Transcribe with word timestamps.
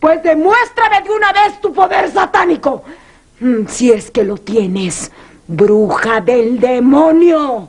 Pues 0.00 0.22
demuéstrame 0.22 1.02
de 1.02 1.10
una 1.10 1.32
vez 1.32 1.60
tu 1.60 1.72
poder 1.72 2.10
satánico. 2.10 2.82
Mm, 3.40 3.66
si 3.68 3.92
es 3.92 4.10
que 4.10 4.24
lo 4.24 4.36
tienes, 4.36 5.10
bruja 5.46 6.20
del 6.20 6.58
demonio. 6.58 7.68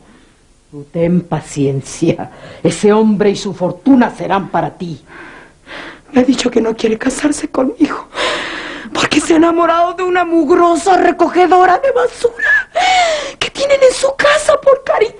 Ten 0.91 1.21
paciencia. 1.21 2.31
Ese 2.63 2.91
hombre 2.91 3.29
y 3.29 3.35
su 3.35 3.53
fortuna 3.53 4.09
serán 4.15 4.49
para 4.49 4.71
ti. 4.71 5.03
Me 6.11 6.21
ha 6.21 6.23
dicho 6.23 6.49
que 6.49 6.61
no 6.61 6.75
quiere 6.75 6.97
casarse 6.97 7.47
conmigo 7.49 8.07
porque 8.93 9.19
se 9.19 9.33
ha 9.33 9.37
enamorado 9.37 9.93
de 9.93 10.03
una 10.03 10.23
mugrosa 10.23 10.97
recogedora 10.97 11.79
de 11.79 11.91
basura 11.91 12.69
que 13.39 13.49
tienen 13.49 13.81
en 13.81 13.93
su 13.93 14.15
casa 14.15 14.59
por 14.61 14.83
caridad. 14.83 15.13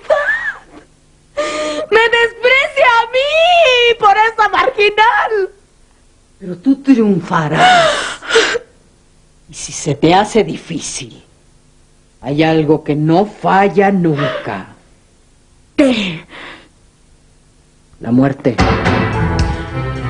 Me 1.90 2.00
desprecia 2.00 2.86
a 3.02 3.06
mí 3.10 3.98
por 3.98 4.16
esa 4.16 4.48
marginal. 4.48 5.50
Pero 6.44 6.58
tú 6.58 6.82
triunfarás. 6.82 8.20
Y 9.48 9.54
si 9.54 9.72
se 9.72 9.94
te 9.94 10.12
hace 10.12 10.44
difícil, 10.44 11.24
hay 12.20 12.42
algo 12.42 12.84
que 12.84 12.94
no 12.94 13.24
falla 13.24 13.90
nunca. 13.90 14.76
¿Qué? 15.74 16.22
La 17.98 18.12
muerte. 18.12 18.56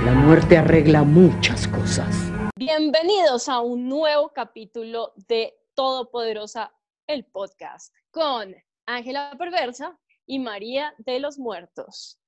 La 0.05 0.12
muerte 0.12 0.59
arregla 0.59 1.05
muchas 1.05 1.69
cosas. 1.69 2.12
Bienvenidos 2.56 3.48
a 3.48 3.61
un 3.61 3.89
nuevo 3.89 4.33
capítulo 4.34 5.12
de 5.28 5.55
Todopoderosa, 5.75 6.73
el 7.06 7.27
podcast, 7.27 7.95
con 8.11 8.56
Ángela 8.87 9.37
Perversa 9.39 9.97
y 10.27 10.41
María 10.41 10.95
de 10.98 11.20
los 11.20 11.39
Muertos. 11.39 12.19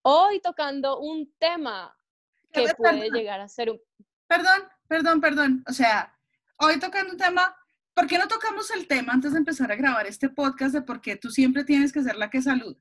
Hoy 0.00 0.40
tocando 0.40 0.98
un 0.98 1.30
tema 1.38 1.94
que 2.52 2.66
puede 2.76 3.10
llegar 3.10 3.40
a 3.40 3.48
ser 3.48 3.70
un... 3.70 3.80
Perdón, 4.26 4.62
perdón, 4.88 5.20
perdón. 5.20 5.64
O 5.68 5.72
sea, 5.72 6.16
hoy 6.56 6.78
tocando 6.78 7.12
un 7.12 7.18
tema, 7.18 7.56
¿por 7.94 8.06
qué 8.06 8.18
no 8.18 8.28
tocamos 8.28 8.70
el 8.70 8.86
tema 8.86 9.12
antes 9.12 9.32
de 9.32 9.38
empezar 9.38 9.70
a 9.72 9.76
grabar 9.76 10.06
este 10.06 10.28
podcast 10.28 10.74
de 10.74 10.82
por 10.82 11.00
qué 11.00 11.16
tú 11.16 11.30
siempre 11.30 11.64
tienes 11.64 11.92
que 11.92 12.02
ser 12.02 12.16
la 12.16 12.30
que 12.30 12.42
saluda? 12.42 12.78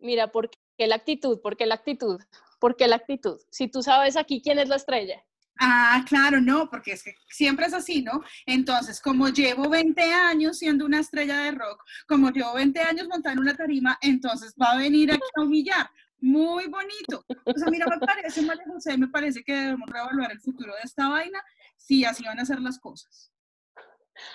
Mira, 0.00 0.28
¿por 0.28 0.50
qué 0.76 0.86
la 0.86 0.96
actitud? 0.96 1.40
¿Por 1.40 1.56
qué 1.56 1.66
la 1.66 1.74
actitud? 1.74 2.20
¿Por 2.60 2.76
qué 2.76 2.86
la 2.88 2.96
actitud? 2.96 3.40
Si 3.50 3.68
tú 3.68 3.82
sabes 3.82 4.16
aquí 4.16 4.40
quién 4.42 4.58
es 4.58 4.68
la 4.68 4.76
estrella. 4.76 5.24
Ah, 5.60 6.04
claro, 6.06 6.40
no, 6.40 6.70
porque 6.70 6.92
es 6.92 7.02
que 7.02 7.14
siempre 7.28 7.66
es 7.66 7.74
así, 7.74 8.02
¿no? 8.02 8.22
Entonces, 8.46 9.00
como 9.00 9.28
llevo 9.28 9.68
20 9.68 10.00
años 10.12 10.58
siendo 10.58 10.86
una 10.86 11.00
estrella 11.00 11.38
de 11.40 11.50
rock, 11.50 11.82
como 12.06 12.30
llevo 12.30 12.54
20 12.54 12.78
años 12.80 13.08
montando 13.08 13.42
una 13.42 13.56
tarima, 13.56 13.98
entonces 14.00 14.54
va 14.60 14.72
a 14.72 14.78
venir 14.78 15.10
aquí 15.10 15.20
a 15.34 15.42
humillar. 15.42 15.90
Muy 16.20 16.66
bonito. 16.66 17.24
O 17.44 17.52
sea, 17.56 17.70
mira, 17.70 17.86
me 17.86 17.98
parece, 17.98 18.42
María 18.42 18.64
José, 18.66 18.96
me 18.98 19.08
parece 19.08 19.42
que 19.44 19.54
debemos 19.54 19.88
reevaluar 19.88 20.32
el 20.32 20.40
futuro 20.40 20.74
de 20.74 20.80
esta 20.82 21.08
vaina 21.08 21.42
si 21.76 22.04
así 22.04 22.24
van 22.24 22.40
a 22.40 22.44
ser 22.44 22.60
las 22.60 22.78
cosas. 22.78 23.32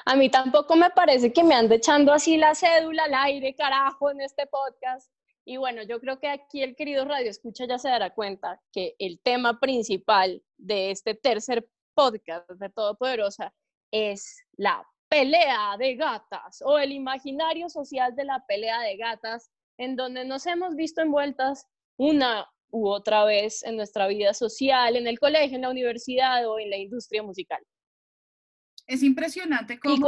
A 0.05 0.15
mí 0.15 0.29
tampoco 0.29 0.75
me 0.75 0.89
parece 0.91 1.33
que 1.33 1.43
me 1.43 1.55
ande 1.55 1.75
echando 1.75 2.13
así 2.13 2.37
la 2.37 2.55
cédula 2.55 3.03
al 3.03 3.13
aire, 3.13 3.53
carajo, 3.53 4.11
en 4.11 4.21
este 4.21 4.47
podcast. 4.47 5.11
Y 5.45 5.57
bueno, 5.57 5.83
yo 5.83 5.99
creo 5.99 6.19
que 6.19 6.29
aquí 6.29 6.63
el 6.63 6.75
querido 6.75 7.03
Radio 7.03 7.29
Escucha 7.29 7.65
ya 7.67 7.77
se 7.77 7.89
dará 7.89 8.13
cuenta 8.13 8.61
que 8.71 8.95
el 8.97 9.19
tema 9.19 9.59
principal 9.59 10.41
de 10.57 10.91
este 10.91 11.15
tercer 11.15 11.67
podcast 11.93 12.49
de 12.49 12.69
Todopoderosa 12.69 13.53
es 13.91 14.45
la 14.53 14.87
pelea 15.09 15.75
de 15.77 15.95
gatas 15.95 16.63
o 16.65 16.79
el 16.79 16.93
imaginario 16.93 17.69
social 17.69 18.15
de 18.15 18.23
la 18.23 18.43
pelea 18.47 18.79
de 18.81 18.97
gatas 18.97 19.51
en 19.77 19.95
donde 19.95 20.25
nos 20.25 20.45
hemos 20.47 20.75
visto 20.75 21.01
envueltas 21.01 21.67
una 21.97 22.47
u 22.69 22.87
otra 22.87 23.23
vez 23.23 23.63
en 23.63 23.77
nuestra 23.77 24.07
vida 24.07 24.33
social, 24.33 24.95
en 24.95 25.07
el 25.07 25.19
colegio, 25.19 25.55
en 25.55 25.61
la 25.61 25.69
universidad 25.69 26.47
o 26.49 26.59
en 26.59 26.69
la 26.69 26.77
industria 26.77 27.21
musical. 27.21 27.61
Es 28.87 29.03
impresionante 29.03 29.79
cómo 29.79 30.07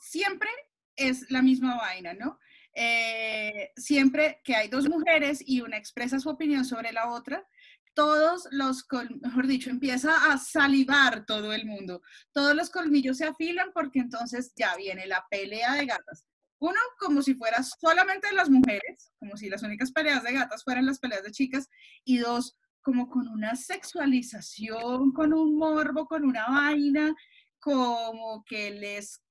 siempre 0.00 0.48
es 0.96 1.30
la 1.30 1.42
misma 1.42 1.76
vaina, 1.76 2.14
¿no? 2.14 2.38
Eh, 2.74 3.70
siempre 3.76 4.40
que 4.44 4.54
hay 4.54 4.68
dos 4.68 4.88
mujeres 4.88 5.42
y 5.44 5.60
una 5.60 5.76
expresa 5.76 6.20
su 6.20 6.28
opinión 6.28 6.64
sobre 6.64 6.92
la 6.92 7.10
otra, 7.10 7.46
todos 7.94 8.46
los, 8.52 8.86
mejor 9.20 9.48
dicho, 9.48 9.70
empieza 9.70 10.32
a 10.32 10.38
salivar 10.38 11.26
todo 11.26 11.52
el 11.52 11.66
mundo. 11.66 12.00
Todos 12.32 12.54
los 12.54 12.70
colmillos 12.70 13.16
se 13.18 13.26
afilan 13.26 13.72
porque 13.74 13.98
entonces 13.98 14.52
ya 14.54 14.76
viene 14.76 15.06
la 15.06 15.26
pelea 15.28 15.74
de 15.74 15.86
gatas. 15.86 16.24
Uno, 16.60 16.78
como 16.98 17.22
si 17.22 17.34
fuera 17.34 17.62
solamente 17.62 18.32
las 18.32 18.50
mujeres, 18.50 19.12
como 19.18 19.36
si 19.36 19.48
las 19.48 19.62
únicas 19.62 19.92
peleas 19.92 20.22
de 20.24 20.32
gatas 20.32 20.64
fueran 20.64 20.86
las 20.86 20.98
peleas 20.98 21.22
de 21.22 21.30
chicas. 21.30 21.68
Y 22.04 22.18
dos, 22.18 22.58
como 22.82 23.08
con 23.08 23.28
una 23.28 23.54
sexualización, 23.54 25.12
con 25.12 25.32
un 25.32 25.56
morbo, 25.56 26.06
con 26.06 26.24
una 26.24 26.46
vaina, 26.48 27.14
como 27.60 28.44
que 28.44 28.70
les 28.70 29.22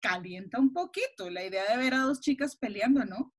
calienta 0.00 0.58
un 0.58 0.72
poquito 0.72 1.30
la 1.30 1.44
idea 1.44 1.64
de 1.70 1.76
ver 1.78 1.94
a 1.94 2.00
dos 2.00 2.20
chicas 2.20 2.56
peleando, 2.56 3.04
¿no? 3.04 3.32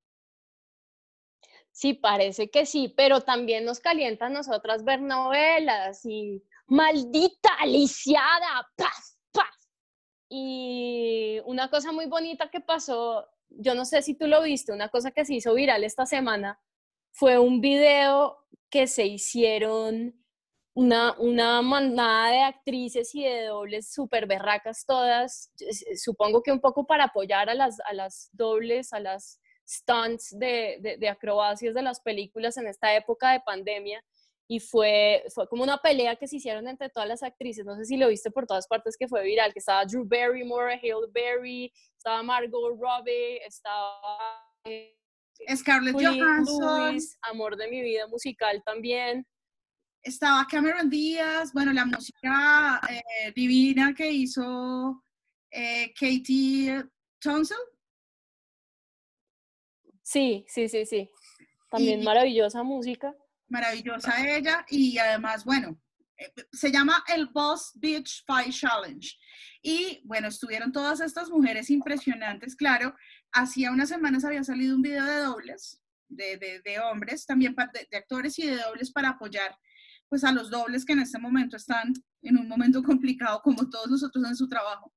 Sí, 1.71 1.93
parece 1.93 2.49
que 2.49 2.65
sí, 2.65 2.93
pero 2.95 3.21
también 3.21 3.65
nos 3.65 3.81
calienta 3.81 4.27
a 4.27 4.29
nosotras 4.29 4.85
ver 4.85 5.01
novelas 5.01 6.05
y 6.05 6.41
maldita 6.67 7.49
aliciada, 7.59 8.65
paz, 8.77 8.87
paz. 8.87 9.04
Y 10.37 11.39
una 11.45 11.69
cosa 11.69 11.93
muy 11.93 12.07
bonita 12.07 12.49
que 12.49 12.59
pasó, 12.59 13.25
yo 13.47 13.73
no 13.73 13.85
sé 13.85 14.01
si 14.01 14.15
tú 14.15 14.27
lo 14.27 14.43
viste, 14.43 14.73
una 14.73 14.89
cosa 14.89 15.11
que 15.11 15.23
se 15.23 15.35
hizo 15.35 15.53
viral 15.53 15.85
esta 15.85 16.05
semana 16.05 16.59
fue 17.13 17.39
un 17.39 17.61
video 17.61 18.45
que 18.69 18.85
se 18.87 19.05
hicieron 19.05 20.13
una, 20.73 21.13
una 21.19 21.61
manada 21.61 22.31
de 22.31 22.41
actrices 22.41 23.15
y 23.15 23.23
de 23.23 23.45
dobles 23.45 23.93
súper 23.93 24.27
berracas 24.27 24.85
todas, 24.85 25.53
supongo 25.95 26.43
que 26.43 26.51
un 26.51 26.59
poco 26.59 26.85
para 26.85 27.05
apoyar 27.05 27.49
a 27.49 27.53
las, 27.53 27.79
a 27.79 27.93
las 27.93 28.29
dobles, 28.33 28.91
a 28.91 28.99
las 28.99 29.39
stunts 29.65 30.37
de, 30.37 30.97
de, 30.99 31.07
acrobacias 31.07 31.73
de 31.73 31.81
las 31.81 32.01
películas 32.01 32.57
en 32.57 32.67
esta 32.67 32.93
época 32.93 33.31
de 33.31 33.39
pandemia. 33.39 34.03
Y 34.47 34.59
fue, 34.59 35.23
fue 35.33 35.47
como 35.47 35.63
una 35.63 35.77
pelea 35.77 36.15
que 36.15 36.27
se 36.27 36.37
hicieron 36.37 36.67
entre 36.67 36.89
todas 36.89 37.09
las 37.09 37.23
actrices. 37.23 37.65
No 37.65 37.75
sé 37.75 37.85
si 37.85 37.97
lo 37.97 38.09
viste 38.09 38.29
por 38.29 38.45
todas 38.45 38.67
partes 38.67 38.95
que 38.97 39.07
fue 39.07 39.23
viral, 39.23 39.53
que 39.53 39.59
estaba 39.59 39.85
Drew 39.85 40.05
Barrymore, 40.05 40.75
Hale 40.75 41.07
Berry, 41.11 41.71
estaba 41.97 42.21
Margot 42.21 42.77
Robbie, 42.79 43.37
estaba... 43.45 44.19
Eh, 44.65 44.95
Scarlett 45.53 45.95
Johansson. 45.95 46.97
amor 47.23 47.57
de 47.57 47.67
mi 47.69 47.81
vida 47.81 48.07
musical 48.07 48.63
también 48.63 49.27
estaba 50.05 50.45
Cameron 50.45 50.89
Díaz, 50.89 51.51
bueno, 51.51 51.73
la 51.73 51.83
música 51.83 52.79
eh, 52.89 53.31
divina 53.35 53.93
que 53.93 54.09
hizo 54.09 55.03
eh, 55.49 55.91
Katie 55.99 56.83
Thompson. 57.19 57.57
Sí, 60.03 60.45
sí, 60.47 60.69
sí, 60.69 60.85
sí. 60.85 61.09
También 61.71 62.03
maravillosa 62.03 62.61
música. 62.61 63.15
Maravillosa 63.55 64.35
ella 64.35 64.65
y 64.69 64.97
además, 64.97 65.45
bueno, 65.45 65.79
eh, 66.17 66.29
se 66.51 66.73
llama 66.73 67.01
el 67.07 67.27
Boss 67.27 67.71
Beach 67.75 68.25
Fight 68.27 68.51
Challenge. 68.51 69.17
Y 69.61 70.01
bueno, 70.03 70.27
estuvieron 70.27 70.73
todas 70.73 70.99
estas 70.99 71.29
mujeres 71.29 71.69
impresionantes, 71.69 72.53
claro. 72.57 72.93
Hacía 73.31 73.71
unas 73.71 73.87
semanas 73.87 74.25
había 74.25 74.43
salido 74.43 74.75
un 74.75 74.81
video 74.81 75.05
de 75.05 75.19
dobles, 75.19 75.81
de, 76.09 76.61
de, 76.65 76.79
hombres, 76.81 77.25
también 77.25 77.55
de, 77.55 77.87
de, 77.89 77.97
actores 77.97 78.37
y 78.39 78.45
de 78.45 78.57
dobles 78.57 78.91
para 78.91 79.11
apoyar 79.11 79.57
pues 80.09 80.25
a 80.25 80.33
los 80.33 80.49
dobles 80.49 80.83
que 80.83 80.93
en 80.93 80.99
este 80.99 81.17
momento 81.17 81.55
están 81.55 81.93
en 82.23 82.37
un 82.37 82.49
momento 82.49 82.83
complicado 82.83 83.39
como 83.41 83.69
todos 83.69 83.89
nosotros 83.89 84.25
en 84.25 84.35
su 84.35 84.49
trabajo. 84.49 84.91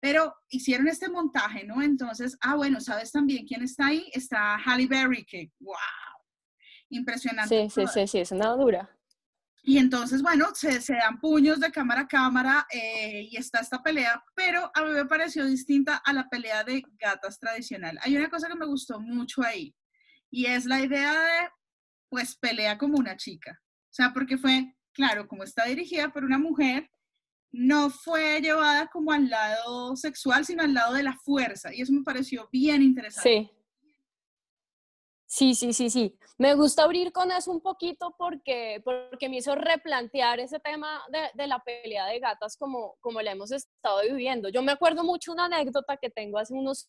Pero 0.00 0.34
hicieron 0.48 0.88
este 0.88 1.10
montaje, 1.10 1.64
¿no? 1.64 1.82
Entonces, 1.82 2.38
ah, 2.40 2.54
bueno, 2.54 2.80
¿sabes 2.80 3.12
también 3.12 3.46
quién 3.46 3.62
está 3.62 3.88
ahí? 3.88 4.10
Está 4.14 4.56
Halle 4.56 4.86
Berry, 4.86 5.26
que, 5.26 5.50
wow, 5.60 5.76
impresionante. 6.90 7.68
Sí, 7.68 7.70
sí, 7.70 7.86
sí, 7.92 8.06
sí, 8.06 8.18
es 8.18 8.32
una 8.32 8.48
dura. 8.50 8.90
Y 9.62 9.76
entonces, 9.76 10.22
bueno, 10.22 10.46
se, 10.54 10.80
se 10.80 10.94
dan 10.94 11.20
puños 11.20 11.60
de 11.60 11.70
cámara 11.70 12.02
a 12.02 12.08
cámara 12.08 12.66
eh, 12.72 13.28
y 13.30 13.36
está 13.36 13.60
esta 13.60 13.82
pelea, 13.82 14.22
pero 14.34 14.70
a 14.74 14.82
mí 14.82 14.90
me 14.92 15.04
pareció 15.04 15.44
distinta 15.44 15.96
a 15.96 16.12
la 16.12 16.28
pelea 16.28 16.64
de 16.64 16.82
gatas 16.98 17.38
tradicional. 17.38 17.98
Hay 18.02 18.16
una 18.16 18.30
cosa 18.30 18.48
que 18.48 18.54
me 18.54 18.66
gustó 18.66 18.98
mucho 18.98 19.42
ahí 19.42 19.74
y 20.30 20.46
es 20.46 20.64
la 20.64 20.80
idea 20.80 21.12
de, 21.12 21.50
pues, 22.08 22.36
pelea 22.36 22.78
como 22.78 22.96
una 22.96 23.16
chica. 23.16 23.60
O 23.60 23.92
sea, 23.92 24.12
porque 24.14 24.38
fue, 24.38 24.74
claro, 24.92 25.28
como 25.28 25.44
está 25.44 25.66
dirigida 25.66 26.08
por 26.10 26.24
una 26.24 26.38
mujer, 26.38 26.88
no 27.50 27.90
fue 27.90 28.40
llevada 28.40 28.86
como 28.86 29.12
al 29.12 29.28
lado 29.28 29.96
sexual, 29.96 30.44
sino 30.44 30.62
al 30.62 30.74
lado 30.74 30.94
de 30.94 31.02
la 31.02 31.16
fuerza. 31.16 31.74
Y 31.74 31.82
eso 31.82 31.92
me 31.92 32.02
pareció 32.02 32.48
bien 32.52 32.82
interesante. 32.82 33.50
Sí. 33.50 33.57
Sí, 35.30 35.54
sí, 35.54 35.74
sí, 35.74 35.90
sí. 35.90 36.18
Me 36.38 36.54
gusta 36.54 36.84
abrir 36.84 37.12
con 37.12 37.30
eso 37.30 37.50
un 37.50 37.60
poquito 37.60 38.14
porque, 38.16 38.80
porque 38.82 39.28
me 39.28 39.36
hizo 39.36 39.54
replantear 39.54 40.40
ese 40.40 40.58
tema 40.58 41.02
de, 41.12 41.18
de, 41.34 41.46
la 41.46 41.58
pelea 41.58 42.06
de 42.06 42.18
gatas 42.18 42.56
como, 42.56 42.96
como 43.00 43.20
la 43.20 43.32
hemos 43.32 43.52
estado 43.52 44.00
viviendo. 44.02 44.48
Yo 44.48 44.62
me 44.62 44.72
acuerdo 44.72 45.04
mucho 45.04 45.32
una 45.32 45.44
anécdota 45.44 45.98
que 45.98 46.08
tengo 46.08 46.38
hace 46.38 46.54
unos, 46.54 46.88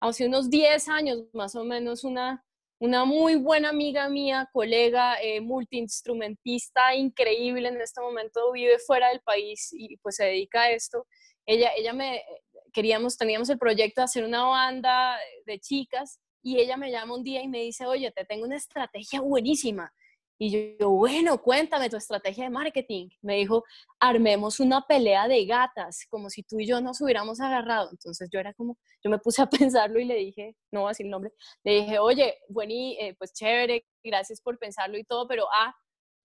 hace 0.00 0.26
unos 0.26 0.50
10 0.50 0.88
años, 0.88 1.22
más 1.32 1.54
o 1.54 1.62
menos, 1.62 2.02
una, 2.02 2.44
una 2.80 3.04
muy 3.04 3.36
buena 3.36 3.68
amiga 3.68 4.08
mía, 4.08 4.50
colega, 4.52 5.22
eh, 5.22 5.40
multiinstrumentista 5.40 6.96
increíble 6.96 7.68
en 7.68 7.80
este 7.80 8.00
momento, 8.00 8.50
vive 8.50 8.80
fuera 8.80 9.10
del 9.10 9.20
país 9.20 9.68
y 9.72 9.98
pues 9.98 10.16
se 10.16 10.24
dedica 10.24 10.62
a 10.62 10.70
esto. 10.72 11.06
Ella, 11.46 11.70
ella 11.76 11.92
me, 11.92 12.24
queríamos, 12.72 13.16
teníamos 13.16 13.48
el 13.50 13.58
proyecto 13.58 14.00
de 14.00 14.06
hacer 14.06 14.24
una 14.24 14.42
banda 14.42 15.16
de 15.46 15.60
chicas 15.60 16.18
y 16.42 16.58
ella 16.58 16.76
me 16.76 16.90
llama 16.90 17.14
un 17.14 17.22
día 17.22 17.42
y 17.42 17.48
me 17.48 17.60
dice, 17.62 17.86
oye, 17.86 18.10
te 18.12 18.24
tengo 18.24 18.44
una 18.44 18.56
estrategia 18.56 19.20
buenísima. 19.20 19.92
Y 20.40 20.76
yo, 20.78 20.90
bueno, 20.90 21.42
cuéntame 21.42 21.90
tu 21.90 21.96
estrategia 21.96 22.44
de 22.44 22.50
marketing. 22.50 23.08
Me 23.22 23.36
dijo, 23.36 23.64
armemos 23.98 24.60
una 24.60 24.82
pelea 24.86 25.26
de 25.26 25.44
gatas, 25.46 26.06
como 26.08 26.30
si 26.30 26.44
tú 26.44 26.60
y 26.60 26.66
yo 26.66 26.80
nos 26.80 27.00
hubiéramos 27.00 27.40
agarrado. 27.40 27.90
Entonces 27.90 28.28
yo 28.32 28.38
era 28.38 28.54
como, 28.54 28.78
yo 29.02 29.10
me 29.10 29.18
puse 29.18 29.42
a 29.42 29.46
pensarlo 29.72 29.98
y 29.98 30.04
le 30.04 30.14
dije, 30.14 30.54
no 30.70 30.82
voy 30.82 30.88
a 30.88 30.90
decir 30.90 31.06
el 31.06 31.10
nombre, 31.10 31.32
le 31.64 31.72
dije, 31.80 31.98
oye, 31.98 32.38
bueno, 32.48 32.72
eh, 32.72 33.16
pues 33.18 33.32
chévere, 33.32 33.84
gracias 34.04 34.40
por 34.40 34.58
pensarlo 34.58 34.96
y 34.96 35.04
todo, 35.04 35.26
pero 35.26 35.46
ah, 35.52 35.74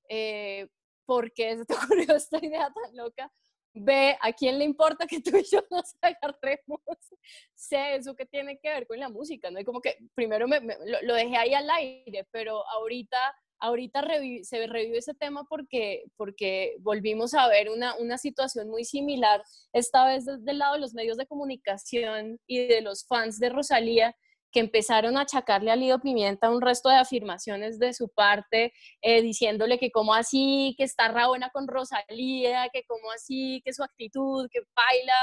eh, 0.10 0.68
¿por 1.06 1.31
qué 1.33 1.57
se 1.57 1.65
te 1.65 1.74
ocurrió 2.07 2.15
esta 2.15 2.38
idea 2.38 2.69
tan 2.71 2.95
loca? 2.95 3.31
Ve, 3.74 4.18
¿a 4.22 4.31
quién 4.34 4.60
le 4.60 4.66
importa 4.66 5.08
que 5.08 5.20
tú 5.22 5.38
y 5.38 5.44
yo 5.44 5.64
nos 5.72 5.96
agarremos? 6.02 6.81
sé 7.56 7.96
eso 7.96 8.16
que 8.16 8.25
tiene 8.25 8.60
que 8.60 8.70
ver 8.70 8.86
con 8.86 9.00
la 9.00 9.10
música, 9.10 9.50
¿no? 9.50 9.60
Y 9.60 9.64
como 9.64 9.81
que 9.81 9.98
primero 10.14 10.48
me, 10.48 10.60
lo, 10.60 11.02
lo, 11.02 11.16
dejé 11.16 11.38
ahí 11.38 11.54
al 11.54 11.70
aire, 11.70 12.28
pero 12.31 12.68
ahorita 12.70 13.18
ahorita 13.64 14.06
se 14.44 14.68
revive 14.68 14.98
ese 14.98 15.14
tema 15.14 15.46
porque, 15.46 16.04
porque 16.18 16.75
volvimos 16.80 17.34
a 17.34 17.48
ver 17.48 17.70
una, 17.70 17.96
una 17.96 18.18
situación 18.18 18.70
muy 18.70 18.84
similar, 18.84 19.42
esta 19.72 20.06
vez 20.06 20.25
desde 20.25 20.52
el 20.52 20.60
lado 20.60 20.74
de 20.74 20.81
los 20.81 20.94
medios 20.94 21.16
de 21.16 21.25
comunicación 21.25 22.40
y 22.46 22.68
de 22.68 22.81
los 22.81 23.06
fans 23.08 23.40
de 23.40 23.50
Rosalía, 23.50 24.16
que 24.54 24.60
empezaron 24.60 25.18
a 25.18 25.22
achacarle 25.22 25.72
a 25.72 25.76
Lido 25.76 26.00
Pimienta 26.00 26.52
un 26.52 26.62
resto 26.62 26.90
de 26.90 26.96
afirmaciones 26.96 27.80
de 27.80 27.94
su 27.94 28.08
parte, 28.08 28.72
eh, 29.02 29.22
diciéndole 29.22 29.80
que 29.80 29.92
como 29.92 30.14
así, 30.14 30.76
que 30.78 30.84
está 30.84 31.10
rabona 31.10 31.50
con 31.50 31.68
Rosalía, 31.68 32.70
que 32.72 32.84
como 32.86 33.12
así, 33.12 33.62
que 33.66 33.74
su 33.74 33.84
actitud, 33.84 34.48
que 34.52 34.62
baila, 34.76 35.14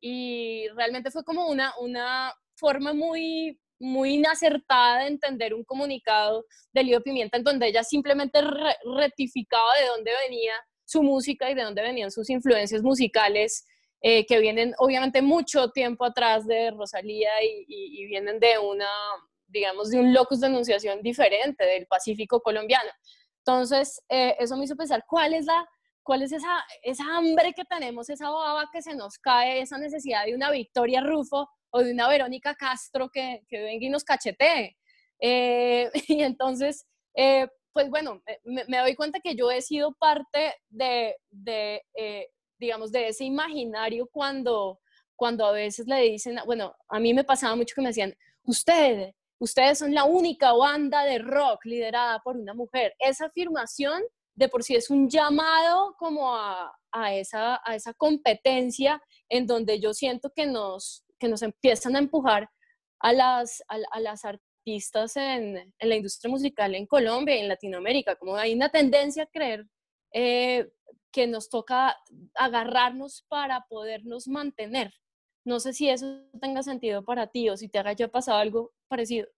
y 0.00 0.68
realmente 0.74 1.10
fue 1.10 1.22
como 1.22 1.46
una, 1.48 1.74
una 1.78 2.32
forma 2.56 2.92
muy 2.92 3.60
muy 3.80 4.14
inacertada 4.14 5.02
de 5.02 5.06
entender 5.06 5.54
un 5.54 5.62
comunicado 5.62 6.44
de 6.72 6.82
Lido 6.82 7.00
Pimienta 7.00 7.36
en 7.36 7.44
donde 7.44 7.68
ella 7.68 7.84
simplemente 7.84 8.40
rectificaba 8.96 9.72
de 9.80 9.86
dónde 9.86 10.10
venía 10.26 10.52
su 10.84 11.04
música 11.04 11.48
y 11.48 11.54
de 11.54 11.62
dónde 11.62 11.82
venían 11.82 12.10
sus 12.10 12.28
influencias 12.28 12.82
musicales 12.82 13.64
eh, 14.00 14.26
que 14.26 14.38
vienen 14.38 14.74
obviamente 14.78 15.22
mucho 15.22 15.70
tiempo 15.70 16.04
atrás 16.04 16.46
de 16.46 16.70
Rosalía 16.70 17.30
y, 17.42 18.06
vienen 18.06 18.40
de 18.40 18.58
una, 18.58 18.88
digamos, 19.46 19.90
de 19.90 20.00
un 20.00 20.14
locus 20.14 20.40
de 20.40 20.46
enunciación 20.46 21.02
diferente 21.02 21.64
del 21.64 21.86
Pacífico 21.86 22.40
colombiano. 22.40 22.90
Entonces, 23.38 24.02
eh, 24.08 24.36
eso 24.38 24.56
me 24.56 24.64
hizo 24.64 24.76
pensar, 24.76 25.04
¿cuál 25.08 25.34
es 25.34 25.46
la... 25.46 25.66
¿Cuál 26.04 26.22
es 26.22 26.32
esa, 26.32 26.64
esa 26.82 27.04
hambre 27.18 27.52
que 27.52 27.66
tenemos, 27.66 28.08
esa 28.08 28.30
baba 28.30 28.70
que 28.72 28.80
se 28.80 28.94
nos 28.94 29.18
cae, 29.18 29.60
esa 29.60 29.76
necesidad 29.76 30.24
de 30.24 30.34
una 30.34 30.50
Victoria 30.50 31.02
Rufo 31.02 31.46
o 31.68 31.82
de 31.82 31.92
una 31.92 32.08
Verónica 32.08 32.54
Castro 32.54 33.10
que, 33.10 33.42
que 33.46 33.60
venga 33.60 33.84
y 33.84 33.90
nos 33.90 34.04
cachetee. 34.04 34.78
Eh, 35.20 35.90
y 36.08 36.22
entonces, 36.22 36.86
eh, 37.14 37.48
pues 37.72 37.90
bueno, 37.90 38.22
me, 38.44 38.78
doy 38.78 38.94
cuenta 38.94 39.20
que 39.20 39.34
yo 39.34 39.50
he 39.50 39.62
sido 39.62 39.92
parte 39.94 40.54
de, 40.68 41.16
de 41.30 41.82
eh, 41.94 42.28
digamos, 42.58 42.92
de 42.92 43.08
ese 43.08 43.24
imaginario 43.24 44.08
cuando, 44.10 44.80
cuando 45.16 45.46
a 45.46 45.52
veces 45.52 45.86
le 45.86 46.00
dicen, 46.02 46.38
bueno, 46.46 46.74
a 46.88 46.98
mí 46.98 47.14
me 47.14 47.24
pasaba 47.24 47.56
mucho 47.56 47.74
que 47.74 47.82
me 47.82 47.88
decían, 47.88 48.14
ustedes, 48.44 49.14
ustedes 49.38 49.78
son 49.78 49.94
la 49.94 50.04
única 50.04 50.52
banda 50.52 51.04
de 51.04 51.18
rock 51.18 51.64
liderada 51.64 52.20
por 52.20 52.36
una 52.36 52.54
mujer. 52.54 52.94
Esa 52.98 53.26
afirmación 53.26 54.02
de 54.34 54.48
por 54.48 54.62
sí 54.62 54.76
es 54.76 54.90
un 54.90 55.08
llamado 55.08 55.94
como 55.98 56.34
a, 56.34 56.72
a, 56.92 57.14
esa, 57.14 57.60
a 57.64 57.74
esa 57.74 57.92
competencia 57.94 59.02
en 59.28 59.46
donde 59.46 59.80
yo 59.80 59.92
siento 59.94 60.30
que 60.34 60.46
nos, 60.46 61.04
que 61.18 61.28
nos 61.28 61.42
empiezan 61.42 61.96
a 61.96 61.98
empujar 61.98 62.48
a 63.00 63.12
las, 63.12 63.62
a, 63.68 64.00
las 64.00 64.24
artistas 64.24 65.16
en, 65.16 65.56
en, 65.56 65.88
la 65.88 65.96
industria 65.96 66.30
musical 66.30 66.74
en 66.74 66.86
Colombia 66.86 67.36
y 67.36 67.40
en 67.40 67.48
Latinoamérica, 67.48 68.16
como 68.16 68.36
hay 68.36 68.54
una 68.54 68.68
tendencia 68.68 69.24
a 69.24 69.26
creer 69.26 69.66
eh, 70.12 70.68
que 71.10 71.26
nos 71.26 71.48
toca 71.48 71.96
agarrarnos 72.34 73.24
para 73.28 73.66
podernos 73.68 74.28
mantener. 74.28 74.92
No 75.44 75.60
sé 75.60 75.72
si 75.72 75.88
eso 75.88 76.24
tenga 76.40 76.62
sentido 76.62 77.04
para 77.04 77.26
ti 77.28 77.48
o 77.48 77.56
si 77.56 77.68
te 77.68 77.78
haya 77.78 78.08
pasado 78.08 78.38
algo 78.38 78.72
parecido. 78.88 79.28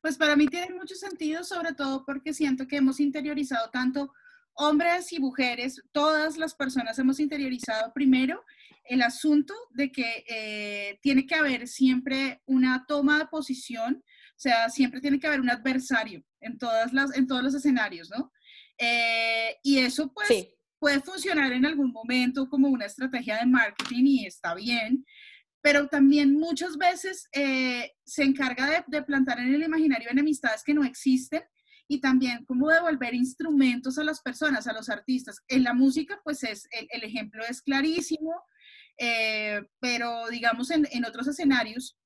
Pues 0.00 0.16
para 0.16 0.36
mí 0.36 0.46
tiene 0.46 0.74
mucho 0.74 0.94
sentido, 0.94 1.44
sobre 1.44 1.74
todo 1.74 2.04
porque 2.04 2.32
siento 2.32 2.66
que 2.66 2.76
hemos 2.76 3.00
interiorizado 3.00 3.70
tanto 3.70 4.12
hombres 4.54 5.12
y 5.12 5.18
mujeres, 5.18 5.82
todas 5.92 6.38
las 6.38 6.54
personas 6.54 6.98
hemos 6.98 7.20
interiorizado 7.20 7.92
primero 7.92 8.42
el 8.84 9.02
asunto 9.02 9.54
de 9.70 9.90
que 9.92 10.24
eh, 10.28 10.98
tiene 11.02 11.26
que 11.26 11.34
haber 11.34 11.68
siempre 11.68 12.40
una 12.46 12.86
toma 12.86 13.18
de 13.18 13.26
posición, 13.26 14.02
o 14.04 14.38
sea, 14.38 14.70
siempre 14.70 15.00
tiene 15.00 15.18
que 15.18 15.26
haber 15.26 15.40
un 15.40 15.50
adversario 15.50 16.24
en, 16.40 16.56
todas 16.56 16.92
las, 16.92 17.14
en 17.16 17.26
todos 17.26 17.42
los 17.42 17.54
escenarios, 17.54 18.10
¿no? 18.10 18.32
Eh, 18.78 19.56
y 19.62 19.78
eso 19.78 20.12
pues 20.12 20.28
puede 20.78 21.00
funcionar 21.00 21.52
en 21.52 21.66
algún 21.66 21.92
momento 21.92 22.48
como 22.48 22.68
una 22.68 22.86
estrategia 22.86 23.38
de 23.38 23.46
marketing 23.46 24.04
y 24.04 24.26
está 24.26 24.54
bien, 24.54 25.04
pero 25.66 25.88
también 25.88 26.32
muchas 26.34 26.76
veces 26.76 27.28
eh, 27.32 27.92
se 28.04 28.22
encarga 28.22 28.84
de, 28.86 29.02
plantar 29.02 29.40
en 29.40 29.52
el 29.52 29.64
imaginario 29.64 30.08
enemistades 30.10 30.62
que 30.62 30.74
no 30.74 30.84
existen 30.84 31.42
y 31.88 32.00
también 32.00 32.44
cómo 32.44 32.68
devolver 32.68 33.14
instrumentos 33.14 33.98
a 33.98 34.04
las 34.04 34.20
personas, 34.20 34.66
a 34.66 34.72
los 34.72 34.88
artistas. 34.88 35.42
En 35.48 35.64
la 35.64 35.74
música, 35.74 36.20
pues 36.22 36.44
es, 36.44 36.68
el, 36.70 37.02
ejemplo 37.02 37.42
es 37.48 37.62
clarísimo, 37.62 38.32
eh, 38.98 39.60
pero 39.80 40.28
digamos 40.28 40.70
en, 40.70 41.04
otros 41.04 41.28
escenarios, 41.28 41.96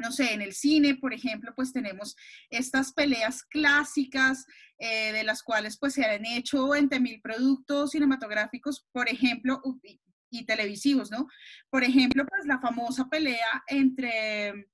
no 0.00 0.10
sé, 0.12 0.32
en 0.32 0.42
el 0.42 0.52
cine, 0.52 0.96
por 0.96 1.14
ejemplo, 1.14 1.52
pues 1.54 1.72
tenemos 1.72 2.16
estas 2.50 2.92
peleas 2.92 3.42
clásicas 3.44 4.46
eh, 4.78 5.12
de 5.12 5.24
las 5.24 5.42
cuales 5.42 5.78
pues 5.78 5.94
se 5.94 6.04
han 6.04 6.24
hecho 6.24 6.68
20 6.68 6.98
mil 7.00 7.20
productos 7.20 7.90
cinematográficos, 7.90 8.86
por 8.92 9.08
ejemplo, 9.08 9.60
y, 9.82 10.00
y, 10.30 10.46
televisivos, 10.46 11.10
¿no? 11.10 11.26
Por 11.70 11.84
ejemplo, 11.84 12.24
pues 12.26 12.46
la 12.46 12.60
famosa 12.60 13.08
pelea 13.08 13.62
entre 13.66 14.66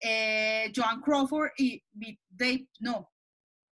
eh, 0.00 0.72
Joan 0.74 1.00
Crawford 1.00 1.50
y 1.58 1.82
Dave, 2.28 2.66
no, 2.80 3.10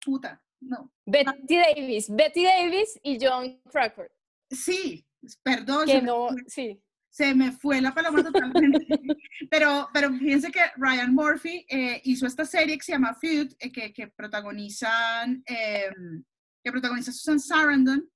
puta, 0.05 0.43
no. 0.61 0.93
Betty 1.07 1.57
Davis, 1.57 2.09
Betty 2.11 2.45
Davis 2.45 2.99
y 3.03 3.19
John 3.21 3.61
Crawford. 3.71 4.11
Sí, 4.51 5.07
perdón. 5.43 5.87
Que 5.87 6.03
no, 6.03 6.29
sí. 6.47 6.83
Se 7.19 7.35
me 7.35 7.51
fue 7.51 7.81
la 7.81 7.93
palabra 7.93 8.23
totalmente. 8.23 8.87
pero, 9.51 9.89
pero 9.93 10.13
fíjense 10.13 10.53
que 10.53 10.61
Ryan 10.77 11.13
Murphy 11.13 11.67
eh, 11.69 12.01
hizo 12.05 12.29
esta 12.29 12.45
serie 12.45 12.79
que 12.79 12.85
se 12.85 12.93
llama 12.93 13.13
Feud, 13.13 13.55
eh, 13.59 13.73
que, 13.73 13.93
que, 13.93 14.07
protagonizan, 14.07 15.43
em, 15.45 16.23
que 16.63 16.71
protagoniza 16.71 17.11
Susan 17.11 17.41
Sarandon. 17.41 18.09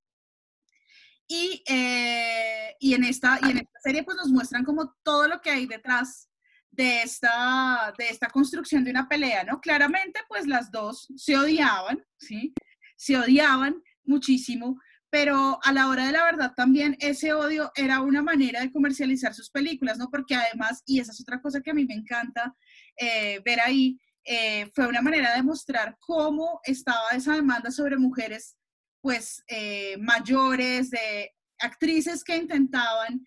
Y, 1.26 1.64
eh, 1.66 2.76
y, 2.78 2.94
en 2.94 3.02
esta, 3.02 3.40
y 3.42 3.50
en 3.50 3.58
esta 3.58 3.80
serie 3.82 4.04
pues 4.04 4.16
nos 4.18 4.28
muestran 4.28 4.62
como 4.62 4.94
todo 5.02 5.26
lo 5.26 5.40
que 5.40 5.50
hay 5.50 5.66
detrás 5.66 6.30
de 6.70 7.02
esta, 7.02 7.92
de 7.98 8.08
esta 8.08 8.28
construcción 8.28 8.84
de 8.84 8.92
una 8.92 9.08
pelea, 9.08 9.42
¿no? 9.42 9.60
Claramente, 9.60 10.20
pues 10.28 10.46
las 10.46 10.70
dos 10.70 11.08
se 11.16 11.36
odiaban, 11.36 12.06
¿sí? 12.20 12.54
Se 12.96 13.18
odiaban 13.18 13.82
muchísimo, 14.04 14.78
pero 15.12 15.58
a 15.62 15.74
la 15.74 15.88
hora 15.88 16.06
de 16.06 16.12
la 16.12 16.24
verdad 16.24 16.54
también 16.56 16.96
ese 16.98 17.34
odio 17.34 17.70
era 17.74 18.00
una 18.00 18.22
manera 18.22 18.62
de 18.62 18.72
comercializar 18.72 19.34
sus 19.34 19.50
películas, 19.50 19.98
¿no? 19.98 20.08
Porque 20.08 20.34
además, 20.34 20.82
y 20.86 21.00
esa 21.00 21.12
es 21.12 21.20
otra 21.20 21.42
cosa 21.42 21.60
que 21.60 21.70
a 21.70 21.74
mí 21.74 21.84
me 21.84 21.92
encanta 21.92 22.56
eh, 22.96 23.38
ver 23.44 23.60
ahí, 23.60 24.00
eh, 24.24 24.70
fue 24.74 24.86
una 24.86 25.02
manera 25.02 25.36
de 25.36 25.42
mostrar 25.42 25.98
cómo 26.00 26.62
estaba 26.64 27.10
esa 27.10 27.34
demanda 27.34 27.70
sobre 27.70 27.98
mujeres, 27.98 28.56
pues, 29.02 29.44
eh, 29.48 29.98
mayores, 29.98 30.88
de 30.88 31.30
actrices 31.58 32.24
que 32.24 32.38
intentaban 32.38 33.24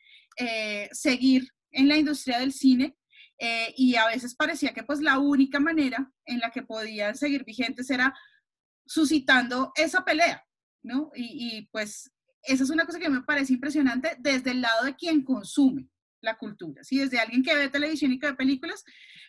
seguir 0.92 1.48
en 1.72 1.88
la 1.88 1.98
industria 1.98 2.40
del 2.40 2.52
cine 2.52 2.98
y 3.78 3.96
a 3.96 4.08
veces 4.08 4.36
parecía 4.36 4.74
que 4.74 4.84
pues 4.84 5.00
la 5.00 5.18
única 5.18 5.62
manera 5.62 6.12
en 6.26 6.40
la 6.40 6.52
que 6.52 6.62
podían 6.62 7.16
seguir 7.16 7.46
vigentes 7.46 7.90
era 7.90 8.14
suscitando 8.86 9.72
esa 9.76 10.04
pelea, 10.04 10.45
¿no? 10.86 11.12
Y, 11.16 11.68
pues 11.72 12.12
esa 12.44 12.64
es 12.64 12.70
una 12.70 12.86
cosa 12.86 13.00
que 13.00 13.10
me 13.10 13.24
parece 13.24 13.54
impresionante 13.54 14.16
desde 14.20 14.52
el 14.52 14.62
lado 14.62 14.86
de 14.86 14.96
quien 14.96 15.24
consume 15.24 15.90
la 16.22 16.38
cultura, 16.38 16.84
¿sí? 16.84 17.00
Desde 17.00 17.20
alguien 17.20 17.44
que 17.44 17.56
ve 17.56 17.70
televisión 17.70 18.12
y 18.12 18.20
que 18.20 18.28
ve 18.28 18.36
películas, 18.36 18.84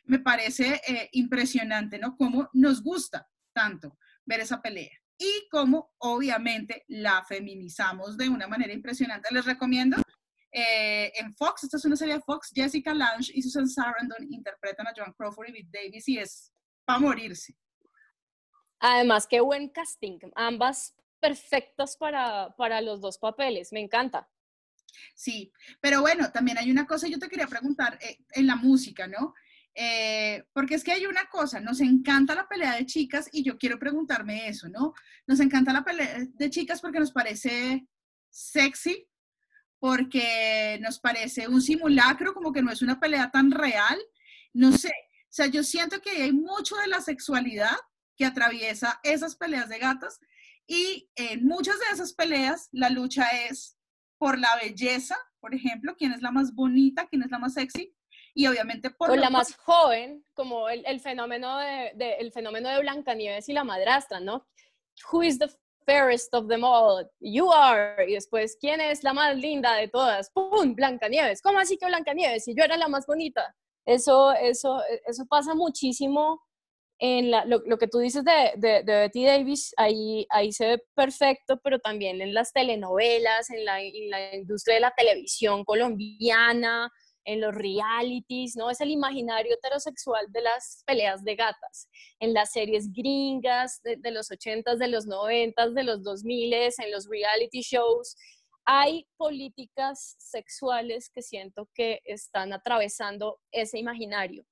me 0.04 0.18
parece 0.18 0.80
eh, 0.86 1.08
impresionante, 1.12 1.98
¿no? 1.98 2.16
Cómo 2.16 2.48
nos 2.52 2.82
gusta 2.82 3.26
tanto 3.52 3.98
ver 4.24 4.40
esa 4.40 4.60
pelea 4.60 4.90
y 5.18 5.48
cómo 5.50 5.94
obviamente 5.98 6.84
la 6.88 7.24
feminizamos 7.24 8.16
de 8.16 8.28
una 8.28 8.46
manera 8.46 8.72
impresionante. 8.72 9.32
Les 9.32 9.44
recomiendo 9.44 9.96
eh, 10.52 11.12
en 11.16 11.34
Fox, 11.34 11.64
esta 11.64 11.76
es 11.76 11.84
una 11.84 11.96
serie 11.96 12.14
de 12.14 12.20
Fox, 12.20 12.50
Jessica 12.54 12.94
Lange 12.94 13.32
y 13.34 13.42
Susan 13.42 13.68
Sarandon 13.68 14.30
interpretan 14.30 14.86
a 14.86 14.92
Joan 14.96 15.12
Crawford 15.12 15.48
y 15.48 15.52
Bette 15.52 15.70
Davis 15.72 16.08
y 16.08 16.18
es 16.18 16.52
para 16.84 16.98
morirse. 16.98 17.56
Además, 18.80 19.26
qué 19.26 19.40
buen 19.40 19.68
casting. 19.68 20.18
Ambas 20.34 20.94
perfectas 21.26 21.96
para, 21.96 22.54
para 22.56 22.80
los 22.80 23.00
dos 23.00 23.18
papeles. 23.18 23.72
Me 23.72 23.80
encanta. 23.80 24.28
Sí, 25.14 25.52
pero 25.80 26.00
bueno, 26.00 26.30
también 26.30 26.58
hay 26.58 26.70
una 26.70 26.86
cosa, 26.86 27.08
yo 27.08 27.18
te 27.18 27.28
quería 27.28 27.48
preguntar 27.48 27.98
eh, 28.00 28.18
en 28.32 28.46
la 28.46 28.56
música, 28.56 29.08
¿no? 29.08 29.34
Eh, 29.74 30.44
porque 30.52 30.76
es 30.76 30.84
que 30.84 30.92
hay 30.92 31.04
una 31.04 31.26
cosa, 31.26 31.60
nos 31.60 31.80
encanta 31.80 32.34
la 32.34 32.48
pelea 32.48 32.76
de 32.76 32.86
chicas 32.86 33.28
y 33.32 33.42
yo 33.42 33.58
quiero 33.58 33.78
preguntarme 33.78 34.48
eso, 34.48 34.68
¿no? 34.68 34.94
Nos 35.26 35.40
encanta 35.40 35.72
la 35.72 35.84
pelea 35.84 36.26
de 36.32 36.50
chicas 36.50 36.80
porque 36.80 37.00
nos 37.00 37.12
parece 37.12 37.86
sexy, 38.30 39.06
porque 39.78 40.78
nos 40.80 40.98
parece 40.98 41.48
un 41.48 41.60
simulacro, 41.60 42.32
como 42.32 42.52
que 42.52 42.62
no 42.62 42.70
es 42.70 42.80
una 42.80 42.98
pelea 42.98 43.30
tan 43.30 43.50
real, 43.50 43.98
no 44.54 44.72
sé, 44.72 44.94
o 45.28 45.34
sea, 45.36 45.46
yo 45.46 45.62
siento 45.62 46.00
que 46.00 46.22
hay 46.22 46.32
mucho 46.32 46.76
de 46.76 46.86
la 46.86 47.02
sexualidad 47.02 47.76
que 48.16 48.24
atraviesa 48.24 48.98
esas 49.02 49.36
peleas 49.36 49.68
de 49.68 49.78
gatas 49.78 50.20
y 50.66 51.08
en 51.14 51.46
muchas 51.46 51.78
de 51.78 51.86
esas 51.92 52.12
peleas 52.12 52.68
la 52.72 52.90
lucha 52.90 53.28
es 53.48 53.76
por 54.18 54.38
la 54.38 54.56
belleza, 54.56 55.16
por 55.40 55.54
ejemplo, 55.54 55.94
quién 55.96 56.12
es 56.12 56.22
la 56.22 56.30
más 56.30 56.54
bonita, 56.54 57.06
quién 57.08 57.22
es 57.22 57.30
la 57.30 57.38
más 57.38 57.54
sexy, 57.54 57.94
y 58.34 58.46
obviamente 58.46 58.90
por... 58.90 59.10
O 59.10 59.16
la 59.16 59.30
más 59.30 59.54
joven, 59.56 60.24
como 60.34 60.68
el, 60.68 61.00
fenómeno 61.00 61.58
de, 61.58 62.16
el 62.18 62.32
fenómeno 62.32 62.68
de 62.68 62.80
Blancanieves 62.80 63.48
y 63.48 63.52
la 63.52 63.64
madrastra, 63.64 64.20
¿no? 64.20 64.46
Who 65.10 65.22
is 65.22 65.38
the 65.38 65.48
fairest 65.86 66.34
of 66.34 66.48
them 66.48 66.64
all? 66.64 67.08
You 67.20 67.50
are. 67.52 68.04
Y 68.06 68.14
después, 68.14 68.56
¿quién 68.60 68.80
es 68.80 69.02
la 69.04 69.12
más 69.12 69.36
linda 69.36 69.74
de 69.74 69.88
todas? 69.88 70.30
¡Pum! 70.30 70.74
Blancanieves. 70.74 71.40
¿Cómo 71.40 71.58
así 71.58 71.78
que 71.78 71.86
Blancanieves? 71.86 72.48
Y 72.48 72.54
yo 72.54 72.64
era 72.64 72.76
la 72.76 72.88
más 72.88 73.06
bonita. 73.06 73.54
Eso, 73.86 74.32
eso, 74.32 74.82
eso 75.06 75.26
pasa 75.26 75.54
muchísimo 75.54 76.42
en 76.98 77.30
lo, 77.30 77.78
que 77.78 77.88
tú 77.88 77.98
dices 77.98 78.24
de, 78.24 78.52
de, 78.56 78.82
Betty 78.82 79.24
Davis, 79.24 79.74
ahí, 79.76 80.26
ahí 80.30 80.52
se 80.52 80.66
ve 80.66 80.82
perfecto, 80.94 81.60
pero 81.62 81.78
también 81.78 82.22
en 82.22 82.32
las 82.32 82.52
telenovelas, 82.52 83.50
en 83.50 83.64
la, 83.64 83.78
la 84.08 84.34
industria 84.34 84.76
de 84.76 84.80
la 84.80 84.94
televisión 84.96 85.64
colombiana, 85.64 86.90
en 87.26 87.40
los 87.40 87.54
realities, 87.54 88.56
¿no? 88.56 88.70
Es 88.70 88.80
el 88.80 88.90
imaginario 88.90 89.54
heterosexual 89.54 90.26
de 90.30 90.40
las 90.42 90.82
peleas 90.86 91.22
de 91.24 91.34
gatas, 91.34 91.88
en 92.20 92.32
las 92.32 92.52
series 92.52 92.90
gringas 92.92 93.82
de, 93.82 94.10
los 94.10 94.30
80s, 94.30 94.78
de 94.78 94.88
los 94.88 95.06
90s, 95.06 95.74
de 95.74 95.82
los 95.82 96.02
2000s, 96.02 96.74
en 96.84 96.92
los 96.92 97.08
reality 97.08 97.60
shows. 97.60 98.16
Hay 98.64 99.06
políticas 99.16 100.14
sexuales 100.18 101.10
que 101.10 101.22
siento 101.22 101.68
que 101.74 102.00
están 102.04 102.52
atravesando 102.52 103.40
ese 103.50 103.78
imaginario. 103.78 104.44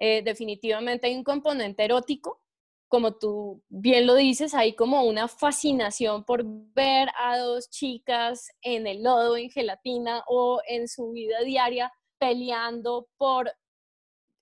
Eh, 0.00 0.22
definitivamente 0.22 1.06
hay 1.06 1.14
un 1.14 1.24
componente 1.24 1.84
erótico, 1.84 2.40
como 2.88 3.16
tú 3.18 3.62
bien 3.68 4.06
lo 4.06 4.14
dices, 4.16 4.54
hay 4.54 4.74
como 4.74 5.04
una 5.04 5.28
fascinación 5.28 6.24
por 6.24 6.42
ver 6.44 7.08
a 7.18 7.38
dos 7.38 7.70
chicas 7.70 8.48
en 8.62 8.86
el 8.86 9.02
lodo, 9.04 9.36
en 9.36 9.50
gelatina 9.50 10.24
o 10.26 10.60
en 10.66 10.88
su 10.88 11.12
vida 11.12 11.40
diaria 11.42 11.92
peleando 12.18 13.08
por 13.16 13.52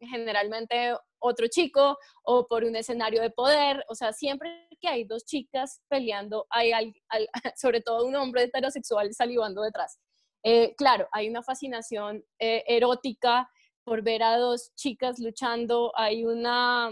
generalmente 0.00 0.94
otro 1.18 1.46
chico 1.48 1.98
o 2.22 2.46
por 2.46 2.64
un 2.64 2.76
escenario 2.76 3.20
de 3.20 3.30
poder. 3.30 3.84
O 3.88 3.94
sea, 3.94 4.12
siempre 4.12 4.68
que 4.80 4.88
hay 4.88 5.04
dos 5.04 5.24
chicas 5.24 5.82
peleando, 5.88 6.46
hay 6.50 6.72
sobre 7.56 7.80
todo 7.80 8.06
un 8.06 8.16
hombre 8.16 8.44
heterosexual 8.44 9.12
salivando 9.12 9.62
detrás. 9.62 9.98
Eh, 10.42 10.74
claro, 10.76 11.08
hay 11.12 11.28
una 11.28 11.42
fascinación 11.42 12.24
eh, 12.38 12.64
erótica 12.66 13.50
por 13.88 14.02
ver 14.02 14.22
a 14.22 14.36
dos 14.36 14.74
chicas 14.74 15.18
luchando, 15.18 15.92
hay 15.96 16.22
una, 16.22 16.90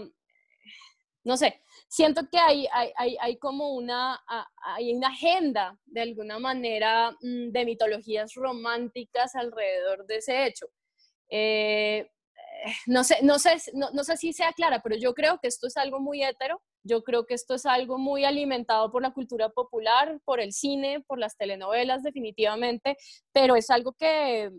no 1.23 1.37
sé, 1.37 1.61
siento 1.87 2.27
que 2.31 2.39
hay, 2.39 2.67
hay, 2.73 3.15
hay, 3.19 3.37
como 3.37 3.75
una, 3.75 4.19
hay 4.75 4.95
una 4.95 5.09
agenda 5.09 5.77
de 5.85 6.01
alguna 6.01 6.39
manera 6.39 7.11
mm, 7.21 7.51
de 7.51 7.65
mitologías 7.65 8.33
románticas 8.33 9.35
alrededor 9.35 10.07
de 10.07 10.15
ese 10.15 10.47
hecho. 10.47 10.65
Eh, 11.29 12.09
no 12.87 13.03
sé, 13.03 13.17
no, 13.21 13.37
sé, 13.37 13.57
no, 13.73 14.03
sé 14.03 14.17
si 14.17 14.33
sea 14.33 14.51
clara, 14.53 14.81
pero 14.81 14.95
yo 14.95 15.13
creo 15.13 15.37
que 15.39 15.47
esto 15.47 15.67
es 15.67 15.77
algo 15.77 15.99
muy 15.99 16.23
hetero, 16.23 16.63
yo 16.81 17.03
creo 17.03 17.27
que 17.27 17.35
esto 17.35 17.53
es 17.53 17.67
algo 17.67 17.99
muy 17.99 18.25
alimentado 18.25 18.91
por 18.91 19.03
la 19.03 19.13
cultura 19.13 19.49
popular, 19.49 20.19
por 20.25 20.39
el 20.39 20.51
cine, 20.51 21.03
por 21.05 21.19
las 21.19 21.37
telenovelas 21.37 22.01
definitivamente, 22.01 22.97
pero 23.31 23.55
es 23.55 23.69
algo 23.69 23.93
que, 23.93 24.51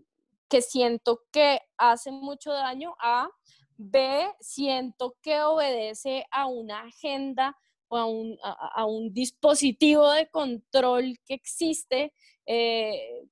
que 0.49 0.63
siento 0.63 1.23
que 1.33 1.61
hace 1.77 2.11
mucho 2.11 2.53
daño 2.53 2.95
a. 3.01 3.29
B, 3.81 4.29
siento 4.41 5.17
que 5.23 5.41
obedece 5.41 6.27
a 6.33 6.47
una 6.47 6.81
agenda 6.81 7.57
o 7.89 7.97
a 7.97 8.07
un, 8.07 8.37
a, 8.43 8.85
un 8.87 9.15
dispositivo 9.15 10.11
de 10.11 10.29
control 10.29 11.17
que 11.25 11.35
existe, 11.35 12.13
eh, 12.45 13.23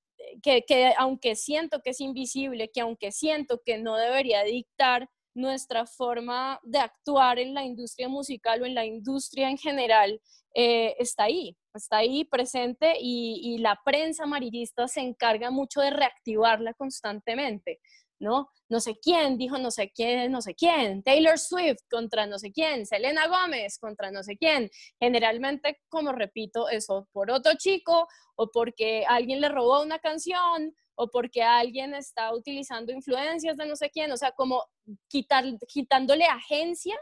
que, 0.43 0.63
que, 0.63 0.95
aunque 0.97 1.35
siento 1.35 1.81
que 1.83 1.91
es 1.91 2.01
invisible, 2.01 2.71
que 2.71 2.81
aunque 2.81 3.11
siento 3.11 3.61
que 3.65 3.79
no 3.79 3.97
debería 3.97 4.45
dictar 4.45 5.11
nuestra 5.35 5.85
forma 5.85 6.59
de 6.63 6.79
actuar 6.79 7.39
en 7.39 7.53
la 7.53 7.65
industria 7.65 8.09
musical 8.09 8.63
o 8.63 8.67
en 8.67 8.75
la 8.75 8.87
industria 8.87 9.51
en 9.51 9.59
general, 9.59 10.21
eh, 10.59 10.97
está 10.99 11.25
ahí, 11.25 11.55
está 11.75 11.99
ahí 11.99 12.25
presente 12.25 12.95
y, 12.99 13.59
la 13.59 13.79
prensa 13.85 14.25
amarillista 14.25 14.89
se 14.89 15.01
encarga 15.03 15.51
mucho 15.51 15.83
de 15.83 15.91
reactivarla 15.91 16.73
constantemente. 16.73 17.79
¿no? 18.19 18.49
No 18.71 18.81
sé 18.81 18.97
quién 18.99 19.37
dijo 19.37 19.59
no 19.59 19.71
sé 19.71 19.93
quién, 19.95 20.33
no 20.33 20.41
sé 20.41 20.55
quién, 20.55 21.03
Taylor 21.03 21.39
Swift 21.39 21.83
contra 21.91 22.27
no 22.27 22.39
sé 22.39 22.51
quién, 22.51 22.87
Selena 22.87 23.27
Gómez 23.29 23.79
contra 23.79 24.11
no 24.11 24.23
sé 24.23 24.39
quién. 24.39 24.71
Generalmente, 24.99 25.83
como 25.91 26.13
repito, 26.13 26.71
eso 26.71 27.07
por 27.13 27.31
otro 27.31 27.53
chico 27.59 28.09
o 28.37 28.51
porque 28.51 29.05
alguien 29.07 29.43
le 29.43 29.51
robó 29.51 29.83
una 29.83 29.99
canción 29.99 30.75
o 30.95 31.09
porque 31.09 31.43
alguien 31.43 31.93
está 31.93 32.35
utilizando 32.35 32.93
influencias 32.93 33.59
de 33.59 33.67
no 33.67 33.77
sé 33.77 33.91
quién, 33.91 34.11
o 34.11 34.17
sea, 34.17 34.33
como 34.33 34.65
quitar, 35.09 35.45
quitándole 35.69 36.25
agencia 36.25 36.99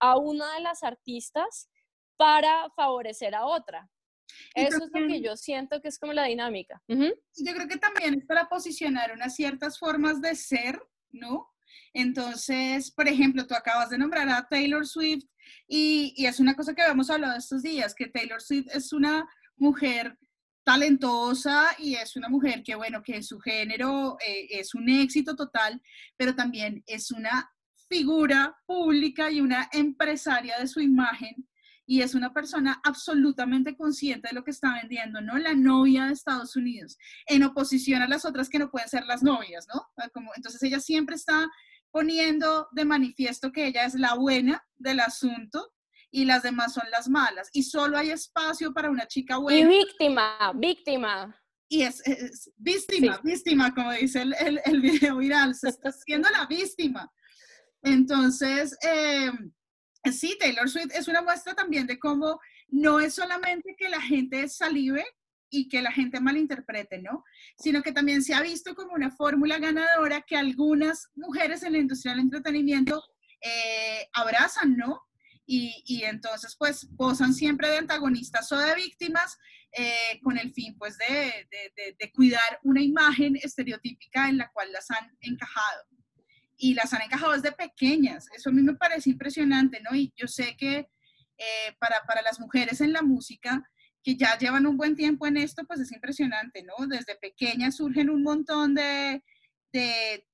a 0.00 0.16
una 0.18 0.54
de 0.54 0.60
las 0.62 0.82
artistas 0.82 1.68
para 2.16 2.70
favorecer 2.70 3.34
a 3.34 3.44
otra. 3.44 3.88
Eso 4.54 4.78
es 4.84 4.90
lo 4.92 5.06
que 5.06 5.20
yo 5.20 5.36
siento 5.36 5.80
que 5.80 5.88
es 5.88 5.98
como 5.98 6.12
la 6.12 6.24
dinámica. 6.24 6.82
Yo 6.88 7.54
creo 7.54 7.68
que 7.68 7.78
también 7.78 8.14
es 8.14 8.26
para 8.26 8.48
posicionar 8.48 9.12
unas 9.12 9.34
ciertas 9.34 9.78
formas 9.78 10.20
de 10.20 10.34
ser, 10.34 10.80
¿no? 11.10 11.48
Entonces, 11.92 12.90
por 12.90 13.08
ejemplo, 13.08 13.46
tú 13.46 13.54
acabas 13.54 13.90
de 13.90 13.98
nombrar 13.98 14.28
a 14.28 14.46
Taylor 14.48 14.86
Swift 14.86 15.24
y, 15.68 16.12
y, 16.16 16.26
es 16.26 16.40
una 16.40 16.54
cosa 16.54 16.74
que 16.74 16.82
hemos 16.82 17.08
hablado 17.08 17.36
estos 17.36 17.62
días, 17.62 17.94
que 17.94 18.08
Taylor 18.08 18.42
Swift 18.42 18.66
es 18.74 18.92
una 18.92 19.26
mujer 19.56 20.18
talentosa 20.66 21.68
y 21.78 21.94
es 21.94 22.16
una 22.16 22.28
mujer 22.28 22.62
que, 22.64 22.74
bueno, 22.74 23.00
que 23.02 23.22
su 23.22 23.38
género 23.38 24.16
eh, 24.26 24.48
es 24.50 24.74
un 24.74 24.88
éxito 24.88 25.36
total, 25.36 25.80
pero 26.16 26.34
también 26.34 26.82
es 26.86 27.12
una 27.12 27.48
figura 27.88 28.56
pública 28.66 29.30
y 29.30 29.40
una 29.40 29.68
empresaria 29.72 30.58
de 30.58 30.66
su 30.66 30.80
imagen 30.80 31.48
y 31.86 32.02
es 32.02 32.14
una 32.14 32.32
persona 32.32 32.80
absolutamente 32.84 33.76
consciente 33.76 34.28
de 34.28 34.34
lo 34.34 34.42
que 34.42 34.50
está 34.50 34.74
vendiendo, 34.74 35.20
¿no? 35.20 35.38
La 35.38 35.54
novia 35.54 36.06
de 36.06 36.12
Estados 36.12 36.56
Unidos, 36.56 36.98
en 37.26 37.44
oposición 37.44 38.02
a 38.02 38.08
las 38.08 38.24
otras 38.24 38.48
que 38.48 38.58
no 38.58 38.70
pueden 38.70 38.88
ser 38.88 39.06
las 39.06 39.22
novias, 39.22 39.66
¿no? 39.72 39.88
Como, 40.12 40.32
entonces 40.34 40.62
ella 40.64 40.80
siempre 40.80 41.14
está 41.14 41.48
poniendo 41.92 42.68
de 42.72 42.84
manifiesto 42.84 43.52
que 43.52 43.66
ella 43.66 43.84
es 43.84 43.94
la 43.94 44.14
buena 44.14 44.62
del 44.76 45.00
asunto 45.00 45.72
y 46.10 46.24
las 46.24 46.42
demás 46.42 46.74
son 46.74 46.84
las 46.90 47.08
malas. 47.08 47.48
Y 47.52 47.62
solo 47.62 47.96
hay 47.96 48.10
espacio 48.10 48.72
para 48.74 48.90
una 48.90 49.06
chica 49.06 49.38
buena. 49.38 49.60
Y 49.60 49.78
víctima, 49.78 50.52
víctima. 50.54 51.42
Y 51.68 51.82
es, 51.82 52.02
víctima, 52.56 53.20
víctima, 53.24 53.74
como 53.74 53.92
dice 53.92 54.22
el, 54.22 54.34
el, 54.38 54.60
el, 54.64 54.80
video 54.80 55.16
viral, 55.16 55.54
se 55.54 55.68
está 55.68 55.88
haciendo 55.88 56.28
la 56.30 56.46
víctima. 56.46 57.12
Entonces, 57.82 58.76
eh, 58.82 59.32
sí, 60.12 60.36
Taylor 60.38 60.68
Swift 60.68 60.92
es 60.94 61.08
una 61.08 61.22
muestra 61.22 61.54
también 61.54 61.86
de 61.86 61.98
cómo 61.98 62.40
no 62.68 63.00
es 63.00 63.14
solamente 63.14 63.74
que 63.78 63.88
la 63.88 64.00
gente 64.00 64.48
salive 64.48 65.04
y 65.50 65.68
que 65.68 65.82
la 65.82 65.92
gente 65.92 66.20
malinterprete, 66.20 66.98
¿no? 66.98 67.24
Sino 67.56 67.82
que 67.82 67.92
también 67.92 68.22
se 68.22 68.34
ha 68.34 68.42
visto 68.42 68.74
como 68.74 68.92
una 68.92 69.10
fórmula 69.10 69.58
ganadora 69.58 70.22
que 70.22 70.36
algunas 70.36 71.08
mujeres 71.14 71.62
en 71.62 71.72
la 71.72 71.78
industria 71.78 72.12
del 72.12 72.22
entretenimiento 72.22 73.02
eh, 73.40 74.08
abrazan, 74.12 74.76
¿no? 74.76 75.02
Y, 75.48 76.02
entonces 76.02 76.56
pues 76.58 76.88
posan 76.96 77.32
siempre 77.32 77.68
de 77.68 77.76
antagonistas 77.76 78.50
o 78.50 78.58
de 78.58 78.74
víctimas 78.74 79.38
eh, 79.70 80.18
con 80.20 80.36
el 80.38 80.52
fin 80.52 80.76
pues 80.76 80.98
de, 80.98 81.48
de 81.98 82.12
cuidar 82.12 82.58
una 82.64 82.82
imagen 82.82 83.36
estereotípica 83.36 84.28
en 84.28 84.38
la 84.38 84.50
cual 84.50 84.72
las 84.72 84.90
han 84.90 85.16
encajado 85.20 85.84
y 86.56 86.74
las 86.74 86.92
han 86.92 87.02
encajado 87.02 87.32
desde 87.32 87.52
pequeñas. 87.52 88.26
Eso 88.36 88.50
a 88.50 88.52
mí 88.52 88.62
me 88.62 88.74
parece 88.74 89.10
impresionante, 89.10 89.80
¿no? 89.82 89.96
Y 89.96 90.12
yo 90.16 90.26
sé 90.26 90.56
que 90.56 90.88
eh, 91.38 91.76
para, 91.78 92.02
para 92.06 92.22
las 92.22 92.40
mujeres 92.40 92.80
en 92.80 92.92
la 92.92 93.02
música, 93.02 93.62
que 94.02 94.16
ya 94.16 94.38
llevan 94.38 94.66
un 94.66 94.76
buen 94.76 94.94
tiempo 94.94 95.26
en 95.26 95.36
esto, 95.36 95.64
pues 95.66 95.80
es 95.80 95.92
impresionante, 95.92 96.62
¿no? 96.62 96.86
Desde 96.86 97.16
pequeñas 97.16 97.76
surgen 97.76 98.08
un 98.10 98.22
montón 98.22 98.74
de, 98.74 99.22
de 99.72 100.26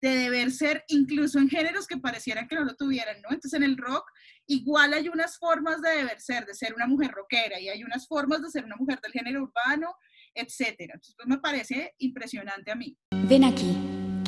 de 0.00 0.10
deber 0.10 0.50
ser, 0.50 0.84
incluso 0.88 1.38
en 1.38 1.48
géneros 1.48 1.86
que 1.86 1.96
parecieran 1.96 2.46
que 2.48 2.54
no 2.54 2.64
lo 2.64 2.74
tuvieran, 2.76 3.20
¿no? 3.22 3.28
Entonces 3.30 3.54
en 3.54 3.62
el 3.62 3.76
rock 3.76 4.04
igual 4.46 4.92
hay 4.92 5.08
unas 5.08 5.38
formas 5.38 5.80
de 5.80 5.90
deber 5.90 6.20
ser, 6.20 6.44
de 6.46 6.54
ser 6.54 6.74
una 6.74 6.86
mujer 6.86 7.10
rockera, 7.10 7.58
y 7.58 7.68
hay 7.68 7.82
unas 7.82 8.06
formas 8.06 8.42
de 8.42 8.50
ser 8.50 8.64
una 8.64 8.76
mujer 8.76 9.00
del 9.00 9.12
género 9.12 9.42
urbano, 9.42 9.94
etcétera. 10.34 10.94
Entonces 10.94 11.14
pues 11.16 11.28
me 11.28 11.38
parece 11.38 11.94
impresionante 11.98 12.70
a 12.70 12.76
mí. 12.76 12.96
Ven 13.28 13.44
aquí, 13.44 13.76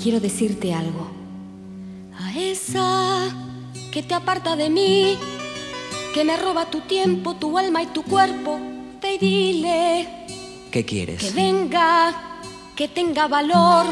quiero 0.02 0.20
decirte 0.20 0.72
algo. 0.74 1.08
A 2.18 2.38
esa 2.38 3.28
que 3.92 4.02
te 4.02 4.14
aparta 4.14 4.56
de 4.56 4.70
mí, 4.70 5.18
que 6.14 6.24
me 6.24 6.36
roba 6.36 6.70
tu 6.70 6.80
tiempo, 6.80 7.36
tu 7.36 7.58
alma 7.58 7.82
y 7.82 7.86
tu 7.86 8.02
cuerpo, 8.02 8.58
te 9.00 9.18
dile. 9.18 10.08
¿Qué 10.70 10.84
quieres? 10.84 11.20
Que 11.20 11.30
venga, 11.30 12.40
que 12.76 12.88
tenga 12.88 13.28
valor 13.28 13.86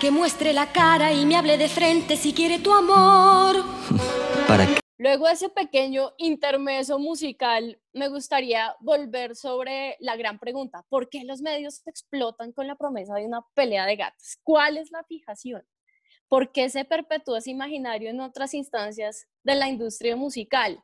que 0.00 0.10
muestre 0.10 0.52
la 0.52 0.72
cara 0.72 1.12
y 1.12 1.24
me 1.24 1.36
hable 1.36 1.56
de 1.58 1.68
frente 1.68 2.16
si 2.16 2.32
quiere 2.32 2.58
tu 2.58 2.72
amor. 2.72 3.64
¿Para 4.48 4.66
qué? 4.66 4.85
Luego 4.98 5.26
de 5.26 5.34
ese 5.34 5.50
pequeño 5.50 6.14
intermeso 6.16 6.98
musical, 6.98 7.78
me 7.92 8.08
gustaría 8.08 8.74
volver 8.80 9.36
sobre 9.36 9.96
la 10.00 10.16
gran 10.16 10.38
pregunta, 10.38 10.86
¿por 10.88 11.10
qué 11.10 11.22
los 11.24 11.42
medios 11.42 11.86
explotan 11.86 12.52
con 12.52 12.66
la 12.66 12.76
promesa 12.76 13.14
de 13.14 13.26
una 13.26 13.42
pelea 13.52 13.84
de 13.84 13.96
gatos? 13.96 14.38
¿Cuál 14.42 14.78
es 14.78 14.90
la 14.90 15.04
fijación? 15.04 15.62
¿Por 16.28 16.50
qué 16.50 16.70
se 16.70 16.86
perpetúa 16.86 17.38
ese 17.38 17.50
imaginario 17.50 18.08
en 18.08 18.20
otras 18.20 18.54
instancias 18.54 19.26
de 19.44 19.54
la 19.54 19.68
industria 19.68 20.16
musical? 20.16 20.82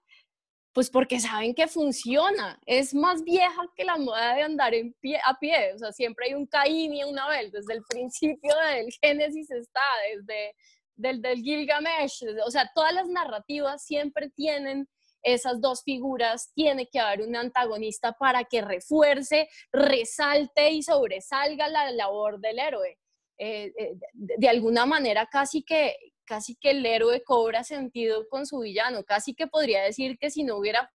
Pues 0.75 0.91
porque 0.91 1.19
saben 1.19 1.55
que 1.55 1.67
funciona. 1.67 2.61
Es 2.67 2.95
más 2.95 3.25
vieja 3.25 3.63
que 3.75 3.85
la 3.85 3.97
moda 3.97 4.35
de 4.35 4.43
andar 4.43 4.75
en 4.75 4.93
pie, 5.01 5.21
a 5.25 5.39
pie. 5.39 5.73
O 5.75 5.79
sea, 5.79 5.93
siempre 5.93 6.27
hay 6.27 6.35
un 6.35 6.47
Caín 6.47 6.95
y 6.95 7.05
un 7.05 7.19
Abel. 7.19 7.51
Desde 7.51 7.75
el 7.75 7.83
principio 7.89 8.55
del 8.71 8.93
Génesis 9.03 9.51
está, 9.51 9.81
desde 10.15 10.55
del, 11.03 11.21
del 11.21 11.43
Gilgamesh. 11.43 12.25
O 12.47 12.51
sea, 12.51 12.71
todas 12.75 12.95
las 12.95 13.09
narrativas 13.09 13.85
siempre 13.85 14.31
tienen 14.31 14.89
esas 15.23 15.61
dos 15.61 15.83
figuras. 15.83 16.53
Tiene 16.55 16.89
que 16.89 16.99
haber 16.99 17.27
un 17.27 17.37
antagonista 17.37 18.13
para 18.13 18.45
que 18.45 18.63
refuerce, 18.63 19.49
resalte 19.73 20.71
y 20.71 20.83
sobresalga 20.83 21.69
la 21.69 21.91
labor 21.91 22.41
del 22.41 22.59
héroe. 22.59 22.99
Eh, 23.39 23.73
eh, 23.77 23.95
de 24.13 24.49
alguna 24.49 24.87
manera 24.87 25.27
casi 25.27 25.63
que, 25.63 25.97
casi 26.25 26.55
que 26.57 26.71
el 26.71 26.87
héroe 26.87 27.23
cobra 27.25 27.65
sentido 27.65 28.29
con 28.29 28.47
su 28.47 28.61
villano, 28.61 29.03
casi 29.05 29.35
que 29.35 29.47
podría 29.47 29.83
decir 29.83 30.17
que 30.19 30.31
si 30.31 30.45
no 30.45 30.57
hubiera 30.57 30.93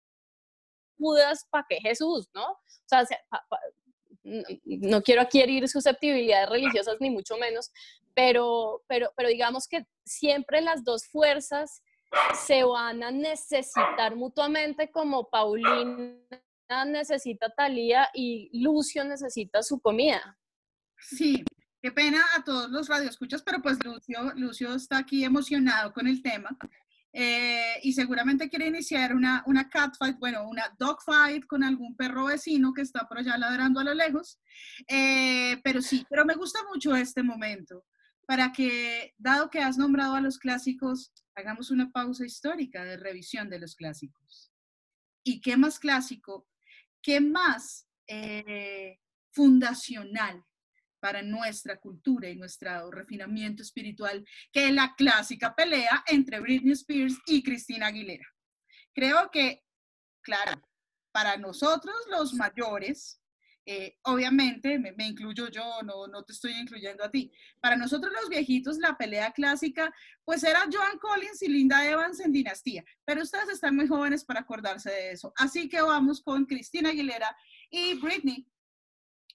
Judas, 0.98 1.46
¿para 1.50 1.66
qué 1.68 1.76
Jesús? 1.80 2.28
¿No? 2.34 2.52
O 2.52 2.58
sea, 2.86 3.06
no 4.64 5.02
quiero 5.02 5.22
adquirir 5.22 5.68
susceptibilidades 5.68 6.48
religiosas 6.48 6.96
ni 7.00 7.10
mucho 7.10 7.36
menos, 7.36 7.70
pero, 8.14 8.82
pero, 8.88 9.12
pero 9.16 9.28
digamos 9.28 9.68
que 9.68 9.86
siempre 10.04 10.60
las 10.60 10.84
dos 10.84 11.06
fuerzas 11.06 11.82
se 12.46 12.64
van 12.64 13.02
a 13.02 13.10
necesitar 13.10 14.16
mutuamente 14.16 14.90
como 14.90 15.28
Paulina 15.28 16.16
necesita 16.86 17.50
Talía 17.50 18.08
y 18.14 18.50
Lucio 18.62 19.04
necesita 19.04 19.62
su 19.62 19.80
comida. 19.80 20.38
Sí, 20.98 21.44
Qué 21.82 21.92
pena 21.92 22.20
a 22.34 22.42
todos 22.42 22.68
los 22.70 22.88
radioescuchas, 22.88 23.42
pero 23.42 23.62
pues 23.62 23.78
Lucio, 23.84 24.32
Lucio 24.34 24.74
está 24.74 24.98
aquí 24.98 25.24
emocionado 25.24 25.92
con 25.92 26.08
el 26.08 26.20
tema 26.20 26.56
eh, 27.18 27.80
y 27.82 27.94
seguramente 27.94 28.50
quiere 28.50 28.66
iniciar 28.66 29.14
una, 29.14 29.42
una 29.46 29.70
catfight, 29.70 30.18
bueno, 30.18 30.46
una 30.46 30.70
dogfight 30.78 31.46
con 31.46 31.64
algún 31.64 31.96
perro 31.96 32.26
vecino 32.26 32.74
que 32.74 32.82
está 32.82 33.08
por 33.08 33.16
allá 33.16 33.38
ladrando 33.38 33.80
a 33.80 33.84
lo 33.84 33.94
lejos. 33.94 34.38
Eh, 34.86 35.58
pero 35.64 35.80
sí, 35.80 36.04
pero 36.10 36.26
me 36.26 36.34
gusta 36.34 36.58
mucho 36.70 36.94
este 36.94 37.22
momento 37.22 37.86
para 38.26 38.52
que, 38.52 39.14
dado 39.16 39.48
que 39.48 39.60
has 39.60 39.78
nombrado 39.78 40.14
a 40.14 40.20
los 40.20 40.38
clásicos, 40.38 41.10
hagamos 41.34 41.70
una 41.70 41.90
pausa 41.90 42.26
histórica 42.26 42.84
de 42.84 42.98
revisión 42.98 43.48
de 43.48 43.60
los 43.60 43.76
clásicos. 43.76 44.52
¿Y 45.24 45.40
qué 45.40 45.56
más 45.56 45.78
clásico? 45.78 46.46
¿Qué 47.00 47.22
más 47.22 47.88
eh, 48.08 48.98
fundacional 49.30 50.44
para 51.00 51.22
nuestra 51.22 51.78
cultura 51.78 52.28
y 52.28 52.36
nuestro 52.36 52.90
refinamiento 52.90 53.62
espiritual 53.62 54.24
que 54.52 54.72
la 54.72 54.94
clásica 54.96 55.54
pelea 55.54 56.04
entre 56.06 56.40
Britney 56.40 56.72
Spears 56.72 57.16
y 57.26 57.42
Cristina 57.42 57.88
Aguilera. 57.88 58.26
Creo 58.94 59.30
que, 59.30 59.62
claro, 60.22 60.60
para 61.12 61.36
nosotros 61.36 61.94
los 62.10 62.34
mayores, 62.34 63.20
eh, 63.68 63.98
obviamente, 64.02 64.78
me, 64.78 64.94
incluyo 64.98 65.48
yo, 65.48 65.82
no, 65.82 66.06
no 66.06 66.22
te 66.22 66.32
estoy 66.32 66.52
incluyendo 66.52 67.02
a 67.02 67.10
ti. 67.10 67.32
Para 67.60 67.76
nosotros 67.76 68.12
los 68.12 68.28
viejitos, 68.28 68.78
la 68.78 68.96
pelea 68.96 69.32
clásica, 69.32 69.92
pues 70.24 70.44
era 70.44 70.66
Joan 70.70 70.98
Collins 70.98 71.42
y 71.42 71.48
Linda 71.48 71.84
Evans 71.84 72.20
en 72.20 72.32
Dinastía, 72.32 72.84
pero 73.04 73.22
ustedes 73.22 73.48
están 73.48 73.74
muy 73.74 73.88
jóvenes 73.88 74.24
para 74.24 74.40
acordarse 74.40 74.90
de 74.90 75.10
eso. 75.10 75.32
Así 75.36 75.68
que 75.68 75.80
vamos 75.80 76.22
con 76.22 76.46
Cristina 76.46 76.90
Aguilera 76.90 77.36
y 77.68 77.94
Britney 77.94 78.46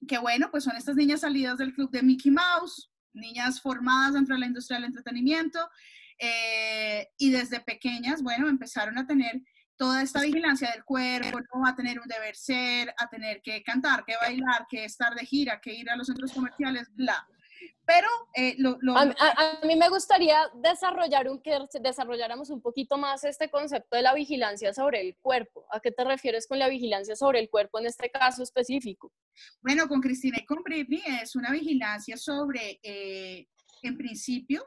que 0.07 0.17
bueno, 0.17 0.49
pues 0.51 0.63
son 0.63 0.75
estas 0.75 0.95
niñas 0.95 1.21
salidas 1.21 1.57
del 1.57 1.73
club 1.73 1.91
de 1.91 2.03
Mickey 2.03 2.31
Mouse, 2.31 2.91
niñas 3.13 3.61
formadas 3.61 4.13
dentro 4.13 4.35
de 4.35 4.41
la 4.41 4.47
industria 4.47 4.77
del 4.77 4.85
entretenimiento, 4.85 5.59
eh, 6.17 7.09
y 7.17 7.31
desde 7.31 7.59
pequeñas, 7.59 8.21
bueno, 8.21 8.47
empezaron 8.47 8.97
a 8.97 9.07
tener 9.07 9.41
toda 9.75 10.03
esta 10.03 10.21
vigilancia 10.21 10.69
del 10.71 10.83
cuerpo, 10.83 11.39
¿no? 11.39 11.65
a 11.65 11.75
tener 11.75 11.99
un 11.99 12.07
deber 12.07 12.35
ser, 12.35 12.93
a 12.99 13.09
tener 13.09 13.41
que 13.41 13.63
cantar, 13.63 14.05
que 14.05 14.15
bailar, 14.15 14.67
que 14.69 14.85
estar 14.85 15.15
de 15.15 15.25
gira, 15.25 15.59
que 15.59 15.73
ir 15.73 15.89
a 15.89 15.95
los 15.95 16.05
centros 16.05 16.31
comerciales, 16.31 16.93
bla. 16.93 17.27
Pero 17.85 18.07
eh, 18.35 18.55
lo, 18.57 18.77
A, 18.95 19.59
mí 19.63 19.75
me 19.75 19.89
gustaría 19.89 20.49
desarrollar 20.55 21.29
un, 21.29 21.41
que 21.41 21.57
desarrolláramos 21.81 22.49
un 22.49 22.61
poquito 22.61 22.97
más 22.97 23.23
este 23.23 23.49
concepto 23.49 23.95
de 23.95 24.01
la 24.01 24.13
vigilancia 24.13 24.73
sobre 24.73 25.01
el 25.01 25.17
cuerpo. 25.17 25.65
¿A 25.71 25.79
qué 25.79 25.91
te 25.91 26.03
refieres 26.03 26.47
con 26.47 26.59
la 26.59 26.69
vigilancia 26.69 27.15
sobre 27.15 27.39
el 27.39 27.49
cuerpo 27.49 27.79
en 27.79 27.87
este 27.87 28.09
caso 28.09 28.43
específico? 28.43 29.11
Bueno, 29.61 29.87
con 29.87 29.99
Cristina 29.99 30.37
y 30.39 30.45
con 30.45 30.63
Britney 30.63 31.01
es 31.21 31.35
una 31.35 31.51
vigilancia 31.51 32.17
sobre, 32.17 32.79
eh, 32.83 33.47
en 33.81 33.97
principio, 33.97 34.63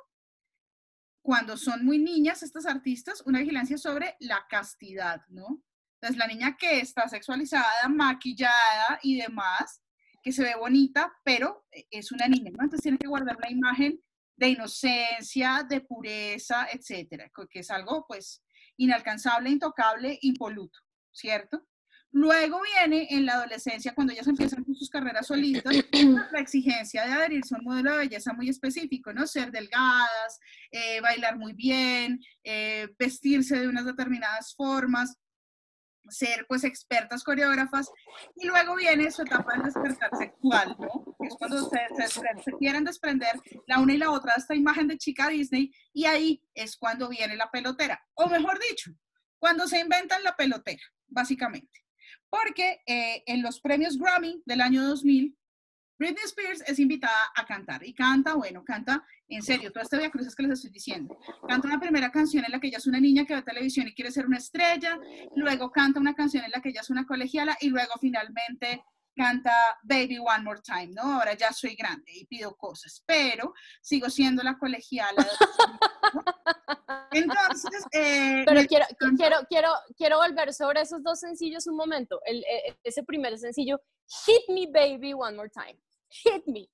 cuando 1.23 1.57
son 1.57 1.85
muy 1.85 1.99
niñas 1.99 2.43
estas 2.43 2.67
artistas, 2.67 3.23
una 3.25 3.39
vigilancia 3.39 3.79
sobre 3.79 4.17
la 4.21 4.47
castidad, 4.49 5.23
¿no? 5.29 5.63
Entonces, 5.95 6.19
la 6.19 6.27
niña 6.27 6.57
que 6.59 6.81
está 6.81 7.09
sexualizada, 7.09 7.89
maquillada 7.89 8.99
y 9.03 9.19
demás, 9.19 9.81
que 10.25 10.33
se 10.33 10.43
ve 10.43 10.55
bonita, 10.59 11.13
pero 11.23 11.67
eh, 11.71 11.87
es 11.91 12.11
una 12.11 12.27
niña, 12.27 12.51
¿no? 12.51 12.65
Entonces 12.65 12.83
tiene 12.83 12.99
que 12.99 13.07
guardar 13.07 13.37
una 13.37 13.51
imagen 13.51 14.01
de 14.37 14.49
inocencia, 14.49 15.65
de 15.69 15.83
pureza, 15.83 16.67
etcétera, 16.73 17.31
que 17.51 17.61
es 17.61 17.71
algo 17.71 18.05
pues 18.09 18.43
inalcanzable, 18.79 19.51
intocable, 19.51 20.19
impoluto, 20.23 20.81
¿cierto? 21.13 21.69
Luego 22.11 22.61
viene 22.63 23.09
en 23.11 23.27
la 23.27 23.35
adolescencia, 23.35 23.93
cuando 23.93 24.13
ellas 24.13 24.27
empiezan 24.29 24.63
con 24.65 24.75
sus 24.75 24.89
carreras 24.89 25.27
solitas, 25.27 25.75
la 26.33 26.41
exigencia 26.41 27.05
de 27.05 27.13
adherirse 27.13 27.55
a 27.55 27.59
un 27.59 27.65
modelo 27.65 27.91
de 27.93 27.99
belleza 27.99 28.33
muy 28.33 28.49
específico, 28.49 29.13
¿no? 29.13 29.27
Ser 29.27 29.51
delgadas, 29.51 30.41
eh, 30.71 31.01
bailar 31.01 31.37
muy 31.37 31.53
bien, 31.53 32.21
eh, 32.45 32.89
vestirse 32.99 33.59
de 33.59 33.69
unas 33.69 33.85
determinadas 33.85 34.55
formas 34.55 35.17
ser 36.09 36.47
pues 36.49 36.65
expertas 36.65 37.25
coreógrafas 37.25 37.91
y 38.37 38.47
luego 38.47 38.77
viene 38.77 39.11
su 39.11 39.23
etapa 39.23 39.57
de 39.57 39.65
despertar 39.65 40.11
sexual, 40.17 40.77
¿no? 40.79 41.17
es 41.21 41.35
cuando 41.37 41.69
se, 41.69 41.79
se, 42.09 42.53
quieren 42.59 42.85
desprender 42.85 43.33
la 43.67 43.79
una 43.81 43.95
y 43.95 43.99
la 43.99 44.11
otra 44.11 44.35
de 44.35 44.41
esta 44.41 44.55
imagen 44.55 44.89
de 44.89 44.99
chica 44.99 45.29
Disney 45.29 45.73
y 45.93 46.05
ahí 46.05 46.43
es 46.55 46.77
cuando 46.77 47.09
viene 47.09 47.37
la 47.37 47.51
pelotera, 47.51 48.05
o 48.15 48.29
mejor 48.29 48.59
dicho, 48.61 48.93
cuando 49.39 49.67
se 49.67 49.81
inventan 49.81 50.23
la 50.23 50.37
pelotera, 50.37 50.83
básicamente. 51.07 51.85
Porque 52.31 52.81
eh, 52.87 53.23
en 53.27 53.43
los 53.43 53.61
premios 53.61 53.99
Grammy 53.99 54.43
del 54.47 54.61
año 54.61 54.83
2000, 54.85 55.37
Britney 56.05 56.25
Spears 56.25 56.63
es 56.67 56.79
invitada 56.79 57.33
a 57.35 57.47
cantar 57.47 57.83
y 57.83 57.95
canta, 57.95 58.35
bueno, 58.35 58.63
canta 58.63 59.03
en 59.27 59.43
serio, 59.43 59.73
toda 59.73 59.85
esta 59.85 60.11
Cruz 60.11 60.35
que 60.37 60.43
les 60.43 60.53
estoy 60.53 60.71
diciendo. 60.71 61.19
Canta 61.49 61.67
una 61.67 61.81
primera 61.81 62.13
canción 62.13 62.45
en 62.45 62.53
la 62.53 62.61
que 62.61 62.67
ella 62.67 62.77
es 62.77 62.87
una 62.87 63.01
niña 63.01 63.25
que 63.25 63.35
ve 63.35 63.41
televisión 63.41 63.89
y 63.89 63.95
quiere 63.95 64.11
ser 64.11 64.27
una 64.27 64.37
estrella, 64.37 64.99
luego 65.35 65.73
canta 65.73 65.99
una 65.99 66.15
canción 66.15 66.45
en 66.45 66.51
la 66.51 66.61
que 66.61 66.69
ella 66.69 66.83
es 66.83 66.91
una 66.91 67.07
colegiala 67.07 67.57
y 67.59 67.71
luego 67.71 67.95
finalmente 68.03 68.85
canta 69.17 69.51
Baby 69.83 70.19
One 70.19 70.45
More 70.45 70.61
Time, 70.61 70.89
¿no? 70.89 71.15
Ahora 71.15 71.33
ya 71.33 71.53
soy 71.53 71.75
grande 71.75 72.13
y 72.13 72.27
pido 72.27 72.55
cosas, 72.55 73.03
pero 73.07 73.55
sigo 73.81 74.11
siendo 74.11 74.43
la 74.43 74.59
colegiala. 74.59 75.27
Entonces, 77.13 77.83
eh, 77.93 78.43
pero 78.45 78.61
quiero, 78.67 78.85
quiero, 79.17 79.37
quiero, 79.49 79.71
quiero 79.97 80.19
volver 80.19 80.53
sobre 80.53 80.83
esos 80.83 81.03
dos 81.03 81.21
sencillos 81.21 81.67
un 81.67 81.77
momento. 81.77 82.21
El, 82.27 82.41
eh, 82.41 82.77
ese 82.83 83.05
primer 83.05 83.39
sencillo, 83.39 83.81
Hit 84.27 84.43
Me 84.49 84.67
Baby 84.71 85.15
One 85.15 85.37
More 85.37 85.49
Time. 85.49 85.79
Hit 86.23 86.47
Me. 86.47 86.69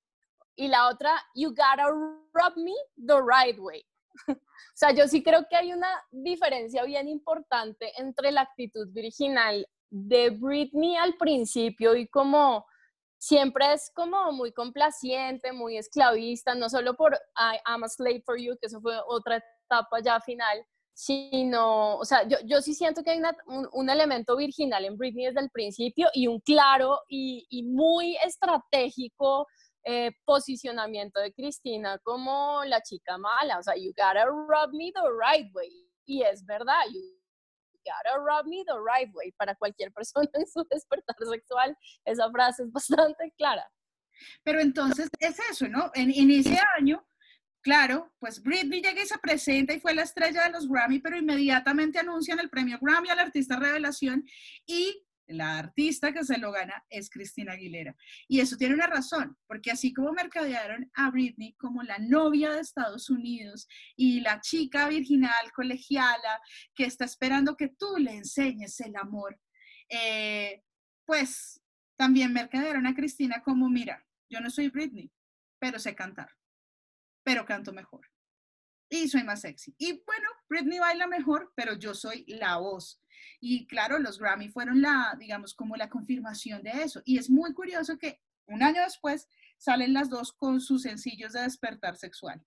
Y 0.55 0.67
la 0.67 0.89
otra, 0.89 1.11
You 1.33 1.49
Gotta 1.49 1.87
Rub 1.89 2.57
Me 2.57 2.73
the 2.95 3.19
Right 3.21 3.57
Way. 3.59 3.83
o 4.27 4.35
sea, 4.75 4.91
yo 4.91 5.07
sí 5.07 5.23
creo 5.23 5.45
que 5.49 5.55
hay 5.55 5.73
una 5.73 5.89
diferencia 6.11 6.83
bien 6.83 7.07
importante 7.07 7.91
entre 7.97 8.31
la 8.31 8.41
actitud 8.41 8.87
virginal 8.91 9.65
de 9.89 10.29
Britney 10.29 10.95
al 10.95 11.15
principio 11.15 11.95
y 11.95 12.07
como 12.07 12.65
siempre 13.17 13.73
es 13.73 13.91
como 13.93 14.31
muy 14.31 14.51
complaciente, 14.51 15.51
muy 15.51 15.77
esclavista, 15.77 16.55
no 16.55 16.69
solo 16.69 16.95
por 16.95 17.13
I, 17.37 17.59
am 17.65 17.83
a 17.83 17.89
slave 17.89 18.23
for 18.25 18.37
you, 18.37 18.57
que 18.59 18.67
eso 18.67 18.81
fue 18.81 18.97
otra 19.07 19.43
etapa 19.65 19.99
ya 20.03 20.19
final, 20.21 20.65
sino, 20.93 21.97
o 21.97 22.05
sea, 22.05 22.27
yo, 22.27 22.37
yo 22.45 22.61
sí 22.61 22.73
siento 22.73 23.03
que 23.03 23.11
hay 23.11 23.21
un, 23.71 23.89
elemento 23.89 24.35
virginal 24.35 24.85
en 24.85 24.97
Britney 24.97 25.25
desde 25.25 25.39
el 25.39 25.49
principio 25.49 26.09
y 26.13 26.27
un 26.27 26.39
claro 26.39 26.99
y, 27.07 27.47
y 27.49 27.63
muy 27.63 28.17
estratégico 28.23 29.47
eh, 29.83 30.11
posicionamiento 30.25 31.19
de 31.19 31.33
Cristina 31.33 31.97
como 32.03 32.63
la 32.65 32.81
chica 32.81 33.17
mala, 33.17 33.57
o 33.57 33.63
sea, 33.63 33.73
you 33.75 33.91
gotta 33.97 34.25
rub 34.25 34.71
me 34.73 34.91
the 34.91 35.01
right 35.09 35.51
way, 35.55 35.71
y 36.05 36.21
es 36.21 36.45
verdad, 36.45 36.83
you 36.93 37.01
gotta 37.83 38.17
rub 38.19 38.45
me 38.45 38.63
the 38.63 38.77
right 38.77 39.11
way, 39.15 39.31
para 39.31 39.55
cualquier 39.55 39.91
persona 39.91 40.29
en 40.33 40.45
su 40.45 40.63
despertar 40.69 41.15
sexual, 41.27 41.75
esa 42.05 42.29
frase 42.29 42.61
es 42.61 42.71
bastante 42.71 43.33
clara. 43.37 43.67
Pero 44.43 44.59
entonces 44.59 45.09
es 45.17 45.39
eso, 45.49 45.67
¿no? 45.67 45.89
En, 45.95 46.11
en 46.11 46.29
ese 46.29 46.59
año 46.77 47.03
Claro, 47.61 48.11
pues 48.17 48.41
Britney 48.41 48.81
llega 48.81 49.03
y 49.03 49.05
se 49.05 49.19
presenta 49.19 49.73
y 49.73 49.79
fue 49.79 49.93
la 49.93 50.01
estrella 50.01 50.43
de 50.43 50.49
los 50.49 50.67
Grammy, 50.67 50.99
pero 50.99 51.15
inmediatamente 51.15 51.99
anuncian 51.99 52.39
el 52.39 52.49
premio 52.49 52.79
Grammy 52.81 53.09
al 53.09 53.19
artista 53.19 53.55
revelación 53.59 54.25
y 54.65 55.05
la 55.27 55.59
artista 55.59 56.11
que 56.11 56.25
se 56.25 56.39
lo 56.39 56.51
gana 56.51 56.83
es 56.89 57.11
Cristina 57.11 57.53
Aguilera. 57.53 57.95
Y 58.27 58.39
eso 58.39 58.57
tiene 58.57 58.73
una 58.73 58.87
razón, 58.87 59.37
porque 59.45 59.69
así 59.69 59.93
como 59.93 60.11
mercadearon 60.11 60.89
a 60.95 61.11
Britney 61.11 61.53
como 61.53 61.83
la 61.83 61.99
novia 61.99 62.49
de 62.49 62.61
Estados 62.61 63.11
Unidos 63.11 63.67
y 63.95 64.21
la 64.21 64.41
chica 64.41 64.89
virginal, 64.89 65.51
colegiala, 65.53 66.41
que 66.73 66.85
está 66.85 67.05
esperando 67.05 67.55
que 67.55 67.69
tú 67.69 67.97
le 67.97 68.11
enseñes 68.11 68.79
el 68.81 68.95
amor, 68.95 69.39
eh, 69.87 70.63
pues 71.05 71.61
también 71.95 72.33
mercadearon 72.33 72.87
a 72.87 72.95
Cristina 72.95 73.43
como, 73.43 73.69
mira, 73.69 74.03
yo 74.29 74.41
no 74.41 74.49
soy 74.49 74.69
Britney, 74.69 75.11
pero 75.59 75.77
sé 75.77 75.93
cantar 75.93 76.29
pero 77.31 77.45
canto 77.45 77.71
mejor. 77.71 78.05
Y 78.89 79.07
soy 79.07 79.23
más 79.23 79.39
sexy. 79.39 79.73
Y 79.77 80.03
bueno, 80.05 80.27
Britney 80.49 80.79
baila 80.79 81.07
mejor, 81.07 81.53
pero 81.55 81.75
yo 81.75 81.93
soy 81.93 82.25
la 82.27 82.57
voz. 82.57 83.01
Y 83.39 83.65
claro, 83.67 83.99
los 83.99 84.19
Grammy 84.19 84.49
fueron 84.49 84.81
la, 84.81 85.15
digamos, 85.17 85.53
como 85.53 85.77
la 85.77 85.89
confirmación 85.89 86.61
de 86.61 86.71
eso. 86.83 87.01
Y 87.05 87.17
es 87.17 87.29
muy 87.29 87.53
curioso 87.53 87.97
que 87.97 88.19
un 88.47 88.61
año 88.63 88.81
después 88.81 89.29
salen 89.57 89.93
las 89.93 90.09
dos 90.09 90.33
con 90.33 90.59
sus 90.59 90.81
sencillos 90.81 91.31
de 91.31 91.43
despertar 91.43 91.95
sexual. 91.95 92.45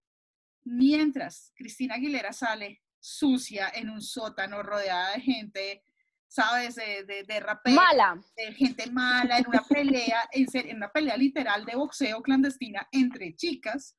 Mientras 0.65 1.51
Cristina 1.57 1.95
Aguilera 1.95 2.35
sale 2.35 2.83
sucia 3.01 3.71
en 3.75 3.89
un 3.89 4.03
sótano 4.03 4.63
rodeada 4.63 5.15
de 5.15 5.21
gente, 5.23 5.83
¿sabes? 6.29 6.75
De, 6.75 7.05
de, 7.05 7.23
de 7.23 7.73
Mala. 7.73 8.21
De 8.37 8.53
gente 8.53 8.91
mala, 8.91 9.39
en 9.39 9.47
una 9.47 9.63
pelea, 9.63 10.29
en, 10.33 10.47
en 10.53 10.77
una 10.77 10.93
pelea 10.93 11.17
literal 11.17 11.65
de 11.65 11.75
boxeo 11.75 12.21
clandestina 12.21 12.87
entre 12.93 13.35
chicas 13.35 13.97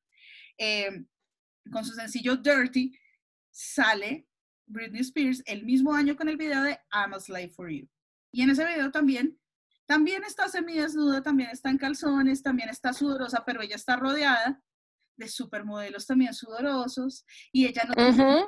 eh, 0.58 1.04
con 1.70 1.84
su 1.84 1.94
sencillo 1.94 2.36
Dirty, 2.36 2.92
sale 3.50 4.28
Britney 4.66 5.00
Spears 5.00 5.42
el 5.46 5.64
mismo 5.64 5.94
año 5.94 6.16
con 6.16 6.28
el 6.28 6.36
video 6.36 6.62
de 6.62 6.78
I'm 6.92 7.14
a 7.14 7.20
Slave 7.20 7.50
for 7.50 7.70
You. 7.70 7.88
Y 8.32 8.42
en 8.42 8.50
ese 8.50 8.64
video 8.64 8.90
también, 8.90 9.38
también 9.86 10.24
está 10.24 10.48
semidesnuda, 10.48 11.22
también 11.22 11.50
está 11.50 11.70
en 11.70 11.78
calzones, 11.78 12.42
también 12.42 12.68
está 12.68 12.92
sudorosa, 12.92 13.44
pero 13.44 13.62
ella 13.62 13.76
está 13.76 13.96
rodeada 13.96 14.62
de 15.16 15.28
supermodelos 15.28 16.06
también 16.06 16.34
sudorosos 16.34 17.24
y 17.50 17.66
ella 17.66 17.84
no 17.88 17.94
tiene 17.94 18.46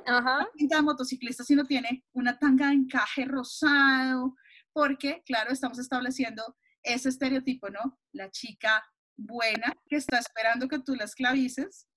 una 0.60 0.82
motociclista, 0.82 1.42
sino 1.42 1.64
tiene 1.64 2.04
una 2.12 2.38
tanga 2.38 2.68
de 2.68 2.74
encaje 2.74 3.24
rosado, 3.24 4.36
porque, 4.72 5.22
claro, 5.24 5.50
estamos 5.50 5.78
estableciendo 5.78 6.56
ese 6.82 7.08
estereotipo, 7.08 7.70
¿no? 7.70 7.98
La 8.12 8.30
chica 8.30 8.84
buena 9.16 9.72
que 9.88 9.96
está 9.96 10.18
esperando 10.18 10.68
que 10.68 10.78
tú 10.78 10.94
la 10.94 11.04
esclavices 11.04 11.87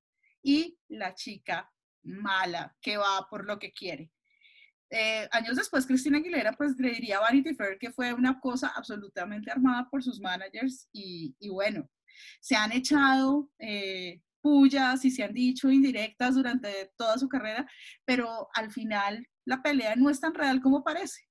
y 0.44 0.78
la 0.88 1.14
chica 1.14 1.72
mala 2.04 2.76
que 2.82 2.98
va 2.98 3.28
por 3.30 3.46
lo 3.46 3.60
que 3.60 3.72
quiere. 3.72 4.12
Eh, 4.90 5.28
años 5.32 5.56
después, 5.56 5.86
Cristina 5.86 6.18
Aguilera 6.18 6.52
pues 6.54 6.78
le 6.78 6.90
diría 6.90 7.18
a 7.18 7.22
Vanity 7.22 7.54
Fair 7.56 7.78
que 7.80 7.92
fue 7.92 8.14
una 8.14 8.40
cosa 8.40 8.74
absolutamente 8.76 9.50
armada 9.50 9.88
por 9.90 10.04
sus 10.04 10.20
managers 10.20 10.90
y, 10.92 11.34
bueno, 11.50 11.90
se 12.42 12.56
han 12.56 12.74
echado 12.74 13.50
eh, 13.58 14.22
pullas 14.42 15.06
y 15.06 15.12
se 15.12 15.24
han 15.24 15.34
dicho 15.34 15.70
indirectas 15.70 16.36
durante 16.36 16.92
toda 16.98 17.18
su 17.18 17.30
carrera, 17.30 17.66
pero 18.04 18.50
al 18.54 18.70
final 18.70 19.26
la 19.46 19.62
pelea 19.62 19.96
no 19.96 20.10
es 20.10 20.20
tan 20.20 20.34
real 20.34 20.62
como 20.62 20.84
parece. 20.84 21.22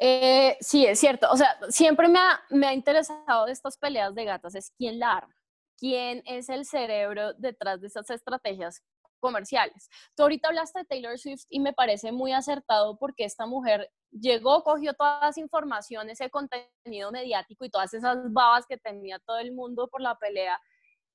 Eh, 0.00 0.56
sí, 0.60 0.86
es 0.86 1.00
cierto. 1.00 1.28
O 1.32 1.36
sea, 1.36 1.58
siempre 1.70 2.06
me 2.06 2.20
ha, 2.20 2.40
me 2.50 2.68
ha 2.68 2.74
interesado 2.74 3.46
de 3.46 3.52
estas 3.52 3.76
peleas 3.76 4.14
de 4.14 4.24
gatas, 4.24 4.54
es 4.54 4.72
quién 4.78 5.00
la 5.00 5.16
arma 5.16 5.37
quién 5.78 6.22
es 6.26 6.48
el 6.48 6.64
cerebro 6.64 7.32
detrás 7.34 7.80
de 7.80 7.86
esas 7.86 8.10
estrategias 8.10 8.82
comerciales. 9.18 9.88
Tú 10.16 10.22
ahorita 10.22 10.48
hablaste 10.48 10.80
de 10.80 10.84
Taylor 10.84 11.18
Swift 11.18 11.44
y 11.48 11.60
me 11.60 11.72
parece 11.72 12.12
muy 12.12 12.32
acertado 12.32 12.98
porque 12.98 13.24
esta 13.24 13.46
mujer 13.46 13.90
llegó, 14.10 14.62
cogió 14.62 14.94
todas 14.94 15.20
las 15.22 15.38
informaciones, 15.38 16.20
ese 16.20 16.30
contenido 16.30 17.10
mediático 17.12 17.64
y 17.64 17.70
todas 17.70 17.92
esas 17.94 18.32
babas 18.32 18.66
que 18.66 18.78
tenía 18.78 19.18
todo 19.20 19.38
el 19.38 19.52
mundo 19.52 19.88
por 19.88 20.00
la 20.00 20.16
pelea 20.16 20.58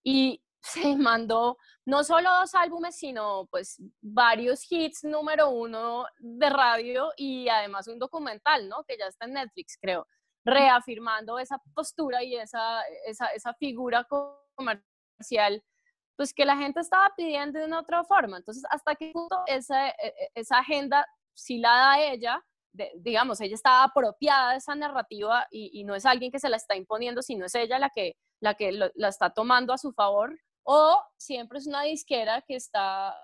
y 0.04 0.44
se 0.62 0.96
mandó 0.96 1.58
no 1.86 2.04
solo 2.06 2.30
dos 2.40 2.56
álbumes, 2.56 2.96
sino 2.96 3.48
pues 3.48 3.82
varios 4.02 4.66
hits 4.70 5.04
número 5.04 5.50
uno 5.50 6.06
de 6.20 6.50
radio 6.50 7.12
y 7.18 7.50
además 7.50 7.88
un 7.88 8.00
documental, 8.00 8.70
¿no? 8.70 8.84
Que 8.88 8.98
ya 8.98 9.08
está 9.08 9.26
en 9.26 9.34
Netflix, 9.34 9.78
creo, 9.82 10.08
reafirmando 10.46 11.38
esa 11.38 11.62
postura 11.74 12.24
y 12.24 12.36
esa, 12.38 12.82
esa, 13.06 13.28
esa 13.28 13.54
figura 13.56 14.06
comercial, 14.56 15.64
pues 16.16 16.34
que 16.34 16.46
la 16.46 16.58
gente 16.58 16.80
estaba 16.80 17.12
pidiendo 17.16 17.60
de 17.60 17.66
una 17.66 17.80
otra 17.80 18.04
forma. 18.04 18.38
Entonces, 18.38 18.64
¿hasta 18.70 18.96
qué 18.96 19.12
punto 19.12 19.44
esa, 19.48 19.90
e, 19.90 19.96
e, 20.00 20.30
esa 20.36 20.60
agenda 20.60 21.06
si 21.34 21.60
la 21.60 21.70
da 21.70 22.00
ella? 22.00 22.44
digamos, 22.96 23.40
ella 23.42 23.56
está 23.56 23.84
apropiada 23.84 24.52
de 24.52 24.58
esa 24.58 24.76
narrativa 24.76 25.46
y, 25.52 25.84
no 25.84 25.96
es 25.96 26.06
alguien 26.06 26.32
que 26.32 26.40
se 26.40 26.50
la 26.50 26.58
está 26.58 26.76
imponiendo, 26.76 27.22
sino 27.22 27.46
es 27.46 27.56
ella 27.56 27.78
la 27.80 27.90
que, 27.90 28.18
la, 28.40 28.56
que 28.56 28.72
la 28.72 29.08
está 29.08 29.30
tomando 29.30 29.74
a 29.74 29.78
su 29.78 29.94
favor, 29.94 30.40
o 30.64 31.02
siempre 31.18 31.60
es 31.60 31.68
una 31.68 31.84
disquera 31.84 32.42
que 32.42 32.56
está, 32.56 33.16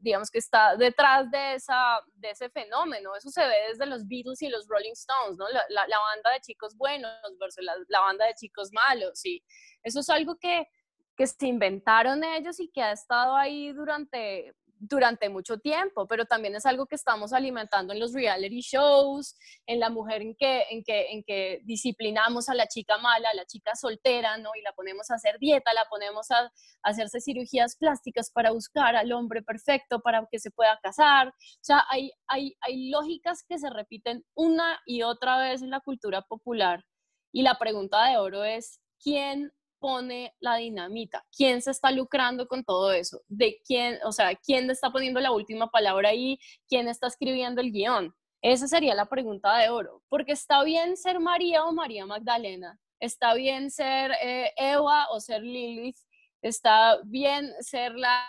digamos, 0.00 0.30
que 0.30 0.38
está 0.38 0.76
detrás 0.76 1.30
de, 1.30 1.54
esa, 1.54 2.00
de 2.14 2.30
ese 2.30 2.48
fenómeno. 2.50 3.16
Eso 3.16 3.30
se 3.30 3.44
ve 3.44 3.54
desde 3.68 3.86
los 3.86 4.06
Beatles 4.06 4.42
y 4.42 4.48
los 4.48 4.66
Rolling 4.68 4.92
Stones, 4.92 5.36
¿no? 5.36 5.46
La, 5.48 5.86
banda 5.86 6.30
de 6.32 6.40
chicos 6.40 6.76
buenos 6.76 7.12
versus 7.40 7.64
la, 7.64 7.74
la, 7.88 8.00
banda 8.00 8.26
de 8.26 8.34
chicos 8.34 8.70
malos. 8.72 9.24
Y 9.24 9.42
eso 9.82 10.00
es 10.00 10.08
algo 10.08 10.36
que, 10.36 10.68
que 11.16 11.26
se 11.26 11.46
inventaron 11.46 12.22
ellos 12.22 12.60
y 12.60 12.68
que 12.68 12.82
ha 12.82 12.92
estado 12.92 13.34
ahí 13.34 13.72
durante, 13.72 14.54
durante 14.88 15.28
mucho 15.28 15.58
tiempo, 15.58 16.06
pero 16.06 16.26
también 16.26 16.54
es 16.54 16.66
algo 16.66 16.86
que 16.86 16.94
estamos 16.94 17.32
alimentando 17.32 17.92
en 17.92 18.00
los 18.00 18.12
reality 18.12 18.60
shows, 18.60 19.36
en 19.66 19.80
la 19.80 19.88
mujer 19.88 20.22
en 20.22 20.34
que, 20.34 20.64
en 20.70 20.84
que, 20.84 21.12
en 21.12 21.24
que 21.24 21.60
disciplinamos 21.64 22.48
a 22.48 22.54
la 22.54 22.66
chica 22.66 22.98
mala, 22.98 23.30
a 23.30 23.34
la 23.34 23.46
chica 23.46 23.74
soltera, 23.74 24.36
¿no? 24.36 24.50
Y 24.58 24.62
la 24.62 24.72
ponemos 24.72 25.10
a 25.10 25.14
hacer 25.14 25.38
dieta, 25.38 25.72
la 25.72 25.86
ponemos 25.88 26.30
a, 26.30 26.52
hacerse 26.82 27.20
cirugías 27.20 27.76
plásticas 27.76 28.30
para 28.30 28.50
buscar 28.50 28.94
al 28.94 29.10
hombre 29.12 29.42
perfecto, 29.42 30.00
para 30.00 30.26
que 30.30 30.38
se 30.38 30.50
pueda 30.50 30.78
casar. 30.82 31.28
O 31.28 31.62
sea, 31.62 31.84
hay, 31.88 32.12
hay, 32.26 32.56
hay 32.60 32.90
lógicas 32.90 33.42
que 33.48 33.58
se 33.58 33.70
repiten 33.70 34.24
una 34.34 34.80
y 34.84 35.02
otra 35.02 35.38
vez 35.38 35.62
en 35.62 35.70
la 35.70 35.80
cultura 35.80 36.22
popular. 36.22 36.84
Y 37.32 37.42
la 37.42 37.58
pregunta 37.58 38.04
de 38.06 38.18
oro 38.18 38.44
es, 38.44 38.80
¿quién 39.02 39.50
pone 39.84 40.34
la 40.40 40.56
dinamita? 40.56 41.26
¿Quién 41.36 41.60
se 41.60 41.70
está 41.70 41.90
lucrando 41.90 42.48
con 42.48 42.64
todo 42.64 42.90
eso? 42.90 43.20
¿De 43.28 43.60
quién, 43.66 43.98
o 44.04 44.12
sea, 44.12 44.34
quién 44.34 44.70
está 44.70 44.90
poniendo 44.90 45.20
la 45.20 45.30
última 45.30 45.70
palabra 45.70 46.08
ahí? 46.08 46.38
¿Quién 46.66 46.88
está 46.88 47.06
escribiendo 47.06 47.60
el 47.60 47.70
guion? 47.70 48.14
Esa 48.40 48.66
sería 48.66 48.94
la 48.94 49.10
pregunta 49.10 49.58
de 49.58 49.68
oro, 49.68 50.02
porque 50.08 50.32
está 50.32 50.64
bien 50.64 50.96
ser 50.96 51.20
María 51.20 51.66
o 51.66 51.72
María 51.74 52.06
Magdalena, 52.06 52.80
está 52.98 53.34
bien 53.34 53.70
ser 53.70 54.12
eh, 54.22 54.54
Eva 54.56 55.08
o 55.10 55.20
ser 55.20 55.42
Lilith, 55.42 55.98
está 56.40 56.98
bien 57.04 57.52
ser 57.60 57.92
la, 57.94 58.26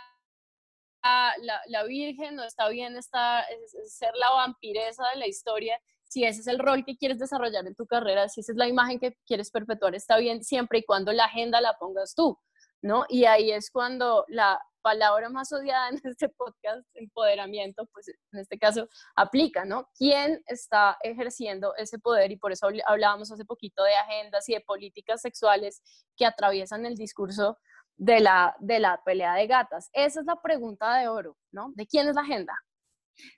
la, 1.41 1.61
la 1.67 1.83
Virgen 1.85 2.37
o 2.37 2.43
está 2.43 2.67
bien 2.67 2.97
estar, 2.97 3.45
ser 3.87 4.11
la 4.15 4.29
vampiresa 4.31 5.07
de 5.13 5.19
la 5.19 5.27
historia, 5.27 5.79
si 6.07 6.23
ese 6.23 6.41
es 6.41 6.47
el 6.47 6.59
rol 6.59 6.85
que 6.85 6.97
quieres 6.97 7.19
desarrollar 7.19 7.65
en 7.67 7.75
tu 7.75 7.85
carrera, 7.85 8.29
si 8.29 8.41
esa 8.41 8.51
es 8.51 8.57
la 8.57 8.67
imagen 8.67 8.99
que 8.99 9.17
quieres 9.25 9.51
perpetuar, 9.51 9.95
está 9.95 10.17
bien 10.17 10.43
siempre 10.43 10.79
y 10.79 10.83
cuando 10.83 11.11
la 11.11 11.25
agenda 11.25 11.61
la 11.61 11.73
pongas 11.79 12.15
tú, 12.15 12.39
¿no? 12.81 13.05
Y 13.09 13.25
ahí 13.25 13.51
es 13.51 13.71
cuando 13.71 14.25
la 14.27 14.59
palabra 14.85 15.29
más 15.29 15.51
odiada 15.51 15.89
en 15.89 15.95
este 16.03 16.29
podcast, 16.29 16.87
empoderamiento, 16.93 17.87
pues 17.87 18.07
en 18.07 18.39
este 18.39 18.59
caso 18.59 18.87
aplica, 19.15 19.65
¿no? 19.65 19.89
¿Quién 19.97 20.43
está 20.45 20.97
ejerciendo 21.01 21.75
ese 21.75 21.97
poder? 21.97 22.31
Y 22.31 22.37
por 22.37 22.51
eso 22.51 22.67
hablábamos 22.85 23.31
hace 23.31 23.45
poquito 23.45 23.83
de 23.83 23.95
agendas 23.95 24.47
y 24.47 24.53
de 24.53 24.61
políticas 24.61 25.21
sexuales 25.21 25.81
que 26.15 26.27
atraviesan 26.27 26.85
el 26.85 26.95
discurso 26.95 27.57
de 27.97 28.19
la, 28.19 28.55
de 28.59 28.79
la 28.79 29.01
pelea 29.03 29.33
de 29.33 29.47
gatas. 29.47 29.89
Esa 29.91 30.19
es 30.19 30.25
la 30.27 30.39
pregunta 30.39 30.97
de 30.99 31.07
oro, 31.07 31.35
¿no? 31.51 31.71
¿De 31.75 31.87
quién 31.87 32.07
es 32.07 32.15
la 32.15 32.21
agenda? 32.21 32.53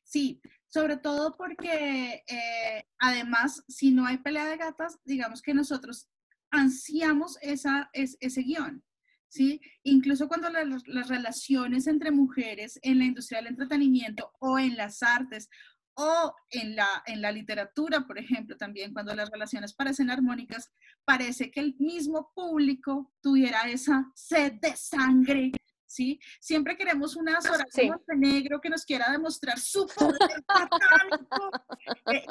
Sí, 0.03 0.41
sobre 0.67 0.97
todo 0.97 1.36
porque 1.38 2.23
eh, 2.27 2.88
además, 2.99 3.63
si 3.67 3.91
no 3.91 4.06
hay 4.06 4.17
pelea 4.17 4.45
de 4.45 4.58
gatas, 4.58 4.99
digamos 5.06 5.41
que 5.41 5.53
nosotros 5.53 6.10
ansiamos 6.51 7.38
esa, 7.41 7.89
ese 7.93 8.41
guion. 8.41 8.84
¿Sí? 9.30 9.60
Incluso 9.84 10.30
cuando 10.30 10.49
las 10.49 11.10
relaciones 11.10 11.86
entre 11.88 12.12
mujeres 12.12 12.80
en 12.82 12.97
la 12.99 13.03
industria 13.03 13.39
del 13.39 13.49
entretenimiento 13.49 14.32
o 14.39 14.58
en 14.58 14.77
las 14.77 15.03
artes 15.03 15.49
o 15.95 16.34
en 16.51 16.77
la, 16.77 16.88
en 17.08 17.21
la 17.21 17.32
literatura, 17.32 18.08
por 18.08 18.17
ejemplo, 18.19 18.56
también 18.56 18.93
cuando 18.93 19.13
las 19.15 19.30
relaciones 19.30 19.73
parecen 19.73 20.10
armónicas, 20.10 20.71
parece 21.03 21.51
que 21.51 21.60
el 21.60 21.75
mismo 21.80 22.32
público 22.36 23.12
tuviera 23.19 23.63
esa 23.63 24.10
sed 24.15 24.53
de 24.62 24.75
sangre, 24.77 25.51
¿sí? 25.88 26.19
Siempre 26.39 26.78
queremos 26.78 27.15
una 27.15 27.41
Soraya 27.41 28.00
de 28.08 28.15
negro 28.15 28.62
que 28.62 28.69
nos 28.69 28.86
quiera 28.86 29.12
demostrar 29.12 29.58
su 29.60 29.88
poder 29.97 30.43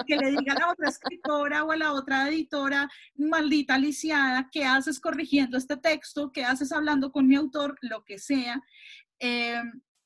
que, 0.06 0.16
le 0.16 0.30
diga 0.30 0.52
a 0.52 0.60
la 0.60 0.70
otra 0.70 0.88
escritora 0.88 1.64
o 1.64 1.72
a 1.72 1.76
la 1.76 1.92
otra 1.92 2.28
editora, 2.28 2.88
maldita 3.16 3.78
lisiada, 3.78 4.48
¿qué 4.52 4.64
haces 4.64 5.00
corrigiendo 5.00 5.56
este 5.56 5.76
texto? 5.76 6.30
¿Qué 6.30 6.44
haces 6.44 6.70
hablando 6.70 7.10
con 7.10 7.26
mi 7.26 7.34
autor? 7.34 7.76
Lo 7.80 8.04
que 8.04 8.18
sea. 8.18 8.62
Eh, 9.18 9.60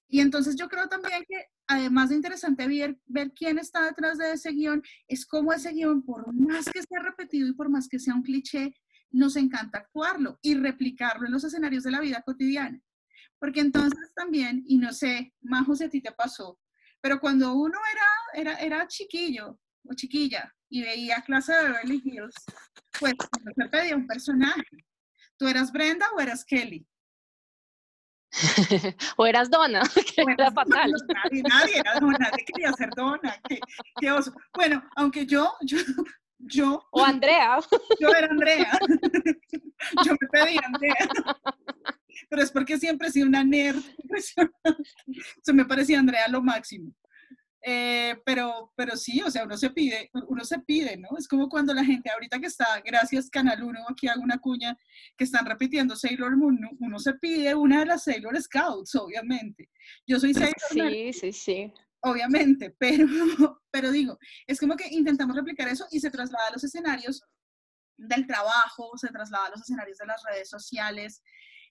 y 0.09 0.21
entonces 0.21 0.57
yo 0.57 0.69
creo 0.69 0.89
también 0.89 1.25
que 1.29 1.47
además 1.67 2.09
de 2.09 2.17
interesante 2.17 2.67
ver, 2.67 2.99
ver 3.07 3.33
quién 3.33 3.59
está 3.59 3.85
detrás 3.85 4.19
de 4.19 4.33
ese 4.33 4.51
guion, 4.51 4.83
es 5.07 5.25
cómo 5.25 5.53
ese 5.53 5.73
guion, 5.73 6.03
por 6.03 6.33
más 6.35 6.65
que 6.69 6.83
sea 6.83 7.01
repetido 7.01 7.49
y 7.49 7.53
por 7.53 7.69
más 7.69 7.89
que 7.89 8.01
sea 8.01 8.15
un 8.15 8.23
cliché, 8.23 8.75
nos 9.13 9.37
encanta 9.37 9.79
actuarlo 9.79 10.39
y 10.43 10.55
replicarlo 10.55 11.27
en 11.27 11.33
los 11.33 11.45
escenarios 11.45 11.85
de 11.85 11.93
la 11.93 12.01
vida 12.01 12.23
cotidiana. 12.23 12.81
Porque 13.41 13.61
entonces 13.61 14.13
también, 14.15 14.63
y 14.67 14.79
no 14.79 14.93
sé, 14.93 15.35
Majo, 15.41 15.75
si 15.75 15.85
a 15.85 15.91
ti 15.91 16.01
te 16.01 16.13
pasó, 16.13 16.61
pero 17.01 17.19
cuando 17.19 17.55
uno 17.55 17.79
era, 17.93 18.51
era, 18.53 18.61
era 18.61 18.87
chiquillo 18.87 19.59
o 19.85 19.95
chiquilla 19.95 20.55
y 20.69 20.83
veía 20.83 21.23
clase 21.23 21.53
de 21.53 21.63
Beverly 21.65 22.03
Hills, 22.05 22.35
pues 22.99 23.15
se 23.57 23.69
pedía 23.69 23.97
un 23.97 24.07
personaje. 24.07 24.87
¿Tú 25.39 25.49
eras 25.49 25.73
Brenda 25.73 26.07
o 26.15 26.21
eras 26.21 26.45
Kelly? 26.45 26.87
o 29.17 29.27
eras 29.27 29.51
Donna, 29.51 29.83
que 30.15 30.23
era 30.23 30.51
fatal. 30.53 30.93
Nadie, 31.09 31.43
nadie 31.43 31.79
era 31.79 31.95
Donna, 31.99 32.19
nadie 32.19 32.45
quería 32.45 32.73
ser 32.75 32.91
Donna, 32.95 33.41
qué, 33.99 34.13
oso. 34.13 34.33
Bueno, 34.55 34.85
aunque 34.97 35.27
yo, 35.27 35.53
yo, 35.63 35.79
yo. 36.39 36.87
O 36.93 37.05
Andrea. 37.05 37.59
Yo 38.01 38.09
era 38.11 38.29
Andrea. 38.29 38.79
Yo 40.05 40.13
me 40.13 40.29
pedí 40.31 40.59
Andrea. 40.65 41.09
Pero 42.29 42.43
es 42.43 42.51
porque 42.51 42.79
siempre 42.79 43.09
he 43.09 43.13
sido 43.13 43.27
una 43.27 43.45
nerd 43.45 43.83
Se 45.43 45.53
me 45.53 45.65
parecía 45.65 45.99
Andrea 45.99 46.29
lo 46.29 46.43
máximo. 46.43 46.95
Eh, 47.63 48.17
pero, 48.25 48.73
pero 48.75 48.97
sí, 48.97 49.21
o 49.21 49.31
sea, 49.31 49.45
uno 49.45 49.57
se 49.57 49.71
pide, 49.71 50.11
uno 50.29 50.45
se 50.45 50.61
pide, 50.61 50.97
¿no? 50.97 51.09
Es 51.19 51.29
como 51.29 51.49
cuando 51.49 51.75
la 51.75 51.85
gente 51.85 52.11
ahorita 52.11 52.39
que 52.39 52.47
está, 52.47 52.81
gracias 52.81 53.29
Canal 53.29 53.63
1, 53.63 53.81
aquí 53.91 54.09
hago 54.09 54.23
una 54.23 54.39
cuña, 54.39 54.79
que 55.17 55.25
están 55.25 55.45
repitiendo 55.45 55.95
Sailor 55.95 56.37
Moon, 56.39 56.59
uno 56.79 56.99
se 56.99 57.15
pide 57.15 57.55
una 57.55 57.81
de 57.81 57.87
las 57.87 58.05
Sailor 58.05 58.41
Scouts, 58.41 58.95
obviamente. 58.95 59.69
Yo 60.07 60.19
soy 60.19 60.33
Sailor 60.33 60.55
Sí, 60.71 61.13
sí, 61.13 61.33
sí. 61.33 61.73
Obviamente, 62.03 62.75
pero, 62.79 63.07
pero 63.71 63.91
digo, 63.91 64.19
es 64.47 64.59
como 64.59 64.75
que 64.75 64.89
intentamos 64.89 65.37
replicar 65.37 65.69
eso 65.69 65.87
y 65.91 66.01
se 66.01 66.11
traslada 66.11 66.49
a 66.49 66.53
los 66.53 66.65
escenarios 66.65 67.23
del 67.99 68.27
trabajo, 68.27 68.97
se 68.97 69.09
traslada 69.09 69.49
a 69.49 69.51
los 69.51 69.61
escenarios 69.61 69.99
de 69.99 70.07
las 70.07 70.23
redes 70.25 70.49
sociales 70.49 71.23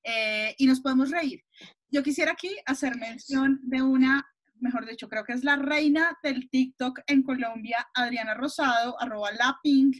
eh, 0.10 0.56
y 0.58 0.66
nos 0.66 0.82
podemos 0.82 1.12
reír. 1.12 1.44
Yo 1.90 2.04
quisiera 2.04 2.32
aquí 2.32 2.56
hacer 2.66 2.98
mención 2.98 3.60
de 3.64 3.82
una 3.82 4.26
mejor 4.62 4.86
dicho, 4.86 5.08
creo 5.08 5.24
que 5.24 5.34
es 5.34 5.44
la 5.44 5.56
reina 5.56 6.18
del 6.24 6.50
TikTok 6.50 7.00
en 7.08 7.24
Colombia, 7.24 7.88
Adriana 7.94 8.34
Rosado, 8.34 9.02
arroba 9.02 9.32
la 9.32 9.58
pink, 9.64 9.98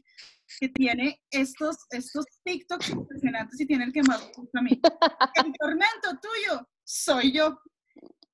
que 0.60 0.70
tiene 0.70 1.22
estos, 1.32 1.78
estos 1.92 2.26
TikToks 2.44 2.90
impresionantes 2.90 3.60
y 3.60 3.66
tiene 3.66 3.86
el 3.86 3.94
que 3.94 4.04
más 4.04 4.26
me 4.26 4.34
gusta 4.34 4.60
a 4.60 4.62
mí. 4.62 4.72
El 5.46 5.54
tormento 5.60 6.20
tuyo 6.22 6.68
soy 6.84 7.32
yo. 7.32 7.60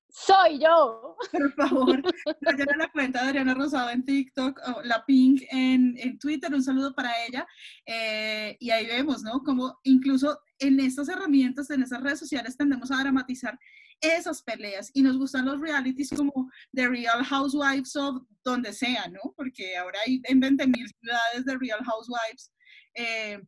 Soy 0.10 0.60
yo. 0.60 1.18
Por 1.30 1.54
favor, 1.56 2.02
vayan 2.42 2.70
a 2.74 2.78
la 2.78 2.92
cuenta 2.94 3.22
de 3.22 3.28
Adriana 3.28 3.54
Rosado 3.54 3.90
en 3.90 4.06
TikTok, 4.06 4.62
o 4.78 4.82
la 4.84 5.04
Pink 5.06 5.42
en, 5.52 5.94
en 5.98 6.18
Twitter, 6.18 6.54
un 6.54 6.64
saludo 6.64 6.96
para 6.96 7.12
ella. 7.26 7.46
Eh, 7.86 8.56
y 8.62 8.70
ahí 8.70 8.86
vemos, 8.86 9.24
¿no? 9.24 9.44
Como 9.44 9.78
incluso 9.84 10.40
en 10.60 10.80
estas 10.80 11.10
herramientas, 11.10 11.70
en 11.70 11.84
esas 11.84 12.02
redes 12.02 12.20
sociales, 12.20 12.58
tendemos 12.58 12.92
a 12.92 12.98
dramatizar 12.98 13.58
esas 14.02 14.42
peleas 14.42 14.92
y 14.94 15.02
nos 15.02 15.18
gustan 15.18 15.46
los 15.46 15.60
realities 15.60 16.10
como 16.10 16.50
The 16.74 16.88
Real 16.88 17.24
Housewives 17.24 17.96
of 17.96 18.24
donde 18.44 18.74
sea, 18.74 19.08
¿no? 19.08 19.34
Porque 19.36 19.76
ahora 19.78 20.00
hay 20.06 20.22
en 20.26 20.42
20.000 20.42 20.74
ciudades 21.00 21.46
de 21.46 21.58
Real 21.58 21.84
Housewives. 21.84 22.54
Eh, 22.94 23.42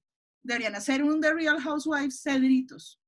deberían 0.44 0.76
hacer 0.76 1.04
un 1.04 1.22
The 1.22 1.34
Real 1.34 1.60
Housewives 1.60 2.22
Cedritos. 2.22 3.00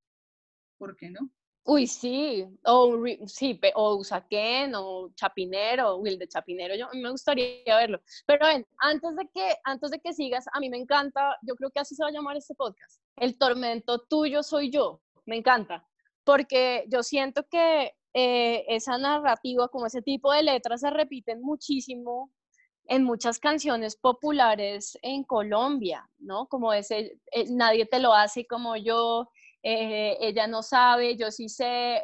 ¿Por 0.77 0.95
qué 0.95 1.09
no? 1.09 1.31
Uy, 1.65 1.85
sí, 1.85 2.47
o 2.65 2.97
sí, 3.27 3.59
o 3.75 3.95
Usaquén, 3.97 4.73
o 4.75 5.11
Chapinero, 5.13 5.97
Will 5.97 6.17
de 6.17 6.27
Chapinero, 6.27 6.73
yo 6.75 6.87
me 6.93 7.11
gustaría 7.11 7.75
verlo. 7.75 8.01
Pero 8.25 8.47
ven, 8.47 8.65
antes 8.79 9.15
de 9.15 9.29
que 9.31 9.55
antes 9.63 9.91
de 9.91 9.99
que 9.99 10.13
sigas, 10.13 10.45
a 10.51 10.59
mí 10.59 10.69
me 10.69 10.77
encanta, 10.77 11.37
yo 11.43 11.55
creo 11.55 11.69
que 11.69 11.79
así 11.79 11.93
se 11.93 12.01
va 12.01 12.09
a 12.09 12.11
llamar 12.11 12.37
este 12.37 12.55
podcast. 12.55 12.99
El 13.19 13.37
tormento 13.37 13.99
tuyo 13.99 14.43
soy 14.43 14.71
yo. 14.71 15.01
Me 15.25 15.37
encanta 15.37 15.85
porque 16.29 16.85
yo 16.89 17.01
siento 17.01 17.43
que 17.49 17.95
eh, 18.13 18.63
esa 18.67 18.99
narrativa, 18.99 19.67
como 19.69 19.87
ese 19.87 20.03
tipo 20.03 20.31
de 20.31 20.43
letras, 20.43 20.81
se 20.81 20.91
repiten 20.91 21.41
muchísimo 21.41 22.31
en 22.85 23.03
muchas 23.03 23.39
canciones 23.39 23.95
populares 23.95 24.95
en 25.01 25.23
Colombia, 25.23 26.07
¿no? 26.19 26.45
Como 26.45 26.71
ese, 26.71 27.19
eh, 27.31 27.45
nadie 27.49 27.87
te 27.87 27.97
lo 27.97 28.13
hace 28.13 28.45
como 28.45 28.75
yo, 28.75 29.27
eh, 29.63 30.17
ella 30.21 30.45
no 30.45 30.61
sabe, 30.61 31.17
yo 31.17 31.31
sí 31.31 31.49
sé, 31.49 32.03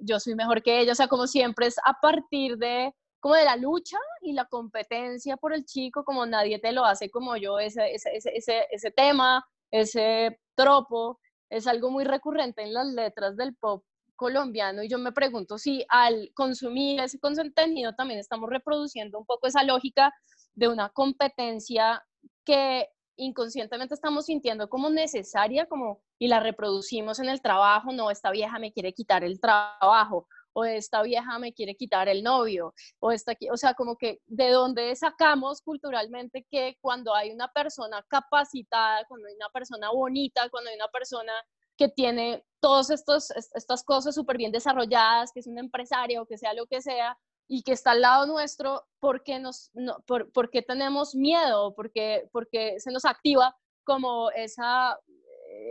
yo 0.00 0.18
soy 0.18 0.34
mejor 0.34 0.62
que 0.62 0.80
ella, 0.80 0.92
o 0.92 0.94
sea, 0.94 1.08
como 1.08 1.26
siempre 1.26 1.66
es 1.66 1.76
a 1.84 2.00
partir 2.00 2.56
de 2.56 2.94
como 3.20 3.34
de 3.34 3.44
la 3.44 3.56
lucha 3.56 3.98
y 4.22 4.32
la 4.32 4.46
competencia 4.46 5.36
por 5.36 5.52
el 5.52 5.66
chico, 5.66 6.04
como 6.04 6.24
nadie 6.24 6.58
te 6.58 6.72
lo 6.72 6.86
hace 6.86 7.10
como 7.10 7.36
yo, 7.36 7.58
ese, 7.58 7.94
ese, 7.94 8.10
ese, 8.14 8.66
ese 8.70 8.90
tema, 8.90 9.46
ese 9.74 10.38
tropo, 10.54 11.18
es 11.50 11.66
algo 11.66 11.90
muy 11.90 12.04
recurrente 12.04 12.62
en 12.62 12.72
las 12.72 12.86
letras 12.86 13.36
del 13.36 13.56
pop 13.56 13.84
colombiano 14.14 14.84
y 14.84 14.88
yo 14.88 14.98
me 14.98 15.10
pregunto 15.10 15.58
si 15.58 15.84
al 15.88 16.30
consumir 16.34 17.00
ese 17.00 17.18
contenido 17.18 17.92
también 17.94 18.20
estamos 18.20 18.48
reproduciendo 18.48 19.18
un 19.18 19.26
poco 19.26 19.48
esa 19.48 19.64
lógica 19.64 20.12
de 20.54 20.68
una 20.68 20.90
competencia 20.90 22.00
que 22.44 22.88
inconscientemente 23.16 23.94
estamos 23.94 24.26
sintiendo 24.26 24.68
como 24.68 24.90
necesaria 24.90 25.66
como 25.66 26.00
y 26.20 26.28
la 26.28 26.38
reproducimos 26.38 27.18
en 27.18 27.28
el 27.28 27.42
trabajo, 27.42 27.92
no, 27.92 28.12
esta 28.12 28.30
vieja 28.30 28.60
me 28.60 28.72
quiere 28.72 28.92
quitar 28.92 29.24
el 29.24 29.40
trabajo 29.40 30.28
o 30.54 30.64
esta 30.64 31.02
vieja 31.02 31.38
me 31.38 31.52
quiere 31.52 31.74
quitar 31.74 32.08
el 32.08 32.22
novio, 32.22 32.74
o 33.00 33.10
esta, 33.12 33.36
o 33.52 33.56
sea, 33.56 33.74
como 33.74 33.96
que 33.96 34.20
de 34.26 34.50
dónde 34.50 34.94
sacamos 34.96 35.60
culturalmente 35.62 36.46
que 36.50 36.78
cuando 36.80 37.14
hay 37.14 37.30
una 37.30 37.48
persona 37.48 38.04
capacitada, 38.08 39.04
cuando 39.06 39.28
hay 39.28 39.34
una 39.34 39.50
persona 39.50 39.90
bonita, 39.90 40.48
cuando 40.48 40.70
hay 40.70 40.76
una 40.76 40.88
persona 40.88 41.32
que 41.76 41.88
tiene 41.88 42.44
todas 42.60 42.90
estas 42.90 43.84
cosas 43.84 44.14
súper 44.14 44.38
bien 44.38 44.52
desarrolladas, 44.52 45.32
que 45.32 45.40
es 45.40 45.46
un 45.46 45.58
empresario, 45.58 46.26
que 46.26 46.38
sea 46.38 46.54
lo 46.54 46.66
que 46.66 46.80
sea, 46.80 47.18
y 47.46 47.62
que 47.62 47.72
está 47.72 47.92
al 47.92 48.00
lado 48.00 48.26
nuestro, 48.26 48.86
¿por 49.00 49.22
qué, 49.22 49.38
nos, 49.38 49.70
por, 50.06 50.50
tenemos 50.66 51.14
miedo? 51.14 51.74
Porque, 51.74 52.28
porque 52.32 52.80
se 52.80 52.90
nos 52.90 53.04
activa 53.04 53.54
como 53.84 54.30
esa, 54.30 54.98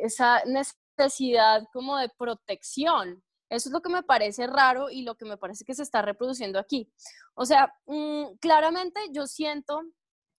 esa 0.01 0.43
necesidad 0.45 1.63
como 1.73 1.97
de 1.97 2.09
protección. 2.17 3.23
Eso 3.53 3.69
es 3.69 3.73
lo 3.73 3.81
que 3.81 3.89
me 3.89 4.01
parece 4.01 4.47
raro 4.47 4.89
y 4.89 5.03
lo 5.03 5.15
que 5.15 5.25
me 5.25 5.37
parece 5.37 5.63
que 5.63 5.75
se 5.75 5.83
está 5.83 6.01
reproduciendo 6.01 6.57
aquí. 6.57 6.91
O 7.35 7.45
sea, 7.45 7.71
mm, 7.85 8.37
claramente 8.39 8.99
yo 9.11 9.27
siento 9.27 9.83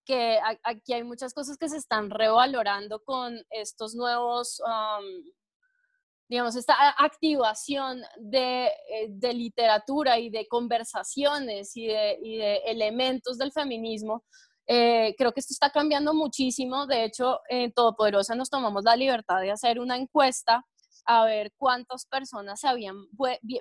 que 0.05 0.37
aquí 0.63 0.93
hay 0.93 1.03
muchas 1.03 1.33
cosas 1.33 1.57
que 1.57 1.69
se 1.69 1.77
están 1.77 2.09
revalorando 2.09 3.01
con 3.03 3.41
estos 3.49 3.95
nuevos, 3.95 4.61
digamos, 6.29 6.55
esta 6.55 6.75
activación 6.97 8.01
de, 8.17 8.67
eh, 8.67 9.07
de, 9.09 9.33
literatura 9.33 10.19
y 10.19 10.29
de 10.29 10.47
conversaciones 10.47 11.75
y 11.75 11.87
de, 11.87 12.19
y 12.21 12.37
de 12.37 12.57
elementos 12.65 13.37
del 13.37 13.51
feminismo. 13.51 14.23
Eh, 14.67 15.15
creo 15.17 15.31
que 15.31 15.39
esto 15.39 15.53
está 15.53 15.71
cambiando 15.71 16.13
muchísimo. 16.13 16.85
De 16.85 17.05
hecho, 17.05 17.39
en 17.49 17.71
Todopoderosa 17.71 18.35
nos 18.35 18.49
tomamos 18.49 18.83
la 18.83 18.95
libertad 18.95 19.41
de 19.41 19.51
hacer 19.51 19.79
una 19.79 19.97
encuesta 19.97 20.65
a 21.05 21.23
ver 21.25 21.53
cuántas 21.57 22.05
personas 22.05 22.59
se 22.59 22.67
habían 22.67 23.07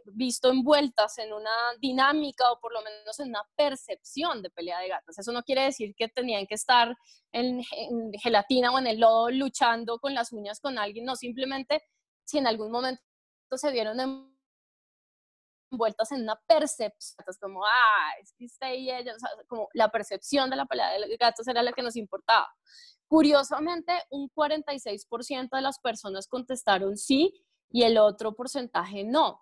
visto 0.06 0.50
envueltas 0.50 1.18
en 1.18 1.32
una 1.32 1.50
dinámica 1.78 2.50
o 2.50 2.58
por 2.58 2.72
lo 2.72 2.80
menos 2.82 3.20
en 3.20 3.28
una 3.28 3.42
percepción 3.54 4.42
de 4.42 4.50
pelea 4.50 4.78
de 4.80 4.88
gatas. 4.88 5.18
Eso 5.18 5.30
no 5.32 5.42
quiere 5.42 5.62
decir 5.62 5.94
que 5.94 6.08
tenían 6.08 6.46
que 6.46 6.54
estar 6.54 6.96
en, 7.32 7.62
gelatina 8.22 8.72
o 8.72 8.78
en 8.78 8.86
el 8.86 9.00
lodo 9.00 9.30
luchando 9.30 9.98
con 9.98 10.14
las 10.14 10.32
uñas 10.32 10.60
con 10.60 10.78
alguien, 10.78 11.04
no, 11.04 11.16
simplemente 11.16 11.82
si 12.24 12.38
en 12.38 12.46
algún 12.46 12.70
momento 12.70 13.02
se 13.56 13.70
vieron 13.70 14.26
envueltas 15.70 16.12
en 16.12 16.22
una 16.22 16.40
percepción, 16.46 17.24
como, 17.40 17.64
ah, 17.64 18.10
es 18.20 18.34
y 18.38 18.90
ella, 18.90 19.14
como 19.46 19.68
la 19.74 19.90
percepción 19.90 20.48
de 20.48 20.56
la 20.56 20.64
pelea 20.64 20.92
de 20.92 21.16
gatos 21.18 21.46
era 21.46 21.62
la 21.62 21.72
que 21.72 21.82
nos 21.82 21.96
importaba. 21.96 22.48
Curiosamente, 23.14 23.92
un 24.10 24.28
46% 24.28 25.50
de 25.52 25.62
las 25.62 25.78
personas 25.78 26.26
contestaron 26.26 26.96
sí 26.96 27.32
y 27.70 27.84
el 27.84 27.96
otro 27.96 28.34
porcentaje 28.34 29.04
no. 29.04 29.40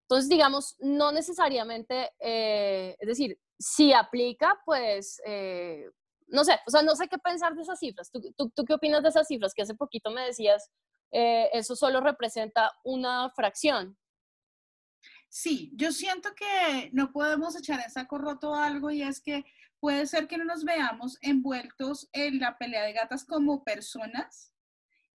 Entonces, 0.00 0.28
digamos, 0.28 0.74
no 0.80 1.12
necesariamente, 1.12 2.10
eh, 2.18 2.96
es 2.98 3.06
decir, 3.06 3.38
si 3.56 3.92
aplica, 3.92 4.60
pues, 4.66 5.22
eh, 5.24 5.88
no 6.26 6.42
sé, 6.42 6.58
o 6.66 6.70
sea, 6.72 6.82
no 6.82 6.96
sé 6.96 7.06
qué 7.06 7.16
pensar 7.18 7.54
de 7.54 7.62
esas 7.62 7.78
cifras. 7.78 8.10
¿Tú, 8.10 8.20
tú, 8.36 8.64
qué 8.64 8.74
opinas 8.74 9.04
de 9.04 9.10
esas 9.10 9.28
cifras? 9.28 9.54
Que 9.54 9.62
hace 9.62 9.76
poquito 9.76 10.10
me 10.10 10.22
decías, 10.22 10.72
eh, 11.12 11.48
eso 11.52 11.76
solo 11.76 12.00
representa 12.00 12.72
una 12.82 13.30
fracción. 13.36 13.96
Sí, 15.34 15.72
yo 15.76 15.92
siento 15.92 16.34
que 16.34 16.90
no 16.92 17.10
podemos 17.10 17.56
echar 17.56 17.80
en 17.80 17.90
saco 17.90 18.18
roto 18.18 18.54
algo 18.54 18.90
y 18.90 19.00
es 19.00 19.18
que 19.18 19.46
puede 19.80 20.06
ser 20.06 20.28
que 20.28 20.36
no 20.36 20.44
nos 20.44 20.62
veamos 20.62 21.16
envueltos 21.22 22.10
en 22.12 22.38
la 22.38 22.58
pelea 22.58 22.82
de 22.82 22.92
gatas 22.92 23.24
como 23.24 23.64
personas. 23.64 24.52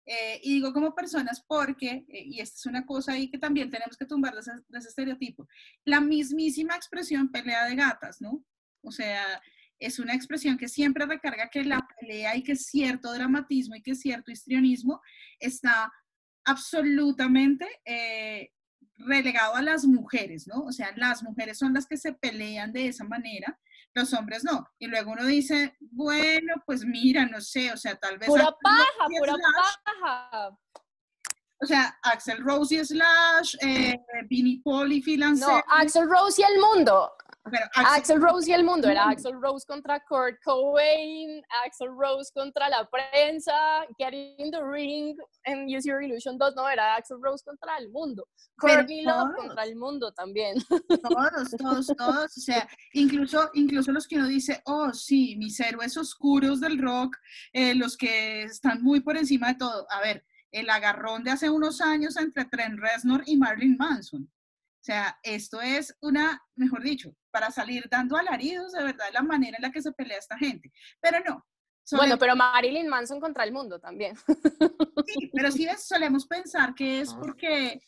Eh, 0.05 0.39
y 0.41 0.53
digo 0.53 0.71
como 0.71 0.95
personas 0.95 1.43
porque, 1.45 2.05
eh, 2.07 2.23
y 2.27 2.39
esta 2.39 2.55
es 2.55 2.65
una 2.65 2.85
cosa 2.85 3.11
ahí 3.11 3.29
que 3.29 3.37
también 3.37 3.69
tenemos 3.69 3.97
que 3.97 4.05
tumbar 4.05 4.33
de 4.35 4.39
ese, 4.39 4.87
estereotipo, 4.87 5.49
la 5.83 5.99
mismísima 5.99 6.77
expresión 6.77 7.29
pelea 7.29 7.65
de 7.65 7.75
gatas, 7.75 8.21
¿no? 8.21 8.41
O 8.83 8.91
sea, 8.93 9.41
es 9.79 9.99
una 9.99 10.13
expresión 10.13 10.57
que 10.57 10.69
siempre 10.69 11.05
recarga 11.05 11.49
que 11.49 11.65
la 11.65 11.85
pelea 11.99 12.37
y 12.37 12.43
que 12.43 12.55
cierto 12.55 13.11
dramatismo 13.11 13.75
y 13.75 13.81
que 13.81 13.95
cierto 13.95 14.31
histrionismo 14.31 15.01
está 15.39 15.91
absolutamente 16.45 17.67
eh, 17.83 18.53
relegado 18.97 19.55
a 19.55 19.61
las 19.61 19.85
mujeres, 19.85 20.47
¿no? 20.47 20.63
O 20.63 20.71
sea, 20.71 20.91
las 20.95 21.23
mujeres 21.23 21.57
son 21.57 21.73
las 21.73 21.85
que 21.85 21.97
se 21.97 22.13
pelean 22.13 22.71
de 22.71 22.87
esa 22.87 23.03
manera, 23.03 23.59
los 23.93 24.13
hombres 24.13 24.43
no. 24.43 24.67
Y 24.79 24.87
luego 24.87 25.11
uno 25.11 25.25
dice, 25.25 25.75
bueno, 25.79 26.53
pues 26.65 26.85
mira, 26.85 27.25
no 27.25 27.41
sé, 27.41 27.71
o 27.71 27.77
sea, 27.77 27.95
tal 27.95 28.17
vez... 28.17 28.27
Pura 28.27 28.55
paja, 28.61 29.07
pura 29.19 29.35
paja. 29.85 30.57
O 31.61 31.65
sea, 31.65 31.97
Axel 32.03 32.43
Rose 32.43 32.75
y 32.75 32.85
Slash, 32.85 33.55
eh, 33.61 33.97
Vinnie 34.29 34.61
Paul 34.63 34.91
y 34.91 35.01
Phil 35.01 35.21
No, 35.21 35.63
Axel 35.69 36.09
Rose 36.09 36.41
y 36.41 36.45
el 36.45 36.59
mundo. 36.59 37.11
Axel, 37.75 38.19
Rose 38.21 38.49
y 38.49 38.53
el 38.53 38.63
mundo, 38.63 38.89
era 38.89 39.09
Axel 39.09 39.33
Rose 39.39 39.65
contra 39.67 39.99
Kurt 39.99 40.37
Cobain, 40.43 41.43
Axel 41.65 41.89
Rose 41.89 42.31
contra 42.33 42.69
la 42.69 42.89
prensa, 42.89 43.85
Get 43.99 44.13
in 44.13 44.49
the 44.49 44.63
Ring 44.63 45.15
en 45.43 45.65
Use 45.65 45.87
Your 45.87 46.01
Illusion 46.01 46.37
2, 46.37 46.55
no, 46.55 46.67
era 46.67 46.95
Axel 46.95 47.17
Rose 47.21 47.43
contra 47.45 47.77
el 47.77 47.91
mundo, 47.91 48.27
Courtney 48.57 49.03
Love 49.03 49.35
contra 49.35 49.63
el 49.63 49.75
mundo 49.75 50.11
también. 50.13 50.57
Todos, 51.03 51.51
todos, 51.57 51.87
todos, 51.95 52.37
o 52.37 52.41
sea, 52.41 52.67
incluso, 52.93 53.49
incluso 53.53 53.91
los 53.91 54.07
que 54.07 54.15
uno 54.15 54.27
dice, 54.27 54.61
oh 54.65 54.91
sí, 54.93 55.35
mis 55.37 55.59
héroes 55.59 55.97
oscuros 55.97 56.59
del 56.59 56.81
rock, 56.81 57.15
eh, 57.53 57.75
los 57.75 57.95
que 57.95 58.43
están 58.43 58.81
muy 58.81 59.01
por 59.01 59.17
encima 59.17 59.49
de 59.49 59.55
todo. 59.55 59.85
A 59.91 60.01
ver, 60.01 60.25
el 60.51 60.69
agarrón 60.69 61.23
de 61.23 61.31
hace 61.31 61.49
unos 61.49 61.81
años 61.81 62.17
entre 62.17 62.45
Trent 62.45 62.79
Reznor 62.79 63.23
y 63.25 63.37
Marilyn 63.37 63.77
Manson. 63.77 64.29
O 64.85 64.91
sea, 64.93 65.17
esto 65.23 65.61
es 65.61 65.97
una, 66.01 66.39
mejor 66.55 66.83
dicho, 66.83 67.11
para 67.31 67.49
salir 67.49 67.87
dando 67.89 68.17
alaridos 68.17 68.71
de 68.71 68.83
verdad 68.83 69.07
la 69.13 69.23
manera 69.23 69.57
en 69.57 69.63
la 69.63 69.71
que 69.71 69.81
se 69.81 69.91
pelea 69.91 70.19
esta 70.19 70.37
gente. 70.37 70.71
Pero 71.01 71.17
no. 71.27 71.43
Bueno, 71.93 72.19
pero 72.19 72.35
Marilyn 72.35 72.87
Manson 72.87 73.19
contra 73.19 73.45
el 73.45 73.51
mundo 73.51 73.79
también. 73.79 74.15
Sí, 75.07 75.31
pero 75.33 75.51
sí 75.51 75.67
solemos 75.79 76.27
pensar 76.27 76.75
que 76.75 77.01
es 77.01 77.13
ah. 77.13 77.19
porque, 77.19 77.79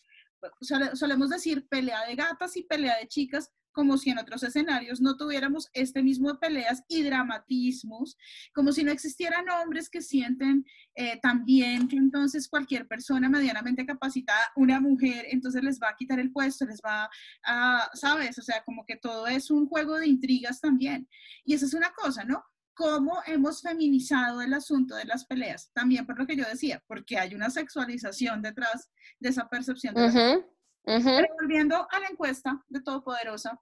solemos 0.94 1.30
decir 1.30 1.68
pelea 1.68 2.04
de 2.08 2.16
gatas 2.16 2.58
y 2.58 2.64
pelea 2.64 2.98
de 2.98 3.08
chicas, 3.08 3.52
como 3.78 3.96
si 4.00 4.10
en 4.10 4.18
otros 4.18 4.42
escenarios 4.42 5.02
no 5.02 5.18
tuviéramos 5.18 5.70
este 5.72 6.02
mismo 6.02 6.32
de 6.34 6.40
peleas 6.40 6.84
y 6.88 7.04
dramatismos, 7.04 8.18
como 8.56 8.72
si 8.72 8.84
no 8.84 8.92
existieran 8.92 9.48
hombres 9.52 9.88
que 9.88 10.02
sienten 10.02 10.66
eh, 10.96 11.20
también 11.22 11.88
que 11.88 11.96
entonces 11.96 12.50
cualquier 12.50 12.88
persona 12.88 13.30
medianamente 13.30 13.86
capacitada, 13.86 14.40
una 14.56 14.82
mujer, 14.82 15.28
entonces 15.30 15.64
les 15.64 15.80
va 15.80 15.90
a 15.90 15.96
quitar 15.96 16.20
el 16.20 16.32
puesto, 16.32 16.66
les 16.66 16.82
va 16.84 17.08
a, 17.46 17.88
¿sabes? 17.94 18.40
O 18.40 18.42
sea, 18.42 18.64
como 18.66 18.84
que 18.84 18.96
todo 18.96 19.28
es 19.28 19.52
un 19.52 19.68
juego 19.68 20.00
de 20.00 20.08
intrigas 20.08 20.60
también. 20.60 21.08
Y 21.46 21.54
esa 21.54 21.68
es 21.68 21.76
una 21.76 21.92
cosa, 21.92 22.24
¿no? 22.24 22.44
cómo 22.74 23.20
hemos 23.26 23.64
feminizado 23.64 24.40
el 24.42 24.54
asunto 24.54 24.96
de 24.96 25.06
las 25.06 25.26
peleas, 25.26 25.72
también 25.74 26.06
por 26.06 26.18
lo 26.18 26.28
que 26.28 26.36
yo 26.36 26.46
decía, 26.46 26.84
porque 26.88 27.18
hay 27.18 27.34
una 27.34 27.50
sexualización 27.50 28.44
detrás 28.44 28.92
de 29.20 29.30
esa 29.30 29.50
percepción. 29.50 29.96
De 29.96 30.44
Pero 30.88 31.28
volviendo 31.42 31.86
a 31.92 32.00
la 32.00 32.08
encuesta 32.08 32.64
de 32.70 32.80
Todopoderosa, 32.80 33.60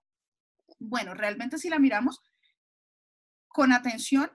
bueno, 0.87 1.13
realmente 1.13 1.57
si 1.57 1.69
la 1.69 1.79
miramos 1.79 2.21
con 3.47 3.71
atención, 3.71 4.29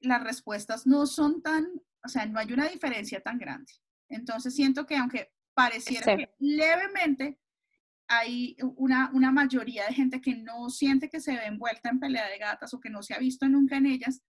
las 0.00 0.22
respuestas 0.22 0.86
no 0.86 1.06
son 1.06 1.42
tan, 1.42 1.66
o 2.04 2.08
sea, 2.08 2.26
no 2.26 2.38
hay 2.38 2.52
una 2.52 2.68
diferencia 2.68 3.20
tan 3.20 3.38
grande. 3.38 3.72
Entonces 4.08 4.54
siento 4.54 4.86
que 4.86 4.96
aunque 4.96 5.32
pareciera 5.54 6.16
que 6.16 6.34
levemente 6.38 7.38
hay 8.08 8.56
una, 8.76 9.10
una 9.12 9.32
mayoría 9.32 9.86
de 9.86 9.94
gente 9.94 10.20
que 10.20 10.36
no 10.36 10.68
siente 10.70 11.08
que 11.08 11.20
se 11.20 11.32
ve 11.32 11.46
envuelta 11.46 11.88
en 11.88 11.98
pelea 11.98 12.28
de 12.28 12.38
gatas 12.38 12.72
o 12.72 12.80
que 12.80 12.90
no 12.90 13.02
se 13.02 13.14
ha 13.14 13.18
visto 13.18 13.48
nunca 13.48 13.76
en 13.76 13.86
ellas, 13.86 14.22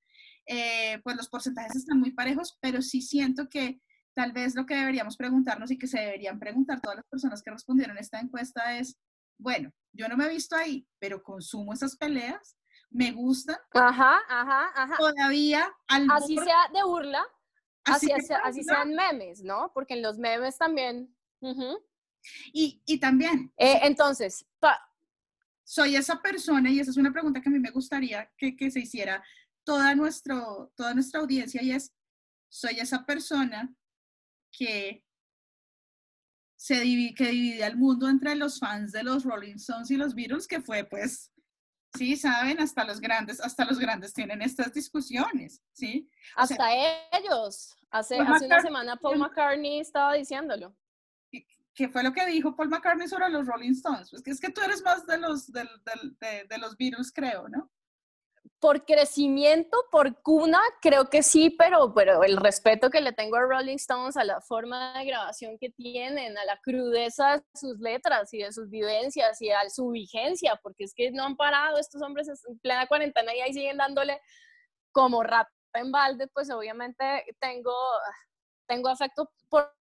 eh, 0.47 0.99
pues 1.03 1.15
los 1.15 1.29
porcentajes 1.29 1.75
están 1.75 1.99
muy 1.99 2.11
parejos, 2.11 2.57
pero 2.61 2.81
sí 2.81 3.01
siento 3.01 3.49
que 3.49 3.81
tal 4.15 4.31
vez 4.31 4.55
lo 4.55 4.65
que 4.65 4.75
deberíamos 4.75 5.17
preguntarnos 5.17 5.69
y 5.69 5.77
que 5.77 5.85
se 5.85 5.99
deberían 5.99 6.39
preguntar 6.39 6.81
todas 6.81 6.97
las 6.97 7.05
personas 7.07 7.43
que 7.43 7.51
respondieron 7.51 7.97
a 7.97 7.99
esta 7.99 8.19
encuesta 8.19 8.77
es, 8.77 8.97
bueno, 9.37 9.71
yo 9.93 10.07
no 10.07 10.17
me 10.17 10.25
he 10.25 10.29
visto 10.29 10.55
ahí, 10.55 10.87
pero 10.99 11.23
consumo 11.23 11.73
esas 11.73 11.95
peleas, 11.95 12.57
me 12.89 13.11
gustan. 13.11 13.57
Ajá, 13.71 14.19
ajá, 14.27 14.71
ajá. 14.75 14.95
Todavía 14.97 15.69
Así 15.87 16.35
sea 16.37 16.69
de 16.73 16.83
burla, 16.83 17.25
así, 17.83 18.11
así, 18.11 18.63
sean 18.63 18.93
memes, 18.93 19.43
¿no? 19.43 19.71
Porque 19.73 19.95
en 19.95 20.01
los 20.01 20.17
memes 20.17 20.57
también. 20.57 21.15
y, 22.53 22.81
y, 22.85 22.99
también. 22.99 23.51
Eh, 23.57 23.79
entonces, 23.83 24.45
soy 25.63 25.95
esa 25.95 26.21
persona, 26.21 26.69
y 26.69 26.79
esa 26.79 26.91
es 26.91 26.97
una 26.97 27.11
pregunta 27.11 27.41
que 27.41 27.49
a 27.49 27.51
mí 27.51 27.59
me 27.59 27.71
gustaría 27.71 28.31
que, 28.37 28.55
que 28.55 28.71
se 28.71 28.79
hiciera 28.79 29.23
toda, 29.65 29.95
nuestro, 29.95 30.71
toda 30.75 30.93
nuestra 30.93 31.19
audiencia, 31.19 31.61
y 31.61 31.71
es, 31.71 31.93
soy 32.49 32.79
esa 32.79 33.05
persona 33.05 33.73
que 34.51 35.03
se 36.57 36.81
divide, 36.81 37.13
que 37.13 37.27
divide 37.29 37.63
al 37.63 37.77
mundo 37.77 38.09
entre 38.09 38.35
los 38.35 38.59
fans 38.59 38.91
de 38.91 39.03
los 39.03 39.23
Rolling 39.23 39.55
Stones 39.55 39.91
y 39.91 39.95
los 39.95 40.15
Beatles, 40.15 40.47
que 40.47 40.59
fue 40.59 40.83
pues, 40.83 41.31
sí, 41.95 42.17
saben, 42.17 42.59
hasta 42.59 42.83
los 42.83 42.99
grandes, 42.99 43.39
hasta 43.39 43.63
los 43.63 43.79
grandes 43.79 44.13
tienen 44.13 44.41
estas 44.41 44.73
discusiones, 44.73 45.61
¿sí? 45.71 46.09
hasta 46.35 46.69
ellos. 47.11 47.75
Hace, 47.89 48.19
hace 48.19 48.45
una 48.47 48.59
semana 48.59 48.97
Paul 48.97 49.19
McCartney 49.19 49.79
estaba 49.79 50.13
diciéndolo. 50.15 50.75
¿Qué 51.73 51.87
fue 51.87 52.03
lo 52.03 52.11
que 52.11 52.25
dijo 52.25 52.55
Paul 52.55 52.69
McCartney 52.69 53.07
sobre 53.07 53.29
los 53.29 53.45
Rolling 53.45 53.71
Stones? 53.71 54.09
Pues 54.09 54.23
que 54.23 54.31
es 54.31 54.39
que 54.41 54.49
tú 54.49 54.61
eres 54.61 54.81
más 54.81 55.05
de 55.05 55.19
los, 55.19 55.51
de, 55.51 55.63
de 56.49 56.57
los 56.57 56.75
Beatles, 56.75 57.13
creo, 57.13 57.47
¿no? 57.47 57.71
Por 58.59 58.85
crecimiento, 58.85 59.77
por 59.91 60.21
cuna, 60.21 60.59
creo 60.81 61.09
que 61.09 61.21
sí, 61.21 61.51
pero, 61.51 61.93
pero 61.93 62.23
el 62.23 62.37
respeto 62.37 62.89
que 62.89 63.01
le 63.01 63.13
tengo 63.13 63.37
a 63.37 63.41
Rolling 63.41 63.75
Stones, 63.75 64.17
a 64.17 64.23
la 64.23 64.41
forma 64.41 64.97
de 64.97 65.05
grabación 65.05 65.57
que 65.59 65.69
tienen, 65.69 66.37
a 66.37 66.45
la 66.45 66.59
crudeza 66.63 67.37
de 67.37 67.43
sus 67.53 67.79
letras 67.79 68.33
y 68.33 68.39
de 68.39 68.51
sus 68.51 68.69
vivencias 68.69 69.41
y 69.41 69.51
a 69.51 69.69
su 69.69 69.89
vigencia, 69.89 70.59
porque 70.63 70.85
es 70.85 70.93
que 70.95 71.11
no 71.11 71.23
han 71.23 71.35
parado 71.35 71.77
estos 71.77 72.01
hombres 72.01 72.27
en 72.27 72.57
plena 72.59 72.87
cuarentena 72.87 73.35
y 73.35 73.41
ahí 73.41 73.53
siguen 73.53 73.77
dándole 73.77 74.19
como 74.91 75.21
rata 75.21 75.51
en 75.73 75.91
balde, 75.91 76.27
pues 76.27 76.49
obviamente 76.49 77.25
tengo, 77.39 77.75
tengo 78.67 78.89
afecto 78.89 79.29
por 79.49 79.76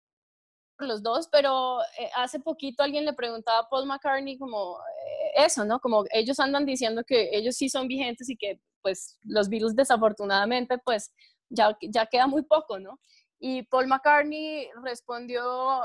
los 0.79 1.01
dos, 1.01 1.27
pero 1.31 1.81
eh, 1.99 2.09
hace 2.15 2.39
poquito 2.39 2.83
alguien 2.83 3.05
le 3.05 3.13
preguntaba 3.13 3.59
a 3.59 3.69
Paul 3.69 3.85
McCartney 3.85 4.37
como 4.37 4.77
eh, 4.79 5.45
eso, 5.45 5.63
¿no? 5.65 5.79
Como 5.79 6.03
ellos 6.11 6.39
andan 6.39 6.65
diciendo 6.65 7.03
que 7.03 7.29
ellos 7.31 7.55
sí 7.55 7.69
son 7.69 7.87
vigentes 7.87 8.29
y 8.29 8.35
que 8.35 8.59
pues 8.81 9.17
los 9.23 9.49
virus 9.49 9.75
desafortunadamente 9.75 10.77
pues 10.77 11.11
ya, 11.49 11.77
ya 11.81 12.05
queda 12.05 12.27
muy 12.27 12.43
poco, 12.43 12.79
¿no? 12.79 12.99
Y 13.39 13.63
Paul 13.63 13.87
McCartney 13.87 14.69
respondió 14.83 15.81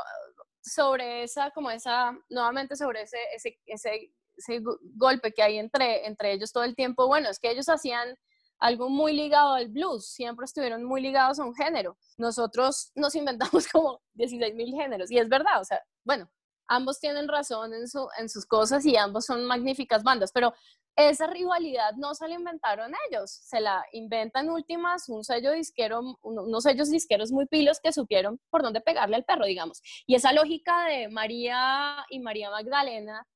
sobre 0.63 1.23
esa, 1.23 1.51
como 1.51 1.71
esa, 1.71 2.17
nuevamente 2.29 2.77
sobre 2.77 3.03
ese, 3.03 3.19
ese, 3.35 3.59
ese, 3.67 4.13
ese 4.37 4.63
golpe 4.97 5.33
que 5.33 5.43
hay 5.43 5.59
entre, 5.59 6.07
entre 6.07 6.33
ellos 6.33 6.53
todo 6.53 6.65
el 6.65 6.75
tiempo. 6.75 7.07
Bueno, 7.07 7.29
es 7.29 7.39
que 7.39 7.51
ellos 7.51 7.69
hacían 7.69 8.17
algo 8.61 8.89
muy 8.89 9.15
ligado 9.15 9.55
al 9.55 9.69
blues, 9.69 10.07
siempre 10.07 10.45
estuvieron 10.45 10.85
muy 10.85 11.01
ligados 11.01 11.41
a 11.41 11.45
un 11.45 11.55
género. 11.55 11.97
Nosotros 12.19 12.93
nos 12.95 13.15
inventamos 13.15 13.67
como 13.73 14.01
16 14.15 14.55
mil 14.55 14.75
géneros 14.75 15.11
y 15.11 15.19
es 15.19 15.29
verdad, 15.29 15.61
o 15.61 15.65
sea, 15.65 15.83
bueno, 16.05 16.31
ambos 16.69 17.01
tienen 17.01 17.27
razón 17.27 17.75
en, 17.75 17.89
su, 17.89 18.07
en 18.19 18.29
sus 18.29 18.47
cosas 18.47 18.85
y 18.87 18.97
ambos 18.97 19.27
son 19.27 19.45
magníficas 19.47 20.03
bandas, 20.03 20.31
pero 20.33 20.55
esa 20.97 21.27
rivalidad 21.27 21.95
no 21.97 22.15
se 22.15 22.29
la 22.29 22.35
inventaron 22.35 22.93
ellos, 23.09 23.31
se 23.31 23.61
la 23.61 23.85
inventan 23.93 24.51
últimas 24.51 25.09
un 25.09 25.25
sello 25.25 25.53
disquero, 25.53 26.19
unos 26.23 26.63
sellos 26.63 26.91
disqueros 26.91 27.33
muy 27.33 27.47
pilos 27.47 27.81
que 27.83 27.93
supieron 27.93 28.39
por 28.51 28.63
dónde 28.63 28.81
pegarle 28.81 29.17
al 29.17 29.25
perro, 29.25 29.47
digamos. 29.47 29.81
Y 30.07 30.15
esa 30.15 30.33
lógica 30.33 30.87
de 30.87 31.09
María 31.09 32.05
y 32.11 32.19
María 32.21 32.51
Magdalena 32.51 33.27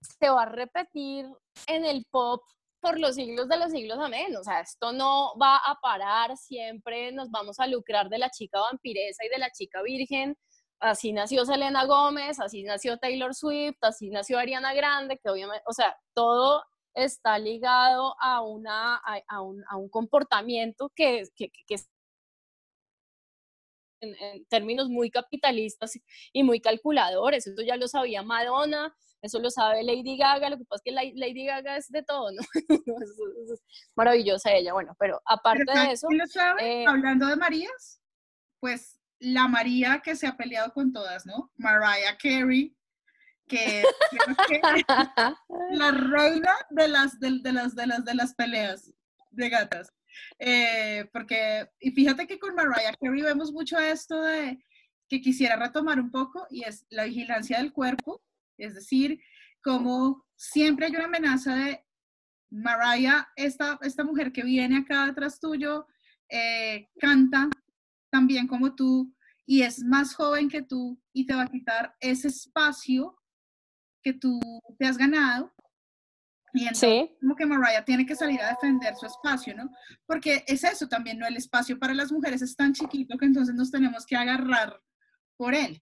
se 0.00 0.28
va 0.28 0.42
a 0.42 0.46
repetir 0.46 1.26
en 1.66 1.84
el 1.84 2.06
pop 2.10 2.42
por 2.80 2.98
los 2.98 3.14
siglos 3.14 3.48
de 3.48 3.58
los 3.58 3.70
siglos, 3.72 3.98
amén. 4.00 4.34
O 4.36 4.44
sea, 4.44 4.60
esto 4.60 4.92
no 4.92 5.36
va 5.40 5.56
a 5.56 5.78
parar, 5.80 6.36
siempre 6.36 7.12
nos 7.12 7.30
vamos 7.30 7.60
a 7.60 7.66
lucrar 7.66 8.08
de 8.08 8.18
la 8.18 8.30
chica 8.30 8.60
vampiresa 8.60 9.24
y 9.24 9.28
de 9.28 9.38
la 9.38 9.50
chica 9.50 9.82
virgen. 9.82 10.36
Así 10.80 11.12
nació 11.12 11.44
Selena 11.44 11.84
Gómez, 11.84 12.40
así 12.40 12.62
nació 12.62 12.98
Taylor 12.98 13.34
Swift, 13.34 13.76
así 13.82 14.10
nació 14.10 14.38
Ariana 14.38 14.72
Grande, 14.74 15.18
que 15.22 15.30
obviamente, 15.30 15.62
o 15.66 15.72
sea, 15.74 15.96
todo 16.14 16.64
está 16.94 17.38
ligado 17.38 18.14
a, 18.20 18.42
una, 18.42 18.96
a, 18.96 19.42
un, 19.42 19.62
a 19.68 19.76
un, 19.76 19.88
comportamiento 19.90 20.90
que, 20.94 21.24
que, 21.36 21.50
que 21.66 21.76
en, 24.00 24.14
en, 24.16 24.44
términos 24.46 24.88
muy 24.88 25.10
capitalistas 25.10 25.98
y 26.32 26.42
muy 26.42 26.60
calculadores. 26.60 27.46
Eso 27.46 27.62
ya 27.62 27.76
lo 27.76 27.86
sabía 27.86 28.22
Madonna, 28.22 28.94
eso 29.22 29.38
lo 29.38 29.50
sabe 29.50 29.82
Lady 29.82 30.16
Gaga, 30.16 30.50
lo 30.50 30.58
que 30.58 30.64
pasa 30.64 30.82
es 30.84 30.92
que 30.92 31.12
Lady 31.18 31.46
Gaga 31.46 31.76
es 31.76 31.88
de 31.88 32.02
todo, 32.02 32.30
¿no? 32.32 32.42
es, 33.02 33.62
maravillosa 33.94 34.52
ella, 34.52 34.72
bueno, 34.72 34.96
pero 34.98 35.20
aparte 35.26 35.64
de 35.72 35.92
eso... 35.92 36.08
lo 36.10 36.26
sabe? 36.26 36.82
Eh, 36.82 36.86
Hablando 36.86 37.26
de 37.26 37.36
Marías, 37.36 38.00
pues 38.60 38.98
la 39.18 39.48
María 39.48 40.00
que 40.02 40.16
se 40.16 40.26
ha 40.26 40.36
peleado 40.36 40.72
con 40.72 40.92
todas, 40.92 41.26
¿no? 41.26 41.52
Mariah 41.56 42.16
Carey, 42.16 42.74
que, 43.46 43.82
que 44.48 44.60
la 45.72 45.90
reina 45.90 46.54
de 46.70 46.88
las, 46.88 47.20
de, 47.20 47.30
las, 47.52 47.74
de, 47.74 47.86
las, 47.86 48.04
de 48.04 48.14
las 48.14 48.34
peleas 48.34 48.92
de 49.30 49.48
gatas. 49.48 49.92
Eh, 50.38 51.08
porque, 51.12 51.68
y 51.78 51.90
fíjate 51.90 52.26
que 52.26 52.38
con 52.38 52.54
Mariah 52.54 52.94
Carey 52.98 53.22
vemos 53.22 53.52
mucho 53.52 53.78
esto 53.78 54.22
de 54.22 54.64
que 55.08 55.20
quisiera 55.20 55.56
retomar 55.56 56.00
un 56.00 56.10
poco 56.10 56.46
y 56.50 56.64
es 56.64 56.86
la 56.88 57.04
vigilancia 57.04 57.58
del 57.58 57.72
cuerpo, 57.72 58.22
es 58.60 58.74
decir, 58.74 59.20
como 59.62 60.24
siempre 60.36 60.86
hay 60.86 60.92
una 60.92 61.04
amenaza 61.04 61.54
de 61.54 61.84
Mariah, 62.50 63.28
esta, 63.36 63.78
esta 63.82 64.04
mujer 64.04 64.32
que 64.32 64.42
viene 64.42 64.78
acá 64.78 65.06
detrás 65.06 65.38
tuyo, 65.38 65.86
eh, 66.28 66.88
canta 66.98 67.48
también 68.10 68.46
como 68.46 68.74
tú 68.74 69.14
y 69.46 69.62
es 69.62 69.82
más 69.82 70.14
joven 70.14 70.48
que 70.48 70.62
tú 70.62 71.00
y 71.12 71.26
te 71.26 71.34
va 71.34 71.42
a 71.42 71.50
quitar 71.50 71.94
ese 72.00 72.28
espacio 72.28 73.16
que 74.02 74.12
tú 74.12 74.40
te 74.78 74.86
has 74.86 74.96
ganado. 74.96 75.52
Y 76.52 76.62
entonces, 76.62 77.10
como 77.20 77.36
que 77.36 77.46
Mariah 77.46 77.84
tiene 77.84 78.04
que 78.06 78.16
salir 78.16 78.40
a 78.40 78.50
defender 78.50 78.96
su 78.96 79.06
espacio, 79.06 79.54
¿no? 79.54 79.70
Porque 80.06 80.44
es 80.46 80.64
eso 80.64 80.88
también, 80.88 81.18
¿no? 81.18 81.26
El 81.26 81.36
espacio 81.36 81.78
para 81.78 81.94
las 81.94 82.10
mujeres 82.10 82.42
es 82.42 82.56
tan 82.56 82.72
chiquito 82.72 83.16
que 83.16 83.26
entonces 83.26 83.54
nos 83.54 83.70
tenemos 83.70 84.04
que 84.04 84.16
agarrar 84.16 84.80
por 85.36 85.54
él. 85.54 85.80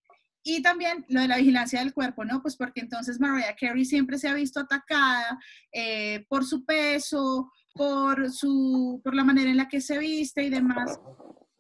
Y 0.51 0.63
también 0.63 1.05
lo 1.11 1.21
de 1.21 1.29
la 1.29 1.37
vigilancia 1.37 1.81
del 1.81 1.93
cuerpo, 1.93 2.25
¿no? 2.25 2.41
Pues 2.41 2.57
porque 2.57 2.81
entonces 2.81 3.21
Mariah 3.21 3.55
Carey 3.55 3.85
siempre 3.85 4.17
se 4.17 4.29
ha 4.29 4.33
visto 4.33 4.61
atacada 4.61 5.39
eh, 5.71 6.25
por 6.27 6.43
su 6.43 6.65
peso, 6.65 7.53
por, 7.75 8.33
su, 8.33 8.99
por 9.05 9.15
la 9.15 9.25
manera 9.25 9.51
en 9.51 9.59
la 9.59 9.69
que 9.69 9.83
se 9.83 9.99
viste 9.99 10.43
y 10.43 10.49
demás. 10.49 10.99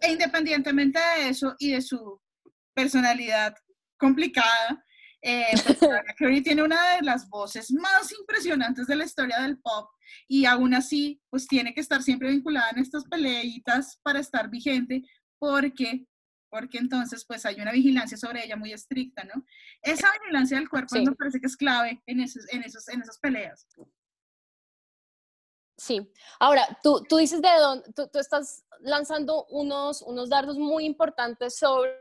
E 0.00 0.12
independientemente 0.12 0.98
de 0.98 1.28
eso 1.28 1.54
y 1.58 1.72
de 1.72 1.82
su 1.82 2.18
personalidad 2.72 3.54
complicada, 3.98 4.82
eh, 5.20 5.52
pues 5.66 5.82
Mariah 5.82 6.14
Carey 6.16 6.40
tiene 6.40 6.62
una 6.62 6.94
de 6.96 7.02
las 7.02 7.28
voces 7.28 7.70
más 7.70 8.10
impresionantes 8.18 8.86
de 8.86 8.96
la 8.96 9.04
historia 9.04 9.42
del 9.42 9.58
pop 9.58 9.90
y 10.26 10.46
aún 10.46 10.72
así, 10.72 11.20
pues 11.28 11.46
tiene 11.46 11.74
que 11.74 11.82
estar 11.82 12.02
siempre 12.02 12.30
vinculada 12.30 12.70
en 12.70 12.78
estas 12.78 13.04
peleitas 13.04 14.00
para 14.02 14.20
estar 14.20 14.48
vigente 14.48 15.02
porque 15.38 16.06
porque 16.50 16.78
entonces 16.78 17.24
pues 17.26 17.44
hay 17.46 17.60
una 17.60 17.72
vigilancia 17.72 18.16
sobre 18.16 18.44
ella 18.44 18.56
muy 18.56 18.72
estricta, 18.72 19.24
¿no? 19.24 19.44
Esa 19.82 20.08
vigilancia 20.20 20.58
del 20.58 20.68
cuerpo 20.68 20.96
me 20.96 21.14
parece 21.14 21.40
que 21.40 21.46
es 21.46 21.56
clave 21.56 22.02
en, 22.06 22.20
esos, 22.20 22.44
en, 22.52 22.62
esos, 22.62 22.88
en 22.88 23.02
esas 23.02 23.18
peleas. 23.18 23.66
Sí. 25.76 26.10
Ahora, 26.40 26.66
tú, 26.82 27.04
tú 27.08 27.18
dices 27.18 27.40
de 27.40 27.48
dónde, 27.60 27.92
tú, 27.92 28.08
tú, 28.12 28.18
estás 28.18 28.64
lanzando 28.80 29.46
unos, 29.46 30.02
unos 30.02 30.28
dardos 30.28 30.58
muy 30.58 30.84
importantes 30.84 31.56
sobre 31.56 31.92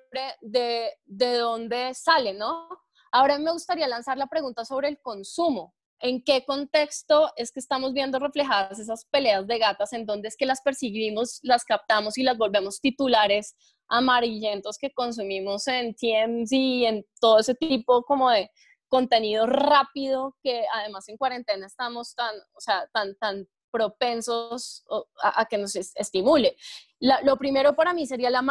de, 0.42 0.92
de 1.06 1.38
dónde 1.38 1.94
sale, 1.94 2.34
¿no? 2.34 2.68
Ahora 3.12 3.38
me 3.38 3.52
gustaría 3.52 3.88
lanzar 3.88 4.18
la 4.18 4.28
pregunta 4.28 4.66
sobre 4.66 4.90
el 4.90 5.00
consumo. 5.00 5.76
¿En 6.00 6.24
qué 6.24 6.46
contexto 6.46 7.32
es 7.36 7.52
que 7.52 7.60
estamos 7.60 7.94
viendo 7.94 8.20
reflejadas 8.20 8.80
esas 8.80 9.06
peleas 9.06 9.48
de 9.48 9.58
gatas? 9.58 9.94
¿En 9.94 10.06
dónde 10.06 10.28
es 10.28 10.38
que 10.38 10.46
las 10.46 10.62
percibimos, 10.62 11.40
las 11.42 11.64
captamos 11.64 12.18
y 12.18 12.24
las 12.24 12.38
volvemos 12.38 12.80
titulares 12.80 13.56
amarillentos 13.90 14.78
que 14.78 14.92
consumimos 14.92 15.68
en 15.68 15.96
TMZ 15.96 16.52
y 16.52 16.86
en 16.86 17.06
todo 17.20 17.40
ese 17.40 17.56
tipo 17.56 18.04
como 18.04 18.30
de 18.30 18.52
contenido 18.90 19.48
rápido 19.48 20.36
que 20.44 20.66
además 20.74 21.08
en 21.10 21.18
cuarentena 21.18 21.66
estamos 21.66 22.16
tan, 22.16 22.36
o 22.54 22.62
sea, 22.62 22.88
tan, 22.94 23.16
tan 23.16 23.48
propensos 23.72 24.86
a, 25.22 25.46
que 25.46 25.58
nos 25.58 25.76
estimule. 25.76 26.56
lo 27.00 27.38
primero 27.38 27.76
para 27.76 27.94
mí 27.94 28.08
sería 28.08 28.30
la, 28.30 28.42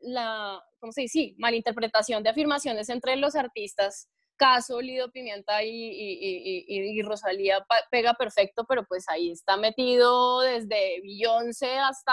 la 0.00 0.62
¿cómo 0.80 0.92
se 0.92 1.02
dice? 1.02 1.12
Sí, 1.12 1.34
malinterpretación 1.38 2.22
de 2.22 2.30
afirmaciones 2.30 2.88
entre 2.88 3.16
los 3.16 3.36
artistas. 3.36 4.08
Caso 4.42 4.80
Lido 4.80 5.08
Pimienta 5.12 5.62
y, 5.62 5.70
y, 5.70 6.64
y, 6.66 6.98
y, 6.98 7.02
Rosalía 7.02 7.64
pega 7.92 8.14
perfecto, 8.14 8.64
pero 8.68 8.84
pues 8.84 9.08
ahí 9.08 9.30
está 9.30 9.56
metido 9.56 10.40
desde 10.40 11.00
Beyoncé 11.00 11.78
hasta 11.78 12.12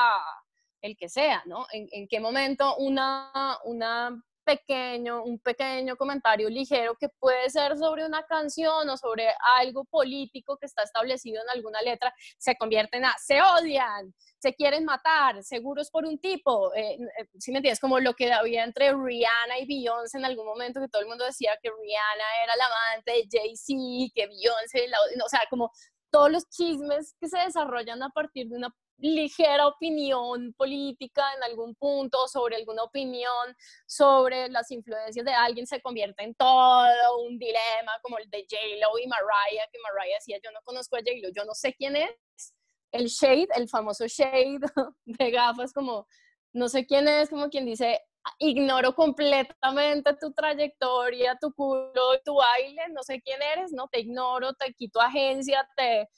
el 0.83 0.95
que 0.95 1.09
sea, 1.09 1.41
¿no? 1.47 1.65
¿En, 1.71 2.07
qué 2.07 2.19
momento 2.19 2.75
una, 2.77 3.57
una 3.63 4.23
pequeño, 4.49 5.23
un 5.23 5.37
pequeño 5.37 5.95
comentario 5.95 6.49
ligero 6.49 6.95
que 6.95 7.07
puede 7.07 7.51
ser 7.51 7.77
sobre 7.77 8.03
una 8.03 8.23
canción 8.23 8.89
o 8.89 8.97
sobre 8.97 9.27
algo 9.59 9.85
político 9.85 10.57
que 10.57 10.65
está 10.65 10.81
establecido 10.81 11.39
en 11.43 11.49
alguna 11.51 11.83
letra, 11.83 12.11
se 12.39 12.55
convierte 12.55 12.97
en 12.97 13.05
a, 13.05 13.15
se 13.23 13.39
odian, 13.43 14.11
se 14.39 14.55
quieren 14.55 14.85
matar, 14.85 15.43
seguros 15.43 15.91
por 15.91 16.03
un 16.05 16.17
tipo. 16.17 16.73
Eh, 16.73 16.95
eh, 16.95 17.27
¿Sí 17.37 17.51
me 17.51 17.59
entiendes? 17.59 17.79
Como 17.79 17.99
lo 17.99 18.15
que 18.15 18.33
había 18.33 18.63
entre 18.63 18.91
Rihanna 18.91 19.59
y 19.59 19.67
Beyoncé 19.67 20.17
en 20.17 20.25
algún 20.25 20.47
momento, 20.47 20.81
que 20.81 20.87
todo 20.87 21.03
el 21.03 21.07
mundo 21.07 21.25
decía 21.25 21.51
que 21.61 21.69
Rihanna 21.69 22.25
era 22.43 22.55
la 22.55 22.65
amante 22.65 23.11
de 23.11 23.27
Jay-Z, 23.31 24.11
que 24.15 24.25
Beyoncé, 24.25 24.87
la, 24.87 24.97
o 25.23 25.29
sea, 25.29 25.41
como 25.47 25.71
todos 26.09 26.31
los 26.31 26.49
chismes 26.49 27.15
que 27.19 27.27
se 27.27 27.37
desarrollan 27.37 28.01
a 28.01 28.09
partir 28.09 28.47
de 28.47 28.57
una 28.57 28.73
ligera 28.99 29.67
opinión 29.67 30.53
política 30.53 31.23
en 31.35 31.43
algún 31.43 31.75
punto, 31.75 32.27
sobre 32.27 32.55
alguna 32.55 32.83
opinión 32.83 33.55
sobre 33.85 34.49
las 34.49 34.69
influencias 34.71 35.25
de 35.25 35.33
alguien, 35.33 35.65
se 35.65 35.81
convierte 35.81 36.23
en 36.23 36.35
todo 36.35 37.17
un 37.19 37.37
dilema 37.37 37.93
como 38.01 38.17
el 38.17 38.29
de 38.29 38.45
J-Lo 38.49 38.99
y 38.99 39.07
Mariah, 39.07 39.67
que 39.71 39.79
Mariah 39.79 40.15
decía, 40.15 40.39
yo 40.43 40.51
no 40.51 40.59
conozco 40.63 40.95
a 40.95 40.99
J-Lo, 40.99 41.29
yo 41.29 41.45
no 41.45 41.53
sé 41.53 41.73
quién 41.73 41.95
es. 41.95 42.11
El 42.91 43.07
shade, 43.07 43.47
el 43.55 43.69
famoso 43.69 44.07
shade 44.07 44.59
de 45.05 45.31
gafas, 45.31 45.73
como 45.73 46.07
no 46.53 46.67
sé 46.67 46.85
quién 46.85 47.07
es, 47.07 47.29
como 47.29 47.49
quien 47.49 47.65
dice, 47.65 48.01
ignoro 48.39 48.93
completamente 48.95 50.13
tu 50.19 50.33
trayectoria, 50.33 51.37
tu 51.39 51.53
culo, 51.53 52.19
tu 52.23 52.35
baile, 52.35 52.81
no 52.89 53.03
sé 53.03 53.21
quién 53.21 53.41
eres, 53.41 53.71
no 53.71 53.87
te 53.87 54.01
ignoro, 54.01 54.53
te 54.53 54.73
quito 54.73 54.99
agencia, 54.99 55.67
te 55.75 56.09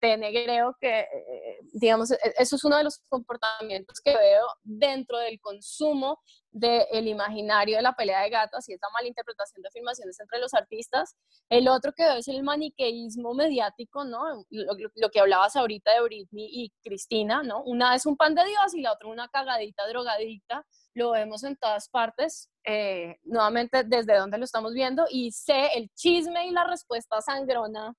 te 0.00 0.16
negreo 0.16 0.76
que, 0.80 1.00
eh, 1.00 1.58
digamos, 1.72 2.10
e, 2.10 2.18
eso 2.38 2.56
es 2.56 2.64
uno 2.64 2.76
de 2.76 2.84
los 2.84 3.00
comportamientos 3.08 4.00
que 4.00 4.16
veo 4.16 4.46
dentro 4.62 5.18
del 5.18 5.40
consumo 5.40 6.20
del 6.50 7.06
imaginario 7.06 7.76
de 7.76 7.82
la 7.82 7.94
pelea 7.94 8.22
de 8.22 8.30
gatas 8.30 8.68
y 8.68 8.72
esta 8.72 8.88
malinterpretación 8.94 9.62
de 9.62 9.68
afirmaciones 9.68 10.18
entre 10.20 10.38
los 10.40 10.54
artistas. 10.54 11.16
El 11.48 11.68
otro 11.68 11.92
que 11.92 12.04
veo 12.04 12.16
es 12.16 12.28
el 12.28 12.42
maniqueísmo 12.42 13.34
mediático, 13.34 14.04
¿no? 14.04 14.44
Lo, 14.50 15.10
que 15.10 15.20
hablabas 15.20 15.56
ahorita 15.56 15.92
de 15.92 16.00
Britney 16.02 16.48
y 16.50 16.72
Cristina, 16.82 17.42
¿no? 17.42 17.62
Una 17.64 17.94
es 17.94 18.06
un 18.06 18.16
pan 18.16 18.34
de 18.34 18.44
Dios 18.44 18.74
y 18.74 18.82
la 18.82 18.92
otra 18.92 19.08
una 19.08 19.28
cagadita 19.28 19.86
drogadita. 19.88 20.64
Lo 20.94 21.12
vemos 21.12 21.44
en 21.44 21.56
todas 21.56 21.88
partes, 21.88 22.50
eh, 22.64 23.18
nuevamente 23.24 23.84
desde 23.84 24.16
donde 24.16 24.38
lo 24.38 24.44
estamos 24.44 24.72
viendo, 24.74 25.04
y 25.10 25.30
sé 25.32 25.68
el 25.74 25.90
chisme 25.94 26.46
y 26.46 26.50
la 26.50 26.64
respuesta 26.64 27.20
sangrona 27.20 27.94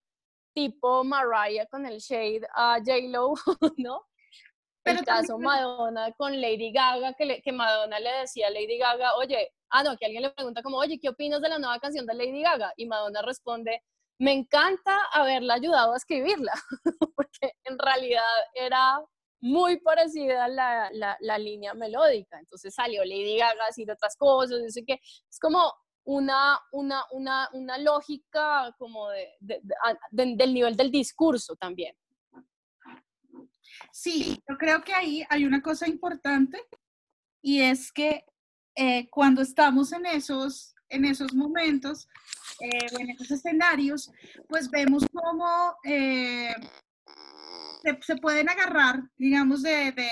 tipo 0.60 1.04
Mariah 1.06 1.66
con 1.68 1.86
el 1.86 2.00
shade 2.00 2.42
a 2.54 2.80
J-Lo, 2.80 3.34
¿no? 3.78 4.06
el 4.84 5.06
caso 5.06 5.38
Madonna 5.38 6.12
con 6.14 6.42
Lady 6.42 6.72
Gaga, 6.72 7.14
que, 7.14 7.42
que 7.42 7.52
Madonna 7.52 8.00
le 8.00 8.12
decía 8.22 8.48
a 8.48 8.50
Lady 8.50 8.78
Gaga, 8.78 9.16
oye, 9.16 9.54
ah, 9.70 9.84
no, 9.84 9.96
que 9.98 10.06
alguien 10.06 10.24
le 10.24 10.32
pregunta 10.32 10.64
como, 10.64 10.78
oye, 10.78 11.00
¿qué 11.00 11.10
opinas 11.10 11.42
de 11.42 11.50
la 11.50 11.60
nueva 11.60 11.80
canción 11.80 12.06
de 12.06 12.14
Lady 12.16 12.42
Gaga? 12.42 12.74
Y 12.76 12.88
Madonna 12.88 13.22
responde, 13.22 13.84
me 14.20 14.34
encanta 14.34 15.06
haberla 15.14 15.54
ayudado 15.54 15.94
a 15.94 15.98
escribirla, 15.98 16.54
porque 17.16 17.54
en 17.66 17.78
realidad 17.78 18.24
era 18.54 19.00
muy 19.42 19.80
parecida 19.80 20.48
la, 20.48 20.90
la, 20.92 21.16
la, 21.22 21.38
línea 21.38 21.74
melódica. 21.74 22.40
Entonces 22.40 22.74
salió 22.74 23.06
Lady 23.06 23.38
Gaga 23.38 23.64
a 23.64 23.68
decir 23.68 23.90
otras 23.90 24.18
cosas, 24.18 24.62
dice 24.62 24.84
que 24.86 24.94
es 24.94 25.40
como 25.40 25.74
una, 26.10 26.60
una, 26.72 27.06
una, 27.12 27.50
una 27.54 27.78
lógica 27.78 28.76
como 28.80 29.10
de, 29.10 29.62
del 30.12 30.54
nivel 30.56 30.76
del 30.76 30.90
discurso 30.90 31.56
también. 31.56 31.96
Sí, 33.92 34.42
yo 34.50 34.58
creo 34.58 34.84
que 34.84 34.94
ahí 34.94 35.24
hay 35.30 35.46
una 35.46 35.62
cosa 35.62 35.88
importante 35.88 36.60
y 37.44 37.62
es 37.62 37.92
que 37.92 38.26
eh, 38.76 39.08
cuando 39.12 39.44
estamos 39.44 39.92
en 39.94 40.08
esos, 40.08 40.74
en 40.90 41.06
esos 41.06 41.32
momentos, 41.36 42.08
eh, 42.60 42.88
en 43.00 43.12
estos 43.12 43.30
escenarios, 43.30 44.12
pues 44.48 44.68
vemos 44.72 45.06
cómo 45.14 45.76
eh, 45.84 46.56
se, 48.02 48.16
pueden 48.18 48.50
agarrar, 48.50 49.04
digamos, 49.18 49.64
de, 49.64 49.92
de, 49.92 50.12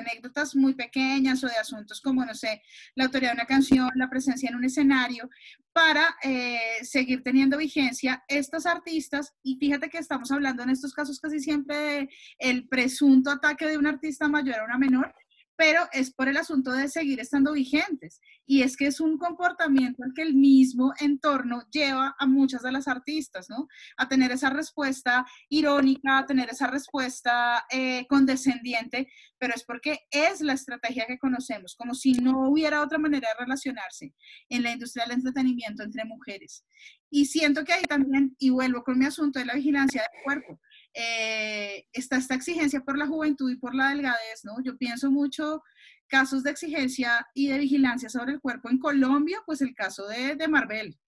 anécdotas 0.00 0.54
muy 0.54 0.74
pequeñas 0.74 1.42
o 1.42 1.48
de 1.48 1.56
asuntos 1.56 2.00
como, 2.00 2.24
no 2.24 2.34
sé, 2.34 2.62
la 2.94 3.04
autoría 3.04 3.30
de 3.30 3.34
una 3.34 3.46
canción, 3.46 3.90
la 3.96 4.08
presencia 4.08 4.48
en 4.48 4.56
un 4.56 4.64
escenario, 4.64 5.28
para 5.72 6.16
eh, 6.22 6.78
seguir 6.82 7.22
teniendo 7.22 7.56
vigencia 7.56 8.24
estos 8.28 8.66
artistas. 8.66 9.34
Y 9.42 9.56
fíjate 9.58 9.88
que 9.88 9.98
estamos 9.98 10.30
hablando 10.30 10.62
en 10.62 10.70
estos 10.70 10.92
casos 10.92 11.20
casi 11.20 11.40
siempre 11.40 11.76
de 11.76 12.08
el 12.38 12.68
presunto 12.68 13.30
ataque 13.30 13.66
de 13.66 13.78
un 13.78 13.86
artista 13.86 14.28
mayor 14.28 14.60
a 14.60 14.64
una 14.64 14.78
menor, 14.78 15.14
pero 15.58 15.88
es 15.90 16.14
por 16.14 16.28
el 16.28 16.36
asunto 16.36 16.70
de 16.70 16.88
seguir 16.88 17.18
estando 17.18 17.52
vigentes. 17.52 18.20
Y 18.46 18.62
es 18.62 18.76
que 18.76 18.86
es 18.86 19.00
un 19.00 19.18
comportamiento 19.18 20.04
al 20.04 20.14
que 20.14 20.22
el 20.22 20.34
mismo 20.34 20.94
entorno 21.00 21.64
lleva 21.72 22.14
a 22.16 22.26
muchas 22.26 22.62
de 22.62 22.70
las 22.70 22.86
artistas, 22.86 23.50
¿no? 23.50 23.66
A 23.96 24.08
tener 24.08 24.30
esa 24.30 24.50
respuesta 24.50 25.26
irónica, 25.48 26.18
a 26.18 26.26
tener 26.26 26.48
esa 26.48 26.68
respuesta 26.68 27.66
eh, 27.70 28.06
condescendiente, 28.08 29.08
pero 29.36 29.52
es 29.52 29.64
porque 29.64 29.98
es 30.12 30.40
la 30.42 30.52
estrategia 30.52 31.06
que 31.06 31.18
conocemos, 31.18 31.74
como 31.74 31.92
si 31.92 32.12
no 32.12 32.48
hubiera 32.48 32.80
otra 32.80 32.98
manera 32.98 33.28
de 33.30 33.44
relacionarse 33.44 34.14
en 34.48 34.62
la 34.62 34.70
industria 34.70 35.06
del 35.06 35.16
entretenimiento 35.16 35.82
entre 35.82 36.04
mujeres. 36.04 36.64
Y 37.10 37.24
siento 37.24 37.64
que 37.64 37.72
ahí 37.72 37.82
también, 37.82 38.36
y 38.38 38.50
vuelvo 38.50 38.84
con 38.84 38.96
mi 38.96 39.06
asunto 39.06 39.40
de 39.40 39.46
la 39.46 39.54
vigilancia 39.54 40.02
del 40.02 40.22
cuerpo, 40.22 40.60
eh, 40.94 41.86
está 41.92 42.16
esta 42.16 42.34
exigencia 42.34 42.80
por 42.80 42.98
la 42.98 43.06
juventud 43.06 43.50
y 43.50 43.56
por 43.56 43.74
la 43.74 43.90
delgadez, 43.90 44.44
¿no? 44.44 44.56
Yo 44.62 44.76
pienso 44.76 45.10
mucho 45.10 45.62
casos 46.08 46.42
de 46.42 46.50
exigencia 46.50 47.26
y 47.34 47.48
de 47.48 47.58
vigilancia 47.58 48.08
sobre 48.08 48.32
el 48.32 48.40
cuerpo 48.40 48.70
en 48.70 48.78
Colombia, 48.78 49.40
pues 49.46 49.60
el 49.60 49.74
caso 49.74 50.06
de, 50.08 50.34
de 50.34 50.48
Marvel. 50.48 50.98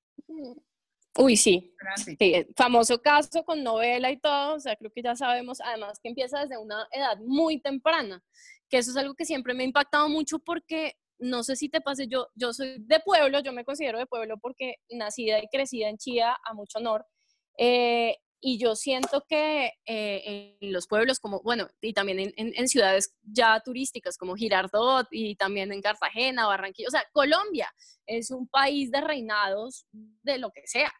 Uy, 1.18 1.37
sí. 1.37 1.74
sí. 1.97 2.47
Famoso 2.57 3.01
caso 3.03 3.43
con 3.45 3.64
novela 3.64 4.11
y 4.11 4.18
todo, 4.18 4.55
o 4.55 4.61
sea, 4.61 4.76
creo 4.76 4.93
que 4.95 5.03
ya 5.03 5.16
sabemos, 5.16 5.61
además 5.61 5.99
que 6.01 6.09
empieza 6.09 6.41
desde 6.41 6.57
una 6.57 6.87
edad 6.93 7.18
muy 7.26 7.61
temprana, 7.61 8.22
que 8.68 8.78
eso 8.78 8.93
es 8.93 8.97
algo 8.97 9.14
que 9.14 9.24
siempre 9.24 9.55
me 9.55 9.64
ha 9.64 9.66
impactado 9.66 10.09
mucho 10.09 10.39
porque 10.39 10.95
no 11.18 11.43
sé 11.43 11.57
si 11.57 11.68
te 11.68 11.81
pase, 11.81 12.07
yo, 12.07 12.28
yo 12.35 12.53
soy 12.53 12.76
de 12.78 13.01
pueblo, 13.01 13.41
yo 13.41 13.53
me 13.53 13.64
considero 13.64 13.99
de 13.99 14.07
pueblo 14.07 14.39
porque 14.39 14.76
nacida 14.91 15.43
y 15.43 15.49
crecida 15.49 15.89
en 15.89 15.99
Chía, 15.99 16.37
a 16.45 16.55
mucho 16.55 16.78
honor, 16.78 17.05
eh, 17.59 18.16
y 18.41 18.59
yo 18.59 18.74
siento 18.74 19.24
que 19.28 19.72
eh, 19.84 20.57
en 20.61 20.72
los 20.72 20.86
pueblos 20.86 21.20
como, 21.20 21.43
bueno, 21.43 21.68
y 21.80 21.93
también 21.93 22.32
en, 22.36 22.68
ciudades 22.68 23.14
ya 23.22 23.61
turísticas 23.61 24.16
como 24.16 24.34
Girardot 24.34 25.07
y 25.11 25.36
también 25.36 25.72
en 25.72 25.82
Cartagena, 25.82 26.47
Barranquilla, 26.47 26.88
o 26.88 26.91
sea, 26.91 27.05
Colombia 27.12 27.72
es 28.07 28.30
un 28.30 28.49
país 28.49 28.91
de 28.91 29.01
reinados 29.03 29.86
de 29.93 30.38
lo 30.38 30.51
que 30.51 30.66
sea. 30.66 30.93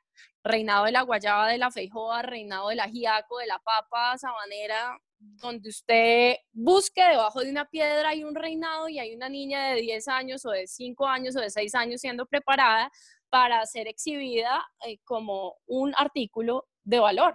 Reinado 0.43 0.87
de 0.87 0.93
la 0.93 1.03
guayaba, 1.03 1.49
de 1.49 1.59
la 1.59 1.71
feijoa, 1.71 2.23
reinado 2.23 2.69
de 2.69 2.77
la 2.77 2.85
ajiaco, 2.85 3.39
de 3.39 3.47
la 3.47 3.59
papa 3.59 4.17
sabanera, 4.19 4.99
donde 5.19 5.69
usted 5.69 6.37
busque 6.53 7.03
debajo 7.03 7.41
de 7.41 7.51
una 7.51 7.67
piedra 7.67 8.11
hay 8.11 8.25
un 8.25 8.35
reinado 8.35 8.89
y 8.89 8.99
hay 8.99 9.15
una 9.15 9.29
niña 9.29 9.69
de 9.69 9.81
10 9.83 10.09
años 10.09 10.47
o 10.47 10.51
de 10.51 10.67
5 10.67 11.07
años 11.07 11.37
o 11.37 11.41
de 11.41 11.51
6 11.51 11.75
años 11.75 12.01
siendo 12.01 12.27
preparada 12.27 12.91
para 13.29 13.65
ser 13.67 13.87
exhibida 13.87 14.67
eh, 14.87 14.99
como 15.05 15.57
un 15.67 15.93
artículo 15.97 16.67
de 16.85 16.99
valor. 16.99 17.35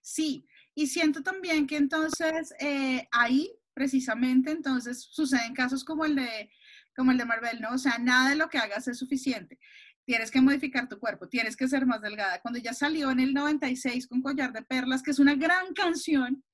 Sí, 0.00 0.46
y 0.74 0.86
siento 0.86 1.22
también 1.22 1.66
que 1.66 1.76
entonces 1.76 2.54
eh, 2.60 3.06
ahí 3.10 3.50
precisamente 3.74 4.50
entonces 4.50 5.02
suceden 5.10 5.54
casos 5.54 5.84
como 5.84 6.04
el 6.04 6.16
de 6.16 6.50
como 6.94 7.10
el 7.10 7.18
de 7.18 7.24
Marvel, 7.24 7.60
¿no? 7.60 7.72
O 7.72 7.78
sea, 7.78 7.98
nada 7.98 8.30
de 8.30 8.36
lo 8.36 8.48
que 8.48 8.58
hagas 8.58 8.86
es 8.86 8.98
suficiente. 8.98 9.58
Tienes 10.04 10.30
que 10.30 10.42
modificar 10.42 10.88
tu 10.88 10.98
cuerpo, 10.98 11.28
tienes 11.28 11.56
que 11.56 11.68
ser 11.68 11.86
más 11.86 12.02
delgada. 12.02 12.40
Cuando 12.42 12.58
ya 12.58 12.74
salió 12.74 13.10
en 13.10 13.20
el 13.20 13.32
96 13.32 14.08
con 14.08 14.20
Collar 14.20 14.52
de 14.52 14.62
Perlas, 14.62 15.02
que 15.02 15.12
es 15.12 15.18
una 15.18 15.34
gran 15.34 15.72
canción, 15.72 16.44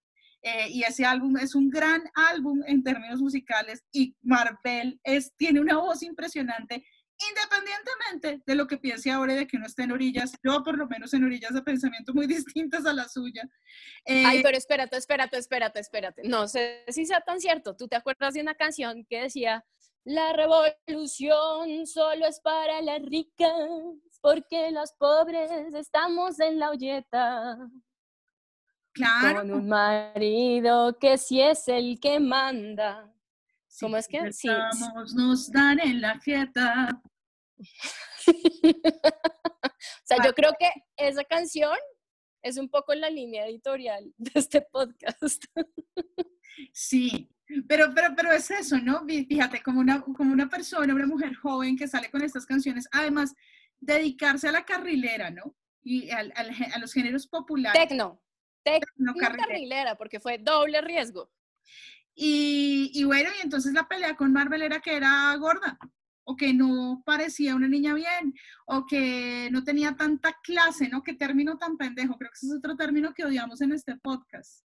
eh, 0.43 0.69
y 0.71 0.85
ese 0.85 1.05
álbum 1.05 1.37
es 1.39 1.57
un 1.57 1.69
gran 1.69 2.03
álbum 2.15 2.63
en 2.67 2.85
términos 2.85 3.21
musicales, 3.21 3.85
y 3.91 4.15
Marvel 4.23 5.01
es, 5.03 5.35
tiene 5.37 5.61
una 5.61 5.79
voz 5.79 6.05
impresionante 6.05 6.85
independientemente 7.31 8.43
de 8.47 8.55
lo 8.55 8.67
que 8.67 8.77
piense 8.77 9.11
ahora 9.11 9.35
de 9.35 9.47
que 9.47 9.57
uno 9.57 9.67
esté 9.67 9.83
en 9.83 9.93
orillas, 9.93 10.33
yo 10.43 10.63
por 10.63 10.77
lo 10.79 10.87
menos 10.87 11.13
en 11.15 11.25
orillas 11.25 11.53
de 11.53 11.63
pensamiento 11.63 12.15
muy 12.15 12.27
distintas 12.67 12.87
a 12.87 12.93
la 12.93 13.09
suya. 13.09 13.49
Ay, 14.07 14.39
eh, 14.39 14.41
pero 14.43 14.57
espérate, 14.57 14.97
espérate, 14.97 15.37
espérate, 15.39 15.81
espérate. 15.81 16.23
No 16.25 16.47
sé 16.49 16.85
si 16.89 17.07
sea 17.07 17.21
tan 17.21 17.41
cierto. 17.41 17.77
¿Tú 17.77 17.89
te 17.89 17.97
acuerdas 17.97 18.35
de 18.35 18.41
una 18.41 18.55
canción 18.55 19.05
que 19.09 19.23
decía, 19.23 19.65
la 20.05 20.33
revolución 20.33 21.87
solo 21.87 22.27
es 22.27 22.41
para 22.41 22.81
las 22.83 23.03
ricas, 23.03 23.53
porque 24.21 24.71
los 24.71 24.93
pobres 24.93 25.51
estamos 25.75 26.39
en 26.41 26.59
la 26.59 26.71
olleta? 26.71 27.59
Claro. 28.93 29.41
Con 29.41 29.53
un 29.53 29.69
marido 29.69 30.99
que 30.99 31.19
si 31.19 31.41
es 31.41 31.69
el 31.69 32.01
que 32.01 32.21
manda 32.21 33.13
¿Cómo 33.81 33.97
es 33.97 34.09
que? 34.09 34.33
Sí. 34.33 34.49
nos 35.15 35.51
dan 35.51 35.81
en 35.81 36.01
la 36.01 36.19
jeta. 36.21 37.03
o 38.27 38.33
sea, 40.05 40.19
yo 40.25 40.35
creo 40.35 40.53
que 40.59 40.71
esa 40.97 41.25
canción 41.25 41.77
es 42.43 42.57
un 42.59 42.69
poco 42.69 42.95
la 42.95 43.11
línea 43.11 43.47
editorial 43.47 44.13
de 44.17 44.33
este 44.35 44.63
podcast. 44.63 45.45
sí, 46.73 47.31
pero, 47.67 47.93
pero, 47.95 48.15
pero 48.17 48.33
es 48.33 48.51
eso, 48.51 48.79
¿no? 48.79 49.05
Fíjate, 49.07 49.63
como 49.63 49.81
una, 49.81 50.01
como 50.01 50.33
una 50.33 50.49
persona, 50.49 50.95
una 50.95 51.07
mujer 51.07 51.35
joven 51.35 51.77
que 51.77 51.89
sale 51.89 52.11
con 52.11 52.23
estas 52.23 52.47
canciones, 52.47 52.89
además, 52.93 53.35
dedicarse 53.81 54.49
a 54.49 54.53
la 54.53 54.65
carrilera, 54.65 55.31
¿no? 55.31 55.55
Y 55.83 56.11
a 56.11 56.79
los 56.79 56.93
géneros 56.93 57.27
populares. 57.27 57.81
Tecno. 57.81 58.21
Tecno, 58.63 59.15
carrilera, 59.15 59.97
porque 59.97 60.21
fue 60.21 60.37
doble 60.37 60.81
riesgo. 60.83 61.31
Y, 62.21 63.05
bueno, 63.05 63.31
y 63.39 63.43
entonces 63.43 63.73
la 63.73 63.87
pelea 63.87 64.17
con 64.17 64.33
Marvel 64.33 64.63
era 64.63 64.81
que 64.81 64.97
era 64.97 65.33
gorda, 65.37 65.79
o 66.25 66.35
que 66.35 66.53
no 66.53 67.01
parecía 67.07 67.55
una 67.55 67.69
niña 67.69 67.95
bien, 67.95 68.35
o 68.67 68.85
que 68.87 69.49
no 69.53 69.63
tenía 69.63 69.95
tanta 69.95 70.37
clase, 70.43 70.89
¿no? 70.89 71.05
Qué 71.05 71.15
término 71.15 71.59
tan 71.59 71.77
pendejo, 71.77 72.19
creo 72.19 72.31
que 72.31 72.35
ese 72.35 72.47
es 72.47 72.55
otro 72.59 72.77
término 72.77 73.15
que 73.15 73.25
odiamos 73.25 73.61
en 73.61 73.71
este 73.71 73.97
podcast. 73.99 74.65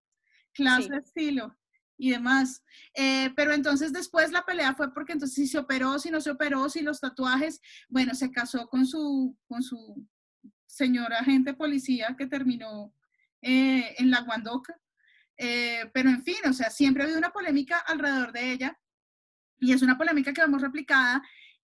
Clase, 0.53 0.95
estilo 0.95 1.55
y 1.95 2.09
demás. 2.09 2.63
Eh, 2.95 3.31
pero 3.35 3.53
entonces 3.53 3.93
después 3.93 4.31
la 4.31 4.45
pelea 4.45 4.73
fue 4.73 4.91
porque 4.91 5.13
entonces 5.13 5.35
si 5.35 5.45
se 5.45 5.59
operó, 5.59 5.99
si 5.99 6.09
no 6.09 6.21
se 6.21 6.31
operó, 6.31 6.67
si 6.69 6.81
los 6.81 6.99
tatuajes, 6.99 7.61
bueno, 7.87 8.15
se 8.15 8.31
casó 8.31 8.67
con 8.67 8.87
su, 8.87 9.37
con 9.47 9.61
su 9.61 10.07
señora 10.65 11.19
agente 11.19 11.53
policía 11.53 12.15
que 12.17 12.25
terminó 12.25 12.95
eh, 13.43 13.93
en 13.99 14.09
la 14.09 14.21
Guandoca. 14.21 14.75
Eh, 15.37 15.89
pero 15.93 16.09
en 16.09 16.23
fin, 16.23 16.37
o 16.47 16.53
sea, 16.53 16.69
siempre 16.69 17.03
ha 17.03 17.05
habido 17.05 17.19
una 17.19 17.31
polémica 17.31 17.79
alrededor 17.79 18.31
de 18.31 18.51
ella 18.51 18.79
y 19.59 19.73
es 19.73 19.81
una 19.81 19.97
polémica 19.97 20.33
que 20.33 20.41
vemos 20.41 20.61
replicada 20.61 21.21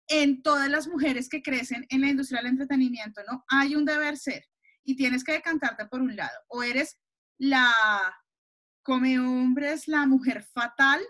en 0.07 0.41
todas 0.41 0.69
las 0.69 0.87
mujeres 0.87 1.27
que 1.29 1.41
crecen 1.41 1.85
en 1.89 2.01
la 2.01 2.07
industria 2.07 2.41
del 2.41 2.51
entretenimiento, 2.51 3.21
¿no? 3.29 3.43
Hay 3.49 3.75
un 3.75 3.85
deber 3.85 4.17
ser 4.17 4.45
y 4.83 4.95
tienes 4.95 5.23
que 5.23 5.33
decantarte 5.33 5.85
por 5.87 6.01
un 6.01 6.15
lado. 6.15 6.37
O 6.47 6.63
eres 6.63 6.97
la 7.37 7.69
come 8.83 9.19
hombres, 9.19 9.87
la 9.87 10.05
mujer 10.05 10.43
fatal, 10.43 11.01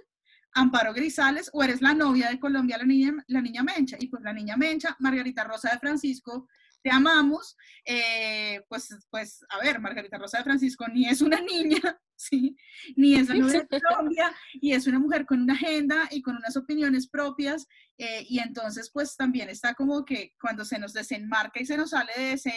Amparo 0.53 0.93
Grisales, 0.93 1.51
o 1.53 1.63
eres 1.63 1.81
la 1.81 1.93
novia 1.93 2.29
de 2.29 2.39
Colombia, 2.39 2.79
la 2.79 2.85
niña, 2.85 3.13
la 3.27 3.41
niña 3.41 3.61
Mencha. 3.61 3.97
Y 3.99 4.07
pues 4.07 4.23
la 4.23 4.33
niña 4.33 4.57
Mencha, 4.57 4.95
Margarita 4.99 5.43
Rosa 5.43 5.69
de 5.69 5.77
Francisco, 5.77 6.47
te 6.81 6.89
amamos. 6.89 7.55
Eh, 7.85 8.61
pues, 8.67 8.89
pues, 9.11 9.45
a 9.49 9.59
ver, 9.59 9.79
Margarita 9.79 10.17
Rosa 10.17 10.39
de 10.39 10.43
Francisco 10.43 10.87
ni 10.87 11.07
es 11.07 11.21
una 11.21 11.39
niña, 11.41 11.99
¿sí? 12.17 12.57
Ni 12.95 13.15
es 13.15 13.29
la 13.29 13.35
novia 13.35 13.65
de 13.69 13.81
Colombia, 13.81 14.35
y 14.55 14.73
es 14.73 14.87
una 14.87 14.99
mujer 14.99 15.25
con 15.25 15.41
una 15.41 15.53
agenda 15.53 16.07
y 16.11 16.21
con 16.21 16.35
unas 16.35 16.57
opiniones 16.57 17.07
propias, 17.07 17.67
eh, 17.97 18.25
y 18.27 18.39
entonces 18.39 18.89
pues 18.91 19.15
también 19.15 19.49
está 19.49 19.73
como 19.73 20.03
que 20.03 20.33
cuando 20.39 20.65
se 20.65 20.79
nos 20.79 20.93
desenmarca 20.93 21.61
y 21.61 21.65
se 21.65 21.77
nos 21.77 21.91
sale 21.91 22.11
de, 22.17 22.33
ese, 22.33 22.53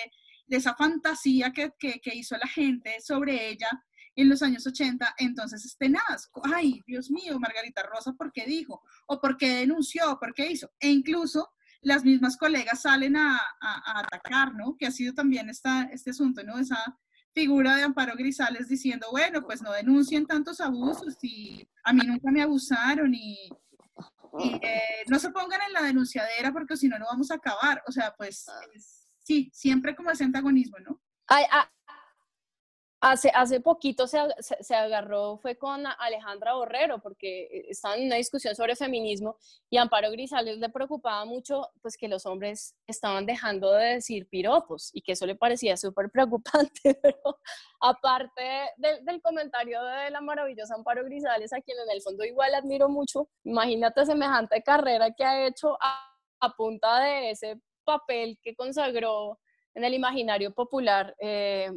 de 0.46 0.56
esa 0.56 0.74
fantasía 0.74 1.52
que, 1.52 1.72
que, 1.78 2.00
que 2.00 2.14
hizo 2.14 2.36
la 2.36 2.48
gente 2.48 3.00
sobre 3.00 3.48
ella, 3.48 3.68
en 4.16 4.28
los 4.28 4.42
años 4.42 4.66
80, 4.66 5.14
entonces 5.18 5.64
es 5.64 5.76
tenaz. 5.76 6.30
Ay, 6.42 6.82
Dios 6.86 7.10
mío, 7.10 7.38
Margarita 7.38 7.82
Rosa, 7.82 8.12
¿por 8.12 8.32
qué 8.32 8.44
dijo? 8.44 8.82
¿O 9.06 9.20
por 9.20 9.36
qué 9.36 9.54
denunció? 9.54 10.18
¿Por 10.18 10.34
qué 10.34 10.50
hizo? 10.50 10.70
E 10.80 10.88
incluso 10.88 11.50
las 11.82 12.04
mismas 12.04 12.36
colegas 12.36 12.82
salen 12.82 13.16
a, 13.16 13.36
a, 13.60 14.00
atacar, 14.00 14.54
¿no? 14.54 14.76
Que 14.76 14.86
ha 14.86 14.90
sido 14.90 15.14
también 15.14 15.48
esta, 15.48 15.84
este 15.84 16.10
asunto, 16.10 16.42
¿no? 16.42 16.58
Esa 16.58 16.98
figura 17.32 17.76
de 17.76 17.82
Amparo 17.82 18.14
Grisales 18.14 18.68
diciendo, 18.68 19.08
bueno, 19.10 19.42
pues 19.42 19.62
no 19.62 19.72
denuncien 19.72 20.26
tantos 20.26 20.60
abusos 20.60 21.16
y 21.22 21.66
a 21.84 21.92
mí 21.92 22.02
nunca 22.06 22.30
me 22.30 22.42
abusaron 22.42 23.14
y, 23.14 23.50
eh, 24.62 25.04
no 25.08 25.18
se 25.18 25.30
pongan 25.30 25.60
en 25.66 25.72
la 25.72 25.82
denunciadera 25.82 26.52
porque 26.52 26.76
si 26.76 26.88
no, 26.88 26.98
no 26.98 27.06
vamos 27.06 27.30
a 27.30 27.34
acabar. 27.34 27.82
O 27.86 27.92
sea, 27.92 28.14
pues 28.16 28.46
sí, 29.22 29.50
siempre 29.52 29.94
como 29.94 30.10
ese 30.10 30.24
antagonismo, 30.24 30.78
¿no? 30.78 31.00
Ah, 31.28 31.70
Hace, 33.02 33.30
hace 33.34 33.60
poquito 33.60 34.06
se, 34.06 34.18
se, 34.40 34.74
agarró, 34.74 35.38
fue 35.38 35.56
con 35.56 35.86
Alejandra 35.86 36.52
Borrero, 36.52 36.98
porque 36.98 37.44
eh, 37.44 37.66
estaban 37.70 37.98
en 37.98 38.06
una 38.06 38.16
discusión 38.16 38.54
sobre 38.54 38.76
feminismo 38.76 39.38
y 39.70 39.78
Amparo 39.78 40.10
Grisales 40.10 40.58
le 40.58 40.68
preocupaba 40.68 41.24
mucho 41.24 41.70
pues 41.80 41.96
que 41.96 42.08
los 42.08 42.26
hombres 42.26 42.74
estaban 42.86 43.24
dejando 43.24 43.72
de 43.72 43.94
decir 43.94 44.28
piropos 44.28 44.90
y 44.92 45.00
que 45.00 45.12
eso 45.12 45.24
le 45.24 45.34
parecía 45.34 45.78
súper 45.78 46.10
preocupante, 46.10 46.94
pero 47.02 47.38
aparte 47.80 48.68
del 48.76 49.22
comentario 49.22 49.82
de 49.82 50.10
la 50.10 50.20
maravillosa 50.20 50.74
Amparo 50.74 51.02
Grisales, 51.04 51.54
a 51.54 51.62
quien 51.62 51.78
en 51.78 51.90
el 51.90 52.02
fondo 52.02 52.22
igual 52.24 52.54
admiro 52.54 52.90
mucho, 52.90 53.30
imagínate 53.44 54.04
semejante 54.04 54.62
carrera 54.62 55.10
que 55.12 55.24
ha 55.24 55.46
hecho 55.46 55.78
a, 55.80 56.14
a 56.40 56.50
punta 56.54 57.00
de 57.00 57.30
ese 57.30 57.60
papel 57.84 58.38
que 58.42 58.54
consagró 58.54 59.38
en 59.74 59.84
el 59.84 59.94
imaginario 59.94 60.52
popular, 60.52 61.14
eh, 61.18 61.70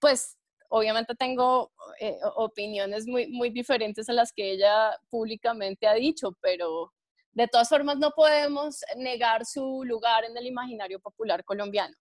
pues 0.00 0.38
obviamente 0.68 1.14
tengo 1.14 1.72
eh, 2.00 2.18
opiniones 2.36 3.06
muy, 3.06 3.26
muy 3.28 3.50
diferentes 3.50 4.08
a 4.08 4.12
las 4.12 4.32
que 4.32 4.52
ella 4.52 4.96
públicamente 5.10 5.86
ha 5.86 5.94
dicho, 5.94 6.36
pero 6.40 6.92
de 7.32 7.48
todas 7.48 7.68
formas 7.68 7.98
no 7.98 8.10
podemos 8.12 8.80
negar 8.96 9.44
su 9.44 9.82
lugar 9.84 10.24
en 10.24 10.36
el 10.36 10.46
imaginario 10.46 11.00
popular 11.00 11.44
colombiano. 11.44 11.94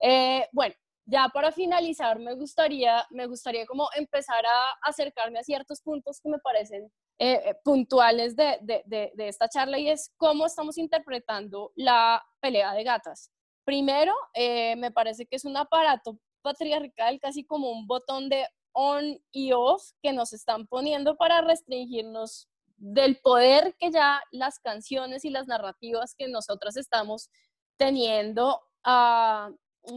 Eh, 0.00 0.46
bueno, 0.52 0.74
ya 1.06 1.28
para 1.32 1.52
finalizar, 1.52 2.18
me 2.18 2.34
gustaría, 2.34 3.06
me 3.10 3.26
gustaría 3.26 3.66
como 3.66 3.88
empezar 3.96 4.44
a 4.44 4.72
acercarme 4.82 5.38
a 5.38 5.44
ciertos 5.44 5.80
puntos 5.80 6.20
que 6.20 6.28
me 6.28 6.38
parecen 6.38 6.90
eh, 7.18 7.54
puntuales 7.64 8.36
de, 8.36 8.58
de, 8.60 8.82
de, 9.14 9.28
esta 9.28 9.48
charla 9.48 9.78
y 9.78 9.88
es 9.88 10.12
cómo 10.16 10.46
estamos 10.46 10.78
interpretando 10.78 11.72
la 11.74 12.22
pelea 12.40 12.72
de 12.74 12.84
gatas. 12.84 13.30
Primero, 13.64 14.14
me 14.34 14.90
parece 14.92 15.26
que 15.26 15.36
es 15.36 15.44
un 15.44 15.56
aparato 15.56 16.18
patriarcal, 16.42 17.18
casi 17.20 17.44
como 17.44 17.70
un 17.70 17.86
botón 17.86 18.28
de 18.28 18.46
on 18.72 19.20
y 19.32 19.52
off 19.52 19.82
que 20.02 20.12
nos 20.12 20.32
están 20.32 20.66
poniendo 20.66 21.16
para 21.16 21.40
restringirnos 21.40 22.48
del 22.76 23.18
poder 23.20 23.74
que 23.78 23.90
ya 23.90 24.22
las 24.30 24.60
canciones 24.60 25.24
y 25.24 25.30
las 25.30 25.48
narrativas 25.48 26.14
que 26.16 26.28
nosotras 26.28 26.76
estamos 26.76 27.28
teniendo 27.76 28.60
uh, 28.86 29.52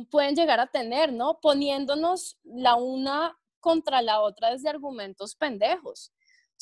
pueden 0.09 0.35
llegar 0.35 0.59
a 0.59 0.67
tener, 0.67 1.13
¿no? 1.13 1.39
Poniéndonos 1.41 2.39
la 2.43 2.75
una 2.75 3.37
contra 3.59 4.01
la 4.01 4.21
otra 4.21 4.51
desde 4.51 4.69
argumentos 4.69 5.35
pendejos. 5.35 6.11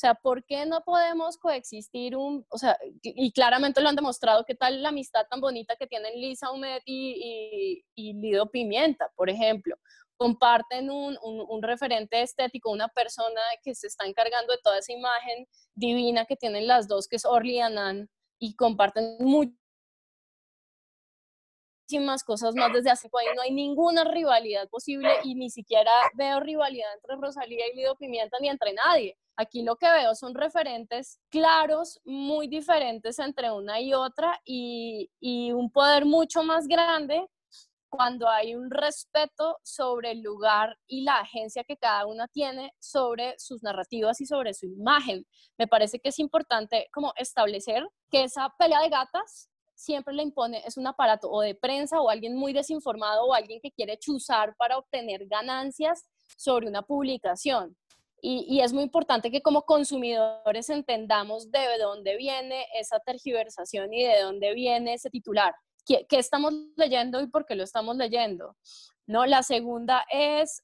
sea, 0.00 0.14
¿por 0.14 0.42
qué 0.46 0.64
no 0.64 0.80
podemos 0.80 1.36
coexistir 1.36 2.16
un, 2.16 2.46
o 2.48 2.56
sea, 2.56 2.78
y 3.02 3.32
claramente 3.32 3.82
lo 3.82 3.90
han 3.90 3.96
demostrado, 3.96 4.46
qué 4.46 4.54
tal 4.54 4.82
la 4.82 4.88
amistad 4.88 5.26
tan 5.28 5.42
bonita 5.42 5.76
que 5.76 5.86
tienen 5.86 6.18
Lisa 6.18 6.50
Humet 6.50 6.82
y, 6.86 7.84
Lido 7.94 8.50
Pimienta, 8.50 9.10
por 9.14 9.28
ejemplo? 9.28 9.76
Comparten 10.16 10.90
un, 10.90 11.18
un, 11.22 11.62
referente 11.62 12.22
estético, 12.22 12.70
una 12.70 12.88
persona 12.88 13.42
que 13.62 13.74
se 13.74 13.88
está 13.88 14.06
encargando 14.06 14.54
de 14.54 14.60
toda 14.62 14.78
esa 14.78 14.94
imagen 14.94 15.46
divina 15.74 16.24
que 16.24 16.36
tienen 16.36 16.66
las 16.66 16.88
dos, 16.88 17.06
que 17.06 17.16
es 17.16 17.26
Orly 17.26 17.60
Annan, 17.60 18.08
y 18.38 18.56
comparten 18.56 19.18
muchísimas 19.18 19.58
cosas 22.24 22.54
más 22.54 22.72
desde 22.72 22.90
hace 22.90 23.10
ahí 23.18 23.26
no 23.36 23.42
hay 23.42 23.50
ninguna 23.50 24.04
rivalidad 24.04 24.66
posible 24.70 25.10
y 25.24 25.34
ni 25.34 25.50
siquiera 25.50 25.90
veo 26.14 26.40
rivalidad 26.40 26.88
entre 26.94 27.16
Rosalía 27.16 27.66
y 27.70 27.76
Lido 27.76 27.96
Pimienta 27.96 28.38
ni 28.40 28.48
entre 28.48 28.72
nadie. 28.72 29.18
Aquí 29.40 29.62
lo 29.62 29.76
que 29.76 29.90
veo 29.90 30.14
son 30.14 30.34
referentes 30.34 31.18
claros, 31.30 31.98
muy 32.04 32.46
diferentes 32.46 33.18
entre 33.18 33.50
una 33.50 33.80
y 33.80 33.94
otra 33.94 34.38
y, 34.44 35.08
un 35.54 35.70
poder 35.70 36.04
mucho 36.04 36.42
más 36.42 36.68
grande 36.68 37.26
cuando 37.88 38.28
hay 38.28 38.54
un 38.54 38.70
respeto 38.70 39.56
sobre 39.62 40.10
el 40.10 40.20
lugar 40.20 40.76
y 40.86 41.04
la 41.04 41.20
agencia 41.20 41.64
que 41.64 41.78
cada 41.78 42.04
una 42.04 42.28
tiene 42.28 42.74
sobre 42.78 43.34
sus 43.38 43.62
narrativas 43.62 44.20
y 44.20 44.26
sobre 44.26 44.52
su 44.52 44.66
imagen. 44.66 45.24
Me 45.56 45.66
parece 45.66 46.00
que 46.00 46.10
es 46.10 46.18
importante 46.18 46.88
como 46.92 47.14
establecer 47.16 47.88
que 48.10 48.24
esa 48.24 48.54
pelea 48.58 48.82
de 48.82 48.90
gatas 48.90 49.48
siempre 49.74 50.12
le 50.12 50.22
impone, 50.22 50.62
es 50.66 50.76
un 50.76 50.86
aparato 50.86 51.30
o 51.30 51.40
de 51.40 51.54
prensa 51.54 51.98
o 52.02 52.10
alguien 52.10 52.36
muy 52.36 52.52
desinformado 52.52 53.24
o 53.24 53.32
alguien 53.32 53.58
que 53.62 53.72
quiere 53.72 53.96
chuzar 53.96 54.54
para 54.58 54.76
obtener 54.76 55.26
ganancias 55.26 56.04
sobre 56.36 56.68
una 56.68 56.82
publicación. 56.82 57.74
Y, 58.22 58.60
es 58.60 58.72
muy 58.72 58.82
importante 58.82 59.30
que 59.30 59.42
como 59.42 59.62
consumidores 59.62 60.68
entendamos 60.68 61.50
de 61.50 61.78
dónde 61.78 62.16
viene 62.16 62.66
esa 62.74 63.00
tergiversación 63.00 63.92
y 63.92 64.04
de 64.04 64.20
dónde 64.20 64.54
viene 64.54 64.94
ese 64.94 65.10
titular. 65.10 65.54
¿Qué, 65.86 66.06
qué 66.08 66.18
estamos 66.18 66.52
leyendo 66.76 67.20
y 67.20 67.28
por 67.28 67.46
qué 67.46 67.54
lo 67.54 67.64
estamos 67.64 67.96
leyendo? 67.96 68.56
¿No? 69.06 69.26
La 69.26 69.42
segunda 69.42 70.04
es 70.10 70.62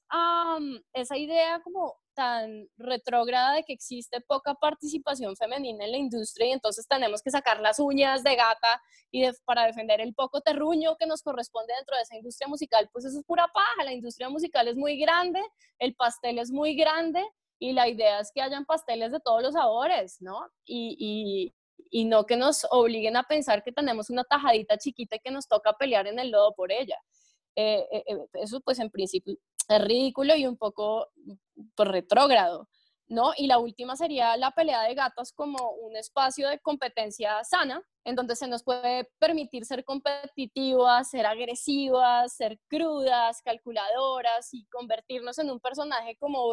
esa 0.92 1.16
idea 1.16 1.60
como 1.62 1.96
tan 2.16 2.66
retrógrada 2.78 3.52
de 3.54 3.62
que 3.62 3.74
existe 3.74 4.20
poca 4.22 4.54
participación 4.54 5.36
femenina 5.36 5.84
en 5.84 5.92
la 5.92 5.98
industria 5.98 6.48
y 6.48 6.52
entonces 6.52 6.88
tenemos 6.88 7.22
que 7.22 7.30
sacar 7.30 7.60
las 7.60 7.78
uñas 7.78 8.24
de 8.24 8.34
gata 8.34 8.82
y 9.12 9.24
para 9.44 9.66
defender 9.66 10.00
el 10.00 10.14
poco 10.14 10.40
terruño 10.40 10.96
que 10.96 11.06
nos 11.06 11.22
corresponde 11.22 11.74
dentro 11.76 11.94
de 11.94 12.02
esa 12.02 12.16
industria 12.16 12.48
musical, 12.48 12.88
pues 12.90 13.04
eso 13.04 13.18
es 13.18 13.24
pura 13.24 13.46
paja, 13.52 13.84
la 13.84 13.92
industria 13.92 14.30
musical 14.30 14.66
es 14.66 14.76
muy 14.76 14.98
grande, 14.98 15.40
el 15.78 15.94
pastel 15.94 16.38
es 16.38 16.50
muy 16.50 16.74
grande 16.74 17.22
y 17.58 17.72
la 17.72 17.88
idea 17.88 18.20
es 18.20 18.30
que 18.34 18.42
hayan 18.42 18.64
pasteles 18.64 19.12
de 19.12 19.20
todos 19.20 19.42
los 19.42 19.54
sabores, 19.54 20.16
¿no? 20.20 20.40
Y, 20.64 20.96
y, 20.98 21.54
y 21.90 22.04
no 22.04 22.26
que 22.26 22.36
nos 22.36 22.66
obliguen 22.70 23.16
a 23.16 23.22
pensar 23.22 23.62
que 23.62 23.72
tenemos 23.72 24.10
una 24.10 24.24
tajadita 24.24 24.78
chiquita 24.78 25.18
que 25.18 25.30
nos 25.30 25.48
toca 25.48 25.72
pelear 25.72 26.06
en 26.06 26.18
el 26.18 26.30
lodo 26.30 26.54
por 26.54 26.72
ella. 26.72 26.96
Eh, 27.56 27.86
eh, 27.90 28.04
eh, 28.06 28.18
eso 28.34 28.60
pues 28.60 28.78
en 28.78 28.90
principio 28.90 29.34
es 29.68 29.84
ridículo 29.84 30.36
y 30.36 30.46
un 30.46 30.56
poco 30.56 31.08
pues, 31.74 31.88
retrógrado, 31.88 32.68
¿no? 33.08 33.32
Y 33.36 33.46
la 33.46 33.58
última 33.58 33.96
sería 33.96 34.36
la 34.36 34.50
pelea 34.50 34.82
de 34.82 34.94
gatos 34.94 35.32
como 35.32 35.70
un 35.72 35.96
espacio 35.96 36.48
de 36.48 36.58
competencia 36.58 37.42
sana, 37.44 37.82
en 38.04 38.14
donde 38.14 38.36
se 38.36 38.48
nos 38.48 38.62
puede 38.62 39.08
permitir 39.18 39.64
ser 39.64 39.84
competitivas, 39.84 41.10
ser 41.10 41.26
agresivas, 41.26 42.36
ser 42.36 42.58
crudas, 42.68 43.42
calculadoras 43.42 44.52
y 44.52 44.66
convertirnos 44.66 45.38
en 45.38 45.50
un 45.50 45.60
personaje 45.60 46.16
como 46.16 46.52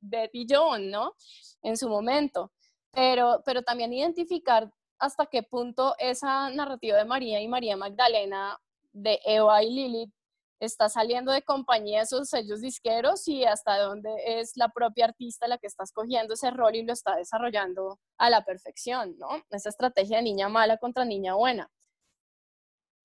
Betty 0.00 0.46
John, 0.48 0.90
¿no? 0.90 1.14
En 1.62 1.76
su 1.76 1.88
momento. 1.88 2.52
Pero, 2.92 3.42
pero 3.44 3.62
también 3.62 3.92
identificar 3.92 4.70
hasta 4.98 5.26
qué 5.26 5.42
punto 5.42 5.94
esa 5.98 6.50
narrativa 6.50 6.96
de 6.96 7.04
María 7.04 7.40
y 7.40 7.48
María 7.48 7.76
Magdalena, 7.76 8.58
de 8.92 9.20
Eva 9.24 9.62
y 9.62 9.70
Lilith, 9.70 10.12
está 10.60 10.88
saliendo 10.88 11.32
de 11.32 11.42
compañía 11.42 12.02
esos 12.02 12.28
sellos 12.28 12.60
disqueros 12.60 13.26
y 13.28 13.44
hasta 13.44 13.78
dónde 13.78 14.10
es 14.26 14.52
la 14.56 14.68
propia 14.68 15.06
artista 15.06 15.48
la 15.48 15.58
que 15.58 15.66
está 15.66 15.84
escogiendo 15.84 16.34
ese 16.34 16.50
rol 16.50 16.74
y 16.74 16.82
lo 16.82 16.92
está 16.92 17.16
desarrollando 17.16 17.98
a 18.18 18.30
la 18.30 18.44
perfección, 18.44 19.16
¿no? 19.18 19.28
Esa 19.50 19.68
estrategia 19.68 20.18
de 20.18 20.24
niña 20.24 20.48
mala 20.48 20.78
contra 20.78 21.04
niña 21.04 21.34
buena. 21.34 21.70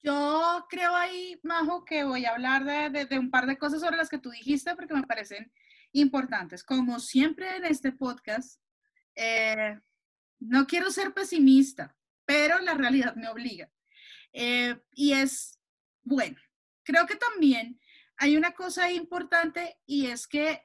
Yo 0.01 0.65
creo 0.69 0.93
ahí, 0.95 1.39
Majo, 1.43 1.85
que 1.85 2.03
voy 2.03 2.25
a 2.25 2.33
hablar 2.33 2.65
de, 2.91 3.17
un 3.17 3.31
par 3.31 3.45
de 3.45 3.57
cosas 3.57 3.79
sobre 3.79 3.95
las 3.95 4.09
que 4.09 4.17
tú 4.17 4.31
dijiste 4.31 4.75
porque 4.75 4.93
me 4.93 5.07
parecen 5.07 5.51
importantes. 5.93 6.63
Como 6.63 6.99
siempre 6.99 7.55
en 7.55 7.65
este 7.65 7.93
podcast, 7.93 8.59
eh, 9.15 9.79
no 10.39 10.67
quiero 10.67 10.91
ser 10.91 11.13
pesimista, 11.13 11.95
pero 12.25 12.59
la 12.59 12.73
realidad 12.73 13.15
me 13.15 13.29
obliga. 13.29 13.71
Eh, 14.33 14.77
y 14.91 15.13
es, 15.13 15.57
bueno, 16.01 16.37
creo 16.83 17.05
que 17.05 17.15
también 17.15 17.79
hay 18.17 18.37
una 18.37 18.51
cosa 18.51 18.91
importante 18.91 19.77
y 19.85 20.07
es 20.07 20.27
que 20.27 20.61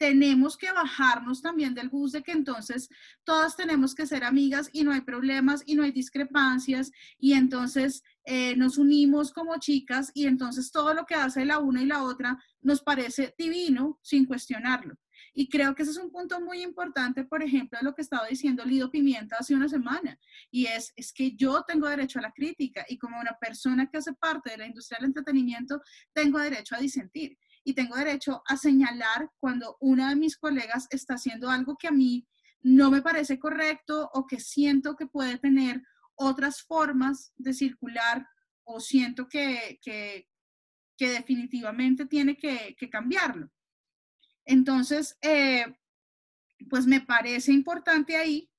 tenemos 0.00 0.56
que 0.56 0.72
bajarnos 0.72 1.42
también 1.42 1.74
del 1.74 1.90
bus 1.90 2.12
de 2.12 2.22
que 2.22 2.32
entonces 2.32 2.88
todas 3.22 3.54
tenemos 3.54 3.94
que 3.94 4.06
ser 4.06 4.24
amigas 4.24 4.70
y 4.72 4.82
no 4.82 4.92
hay 4.92 5.02
problemas 5.02 5.62
y 5.66 5.74
no 5.74 5.82
hay 5.82 5.92
discrepancias 5.92 6.90
y 7.18 7.34
entonces 7.34 8.02
eh, 8.24 8.56
nos 8.56 8.78
unimos 8.78 9.30
como 9.30 9.58
chicas 9.58 10.10
y 10.14 10.26
entonces 10.26 10.72
todo 10.72 10.94
lo 10.94 11.04
que 11.04 11.16
hace 11.16 11.44
la 11.44 11.58
una 11.58 11.82
y 11.82 11.86
la 11.86 12.02
otra 12.02 12.42
nos 12.62 12.80
parece 12.80 13.34
divino 13.36 13.98
sin 14.02 14.24
cuestionarlo. 14.24 14.94
Y 15.32 15.48
creo 15.48 15.74
que 15.74 15.82
ese 15.82 15.92
es 15.92 15.98
un 15.98 16.10
punto 16.10 16.40
muy 16.40 16.62
importante, 16.62 17.24
por 17.24 17.42
ejemplo, 17.42 17.78
de 17.78 17.84
lo 17.84 17.94
que 17.94 18.02
estaba 18.02 18.26
diciendo 18.26 18.64
Lido 18.64 18.90
Pimienta 18.90 19.36
hace 19.38 19.54
una 19.54 19.68
semana, 19.68 20.18
y 20.50 20.66
es, 20.66 20.92
es 20.96 21.12
que 21.12 21.36
yo 21.36 21.62
tengo 21.66 21.88
derecho 21.88 22.18
a 22.18 22.22
la 22.22 22.32
crítica 22.32 22.84
y 22.88 22.98
como 22.98 23.18
una 23.18 23.36
persona 23.40 23.88
que 23.88 23.98
hace 23.98 24.12
parte 24.14 24.50
de 24.50 24.58
la 24.58 24.66
industria 24.66 24.98
del 24.98 25.08
entretenimiento, 25.08 25.80
tengo 26.12 26.38
derecho 26.38 26.74
a 26.74 26.80
disentir 26.80 27.38
y 27.64 27.74
tengo 27.74 27.96
derecho 27.96 28.42
a 28.46 28.56
señalar 28.56 29.30
cuando 29.38 29.76
una 29.80 30.10
de 30.10 30.16
mis 30.16 30.36
colegas 30.36 30.86
está 30.90 31.14
haciendo 31.14 31.50
algo 31.50 31.76
que 31.76 31.88
a 31.88 31.92
mí 31.92 32.26
no 32.62 32.90
me 32.90 33.02
parece 33.02 33.38
correcto 33.38 34.10
o 34.12 34.26
que 34.26 34.40
siento 34.40 34.96
que 34.96 35.06
puede 35.06 35.38
tener 35.38 35.82
otras 36.14 36.62
formas 36.62 37.32
de 37.36 37.54
circular 37.54 38.26
o 38.64 38.80
siento 38.80 39.28
que, 39.28 39.78
que, 39.82 40.26
definitivamente 40.98 42.04
tiene 42.04 42.36
que, 42.36 42.76
que 42.78 42.90
cambiarlo. 42.90 43.50
Entonces, 44.44 45.16
eh, 45.22 45.66
pues 46.68 46.86
me 46.86 47.00
parece 47.00 47.52
importante 47.52 48.16
ahí 48.16 48.50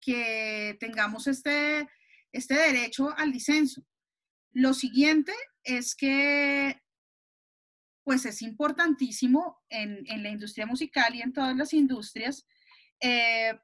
que 0.00 0.76
tengamos 0.80 1.26
este, 1.26 1.88
este 2.32 2.54
derecho 2.54 3.12
al 3.16 3.32
disenso. 3.32 3.84
Lo 4.52 4.74
siguiente 4.74 5.32
es 5.64 5.94
que 5.94 6.80
pues 8.04 8.24
es 8.24 8.40
importantísimo 8.40 9.60
en, 9.68 10.04
la 10.22 10.30
industria 10.30 10.64
musical 10.64 11.12
y 11.14 11.22
en 11.22 11.32
todas 11.32 11.56
las 11.56 11.72
industrias 11.72 12.46
eh, 13.00 13.58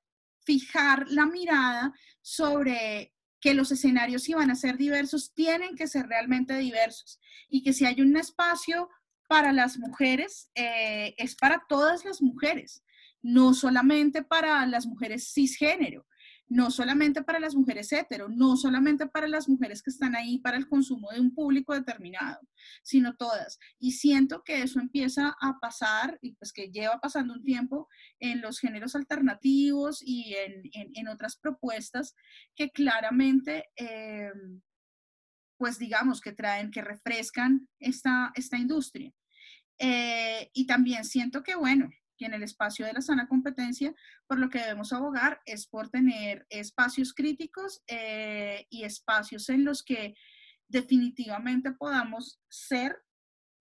fijar 0.44 1.08
la 1.10 1.26
mirada 1.26 1.94
sobre 2.20 3.14
que 3.40 3.54
los 3.54 3.70
escenarios 3.70 4.24
si 4.24 4.34
van 4.34 4.50
a 4.50 4.56
ser 4.56 4.76
diversos, 4.76 5.32
tienen 5.32 5.76
que 5.76 5.86
ser 5.86 6.06
realmente 6.08 6.58
diversos 6.58 7.20
y 7.48 7.62
que 7.62 7.72
si 7.72 7.84
hay 7.84 8.00
un 8.00 8.16
espacio 8.16 8.90
para 9.32 9.52
las 9.54 9.78
mujeres, 9.78 10.50
eh, 10.54 11.14
es 11.16 11.34
para 11.36 11.64
todas 11.66 12.04
las 12.04 12.20
mujeres, 12.20 12.84
no 13.22 13.54
solamente 13.54 14.22
para 14.22 14.66
las 14.66 14.86
mujeres 14.86 15.32
cisgénero 15.32 16.04
no 16.52 16.70
solamente 16.70 17.22
para 17.22 17.40
las 17.40 17.54
mujeres 17.54 17.90
hetero, 17.92 18.28
no 18.28 18.56
solamente 18.56 19.06
para 19.06 19.26
las 19.26 19.48
mujeres 19.48 19.82
que 19.82 19.90
están 19.90 20.14
ahí 20.14 20.38
para 20.38 20.58
el 20.58 20.68
consumo 20.68 21.10
de 21.10 21.20
un 21.20 21.34
público 21.34 21.72
determinado, 21.72 22.40
sino 22.82 23.16
todas. 23.16 23.58
Y 23.78 23.92
siento 23.92 24.42
que 24.44 24.62
eso 24.62 24.78
empieza 24.78 25.34
a 25.40 25.58
pasar, 25.60 26.18
y 26.20 26.34
pues 26.34 26.52
que 26.52 26.70
lleva 26.70 27.00
pasando 27.00 27.32
un 27.32 27.42
tiempo 27.42 27.88
en 28.20 28.42
los 28.42 28.58
géneros 28.58 28.94
alternativos 28.94 30.02
y 30.04 30.34
en, 30.34 31.08
otras 31.08 31.36
propuestas 31.36 32.14
que 32.54 32.70
claramente, 32.70 33.64
eh, 33.76 34.30
pues 35.56 35.78
digamos, 35.78 36.20
que 36.20 36.32
traen, 36.32 36.70
que 36.70 36.82
refrescan 36.82 37.68
esta, 37.78 38.30
esta 38.34 38.58
industria. 38.58 39.12
Eh, 39.84 40.50
y 40.54 40.66
también 40.66 41.04
siento 41.04 41.42
que, 41.42 41.56
bueno, 41.56 41.90
en 42.24 42.34
el 42.34 42.42
espacio 42.42 42.86
de 42.86 42.92
la 42.92 43.00
sana 43.00 43.28
competencia, 43.28 43.94
por 44.26 44.38
lo 44.38 44.48
que 44.48 44.60
debemos 44.60 44.92
abogar 44.92 45.40
es 45.44 45.66
por 45.66 45.88
tener 45.90 46.46
espacios 46.50 47.14
críticos 47.14 47.82
eh, 47.86 48.66
y 48.70 48.84
espacios 48.84 49.48
en 49.48 49.64
los 49.64 49.82
que 49.82 50.14
definitivamente 50.68 51.72
podamos 51.72 52.40
ser 52.48 52.96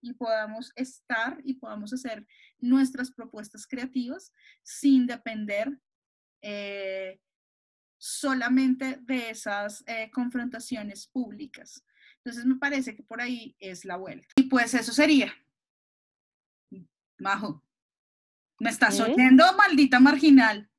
y 0.01 0.13
podamos 0.13 0.71
estar 0.75 1.39
y 1.43 1.55
podamos 1.55 1.93
hacer 1.93 2.25
nuestras 2.59 3.11
propuestas 3.11 3.67
creativas 3.67 4.33
sin 4.63 5.05
depender 5.05 5.79
eh, 6.41 7.19
solamente 7.99 8.97
de 9.01 9.29
esas 9.29 9.83
eh, 9.85 10.09
confrontaciones 10.11 11.07
públicas. 11.07 11.83
Entonces 12.17 12.45
me 12.45 12.55
parece 12.55 12.95
que 12.95 13.03
por 13.03 13.21
ahí 13.21 13.55
es 13.59 13.85
la 13.85 13.97
vuelta. 13.97 14.27
Y 14.35 14.43
pues 14.43 14.73
eso 14.73 14.91
sería. 14.91 15.33
Majo. 17.21 17.63
¿Me 18.59 18.69
estás 18.69 18.99
¿Eh? 18.99 19.03
oyendo, 19.03 19.45
maldita 19.53 19.99
marginal? 19.99 20.69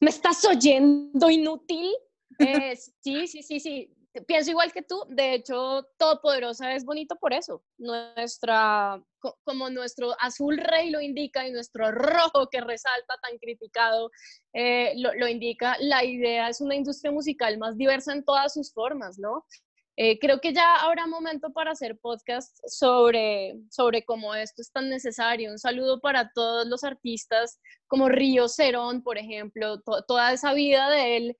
¿Me 0.00 0.10
estás 0.10 0.44
oyendo, 0.44 1.30
inútil? 1.30 1.90
Eh, 2.38 2.76
sí, 2.76 3.26
sí, 3.28 3.42
sí, 3.42 3.60
sí. 3.60 3.94
Pienso 4.26 4.50
igual 4.50 4.72
que 4.72 4.82
tú. 4.82 5.04
De 5.10 5.34
hecho, 5.34 5.86
Todopoderosa 5.98 6.74
es 6.74 6.84
bonito 6.84 7.14
por 7.16 7.32
eso. 7.34 7.62
Nuestra, 7.78 9.00
como 9.44 9.68
nuestro 9.68 10.16
azul 10.18 10.56
rey 10.56 10.90
lo 10.90 11.00
indica 11.00 11.46
y 11.46 11.52
nuestro 11.52 11.92
rojo 11.92 12.48
que 12.50 12.62
resalta 12.62 13.14
tan 13.22 13.38
criticado 13.38 14.10
eh, 14.54 14.94
lo, 14.96 15.14
lo 15.14 15.28
indica, 15.28 15.76
la 15.78 16.02
idea 16.04 16.48
es 16.48 16.62
una 16.62 16.74
industria 16.74 17.12
musical 17.12 17.58
más 17.58 17.76
diversa 17.76 18.12
en 18.14 18.24
todas 18.24 18.54
sus 18.54 18.72
formas, 18.72 19.18
¿no? 19.18 19.44
Eh, 19.96 20.18
creo 20.18 20.40
que 20.40 20.54
ya 20.54 20.76
habrá 20.76 21.06
momento 21.06 21.52
para 21.52 21.72
hacer 21.72 21.98
podcast 21.98 22.56
sobre, 22.66 23.54
sobre 23.70 24.04
cómo 24.04 24.34
esto 24.34 24.62
es 24.62 24.72
tan 24.72 24.88
necesario. 24.88 25.50
Un 25.50 25.58
saludo 25.58 26.00
para 26.00 26.30
todos 26.34 26.66
los 26.66 26.82
artistas 26.82 27.60
como 27.86 28.08
Río 28.08 28.48
Cerón, 28.48 29.02
por 29.02 29.18
ejemplo, 29.18 29.82
toda 29.82 30.32
esa 30.32 30.54
vida 30.54 30.88
de 30.88 31.16
él 31.16 31.36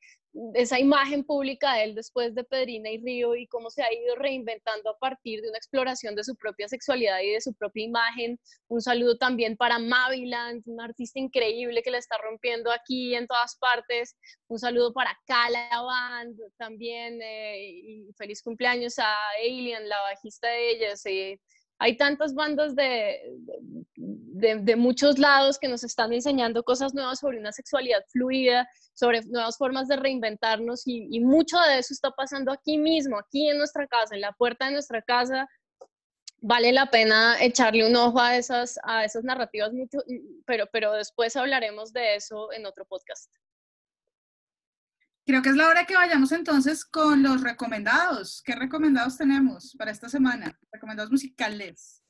esa 0.54 0.78
imagen 0.78 1.24
pública 1.24 1.74
de 1.74 1.84
él 1.84 1.94
después 1.94 2.34
de 2.34 2.44
Pedrina 2.44 2.90
y 2.90 2.98
Río 2.98 3.36
y 3.36 3.46
cómo 3.46 3.70
se 3.70 3.82
ha 3.82 3.92
ido 3.92 4.14
reinventando 4.16 4.90
a 4.90 4.98
partir 4.98 5.42
de 5.42 5.48
una 5.48 5.58
exploración 5.58 6.14
de 6.14 6.24
su 6.24 6.34
propia 6.36 6.68
sexualidad 6.68 7.20
y 7.20 7.30
de 7.30 7.40
su 7.40 7.52
propia 7.54 7.84
imagen. 7.84 8.40
Un 8.68 8.80
saludo 8.80 9.18
también 9.18 9.56
para 9.56 9.78
Maviland, 9.78 10.62
un 10.66 10.80
artista 10.80 11.18
increíble 11.18 11.82
que 11.82 11.90
la 11.90 11.98
está 11.98 12.16
rompiendo 12.18 12.70
aquí 12.70 13.14
en 13.14 13.26
todas 13.26 13.56
partes. 13.56 14.16
Un 14.48 14.58
saludo 14.58 14.92
para 14.92 15.18
Calaband 15.26 16.38
también 16.56 17.20
eh, 17.22 17.68
y 17.68 18.12
feliz 18.16 18.42
cumpleaños 18.42 18.98
a 18.98 19.14
Alien, 19.38 19.88
la 19.88 20.00
bajista 20.00 20.48
de 20.48 20.70
ellas. 20.70 21.02
Hay 21.82 21.96
tantas 21.96 22.32
bandas 22.32 22.76
de, 22.76 23.20
de, 23.96 24.76
muchos 24.76 25.18
lados 25.18 25.58
que 25.58 25.66
nos 25.66 25.82
están 25.82 26.12
enseñando 26.12 26.62
cosas 26.62 26.94
nuevas 26.94 27.18
sobre 27.18 27.40
una 27.40 27.50
sexualidad 27.50 28.04
fluida, 28.08 28.68
sobre 28.94 29.22
nuevas 29.22 29.58
formas 29.58 29.88
de 29.88 29.96
reinventarnos 29.96 30.82
y, 30.86 31.18
mucho 31.18 31.58
de 31.58 31.78
eso 31.78 31.92
está 31.92 32.12
pasando 32.12 32.52
aquí 32.52 32.78
mismo, 32.78 33.18
aquí 33.18 33.48
en 33.48 33.58
nuestra 33.58 33.88
casa, 33.88 34.14
en 34.14 34.20
la 34.20 34.32
puerta 34.32 34.66
de 34.66 34.72
nuestra 34.74 35.02
casa. 35.02 35.48
Vale 36.40 36.70
la 36.70 36.86
pena 36.86 37.36
echarle 37.42 37.84
un 37.84 37.96
ojo 37.96 38.20
a 38.20 38.36
esas, 38.36 38.78
a 38.84 39.04
esas 39.04 39.24
narrativas, 39.24 39.72
pero, 40.46 40.66
pero 40.72 40.92
después 40.92 41.34
hablaremos 41.34 41.92
de 41.92 42.14
eso 42.14 42.52
en 42.52 42.64
otro 42.64 42.84
podcast. 42.84 43.28
Creo 45.24 45.40
que 45.40 45.50
es 45.50 45.56
la 45.56 45.68
hora 45.68 45.86
que 45.86 45.94
vayamos 45.94 46.32
entonces 46.32 46.84
con 46.84 47.22
los 47.22 47.42
recomendados. 47.42 48.42
¿Qué 48.44 48.54
recomendados 48.56 49.16
tenemos 49.16 49.74
para 49.78 49.92
esta 49.92 50.08
semana? 50.08 50.58
Recomendados 50.72 51.12
musicales. 51.12 52.02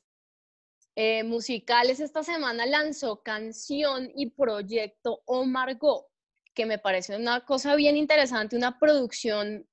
Eh, 0.95 1.23
musicales 1.23 1.99
esta 1.99 2.23
semana 2.23 2.65
lanzó 2.65 3.21
canción 3.21 4.11
y 4.15 4.31
proyecto 4.31 5.21
Omar 5.25 5.77
Go, 5.77 6.07
que 6.53 6.65
me 6.65 6.77
parece 6.77 7.15
una 7.15 7.45
cosa 7.45 7.75
bien 7.75 7.97
interesante, 7.97 8.55
una 8.55 8.77
producción 8.79 9.67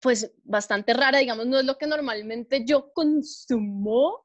pues 0.00 0.32
bastante 0.44 0.92
rara, 0.92 1.18
digamos, 1.18 1.46
no 1.46 1.58
es 1.58 1.64
lo 1.64 1.78
que 1.78 1.86
normalmente 1.86 2.64
yo 2.64 2.92
consumo, 2.92 4.22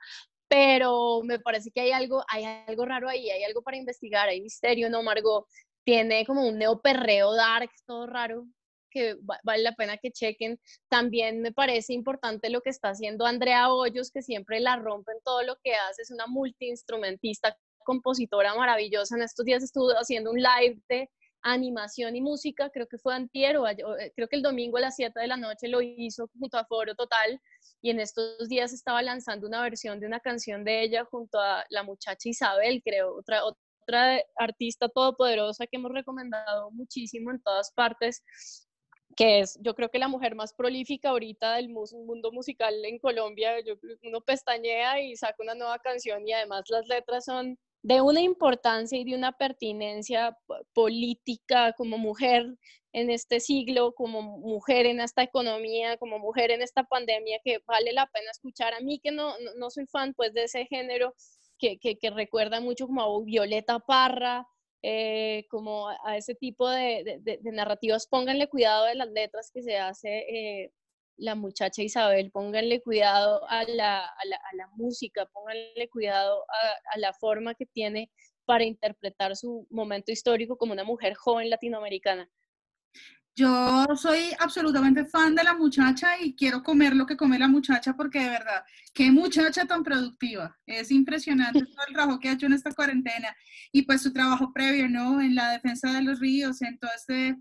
pero 0.47 1.21
me 1.23 1.39
parece 1.39 1.71
que 1.71 1.81
hay 1.81 1.91
algo, 1.91 2.23
hay 2.27 2.43
algo 2.67 2.85
raro 2.85 3.07
ahí, 3.07 3.29
hay 3.29 3.43
algo 3.43 3.61
para 3.61 3.77
investigar, 3.77 4.27
hay 4.27 4.41
misterio, 4.41 4.89
¿no, 4.89 5.01
Margot? 5.01 5.47
Tiene 5.83 6.25
como 6.25 6.47
un 6.47 6.57
neoperreo 6.57 7.33
dark, 7.33 7.69
todo 7.85 8.07
raro, 8.07 8.45
que 8.91 9.15
vale 9.43 9.63
la 9.63 9.73
pena 9.73 9.97
que 9.97 10.11
chequen. 10.11 10.59
También 10.89 11.41
me 11.41 11.51
parece 11.51 11.93
importante 11.93 12.49
lo 12.49 12.61
que 12.61 12.69
está 12.69 12.89
haciendo 12.89 13.25
Andrea 13.25 13.73
Hoyos, 13.73 14.11
que 14.11 14.21
siempre 14.21 14.59
la 14.59 14.75
rompe 14.75 15.13
en 15.13 15.21
todo 15.23 15.43
lo 15.43 15.57
que 15.63 15.73
hace, 15.73 16.03
es 16.03 16.11
una 16.11 16.27
multiinstrumentista, 16.27 17.57
compositora 17.83 18.53
maravillosa. 18.53 19.15
En 19.15 19.23
estos 19.23 19.45
días 19.45 19.63
estuvo 19.63 19.89
haciendo 19.91 20.31
un 20.31 20.37
live 20.37 20.79
de 20.87 21.09
animación 21.43 22.15
y 22.15 22.21
música, 22.21 22.69
creo 22.69 22.87
que 22.87 22.97
fue 22.97 23.15
antier 23.15 23.57
o 23.57 23.67
eh, 23.67 24.13
creo 24.15 24.27
que 24.27 24.35
el 24.35 24.43
domingo 24.43 24.77
a 24.77 24.81
las 24.81 24.95
7 24.95 25.19
de 25.19 25.27
la 25.27 25.37
noche 25.37 25.67
lo 25.67 25.81
hizo 25.81 26.29
junto 26.39 26.57
a 26.57 26.65
Foro 26.65 26.93
Total 26.95 27.41
y 27.81 27.89
en 27.89 27.99
estos 27.99 28.47
días 28.47 28.73
estaba 28.73 29.01
lanzando 29.01 29.47
una 29.47 29.61
versión 29.63 29.99
de 29.99 30.05
una 30.05 30.19
canción 30.19 30.63
de 30.63 30.83
ella 30.83 31.03
junto 31.05 31.39
a 31.39 31.65
la 31.69 31.83
muchacha 31.83 32.29
Isabel, 32.29 32.81
creo, 32.83 33.15
otra, 33.15 33.41
otra 33.91 34.23
artista 34.37 34.89
todopoderosa 34.89 35.67
que 35.67 35.77
hemos 35.77 35.91
recomendado 35.91 36.71
muchísimo 36.71 37.31
en 37.31 37.41
todas 37.41 37.71
partes, 37.73 38.23
que 39.15 39.41
es 39.41 39.59
yo 39.61 39.75
creo 39.75 39.89
que 39.89 39.99
la 39.99 40.07
mujer 40.07 40.35
más 40.35 40.53
prolífica 40.53 41.09
ahorita 41.09 41.55
del 41.55 41.69
mundo 41.69 42.31
musical 42.31 42.73
en 42.85 42.97
Colombia. 42.99 43.59
Yo, 43.65 43.75
uno 44.03 44.21
pestañea 44.21 45.01
y 45.01 45.15
saca 45.15 45.35
una 45.39 45.55
nueva 45.55 45.79
canción 45.79 46.25
y 46.27 46.31
además 46.31 46.63
las 46.69 46.87
letras 46.87 47.25
son 47.25 47.57
de 47.83 47.99
una 47.99 48.21
importancia 48.21 48.97
y 48.97 49.03
de 49.03 49.15
una 49.15 49.31
pertinencia 49.31 50.37
política 50.73 51.73
como 51.73 51.97
mujer 51.97 52.45
en 52.93 53.09
este 53.09 53.39
siglo, 53.39 53.93
como 53.93 54.21
mujer 54.21 54.85
en 54.85 54.99
esta 54.99 55.23
economía, 55.23 55.97
como 55.97 56.19
mujer 56.19 56.51
en 56.51 56.61
esta 56.61 56.83
pandemia, 56.83 57.39
que 57.43 57.59
vale 57.65 57.93
la 57.93 58.05
pena 58.07 58.31
escuchar. 58.31 58.73
A 58.73 58.81
mí 58.81 58.99
que 58.99 59.11
no, 59.11 59.33
no, 59.57 59.69
soy 59.69 59.87
fan 59.87 60.13
pues 60.13 60.33
de 60.33 60.43
ese 60.43 60.65
género, 60.65 61.15
que, 61.61 62.09
recuerda 62.09 62.59
mucho 62.59 62.87
como 62.87 63.01
a 63.01 63.23
Violeta 63.23 63.79
Parra, 63.79 64.47
eh, 64.83 65.45
como 65.49 65.89
a, 65.89 66.17
ese 66.17 66.33
tipo 66.35 66.67
de, 66.67 67.21
narrativas, 67.43 68.07
pónganle 68.07 68.49
cuidado 68.49 68.85
de 68.85 68.95
las 68.95 69.09
letras 69.09 69.51
que 69.53 69.61
se 69.61 69.77
hace 69.77 70.25
eh, 70.29 70.71
la 71.17 71.35
muchacha 71.35 71.83
Isabel, 71.83 72.31
pónganle 72.31 72.81
cuidado 72.81 73.41
a 73.47 73.63
la, 73.65 74.09
música, 74.75 75.27
pónganle 75.27 75.87
cuidado 75.89 76.43
a, 76.93 76.97
la 76.97 77.13
forma 77.13 77.53
que 77.53 77.67
tiene 77.67 78.09
para 78.45 78.63
interpretar 78.63 79.35
su 79.35 79.67
momento 79.69 80.11
histórico 80.11 80.57
como 80.57 80.73
una 80.73 80.83
mujer 80.83 81.13
joven 81.13 81.49
latinoamericana. 81.49 82.27
Yo 83.33 83.85
soy 83.95 84.31
absolutamente 84.39 85.05
fan 85.05 85.35
de 85.35 85.43
la 85.43 85.55
muchacha 85.55 86.19
y 86.19 86.35
quiero 86.35 86.61
comer 86.61 86.95
lo 86.95 87.05
que 87.05 87.15
come 87.15 87.39
la 87.39 87.47
muchacha 87.47 87.93
porque 87.95 88.19
de 88.19 88.29
verdad, 88.29 88.63
qué 88.93 89.09
muchacha 89.09 89.65
tan 89.65 89.83
productiva. 89.83 90.59
Es 90.65 90.91
impresionante 90.91 91.61
todo 91.61 91.85
el 91.87 91.93
trabajo 91.93 92.19
que 92.19 92.27
ha 92.29 92.33
hecho 92.33 92.47
en 92.47 92.53
esta 92.53 92.73
cuarentena 92.73 93.33
y 93.71 93.83
pues 93.83 94.01
su 94.01 94.11
trabajo 94.11 94.51
previo, 94.51 94.89
¿no? 94.89 95.21
En 95.21 95.35
la 95.35 95.51
defensa 95.51 95.93
de 95.93 96.01
los 96.01 96.19
ríos, 96.19 96.61
en 96.61 96.77
todo 96.77 96.91
este 96.93 97.37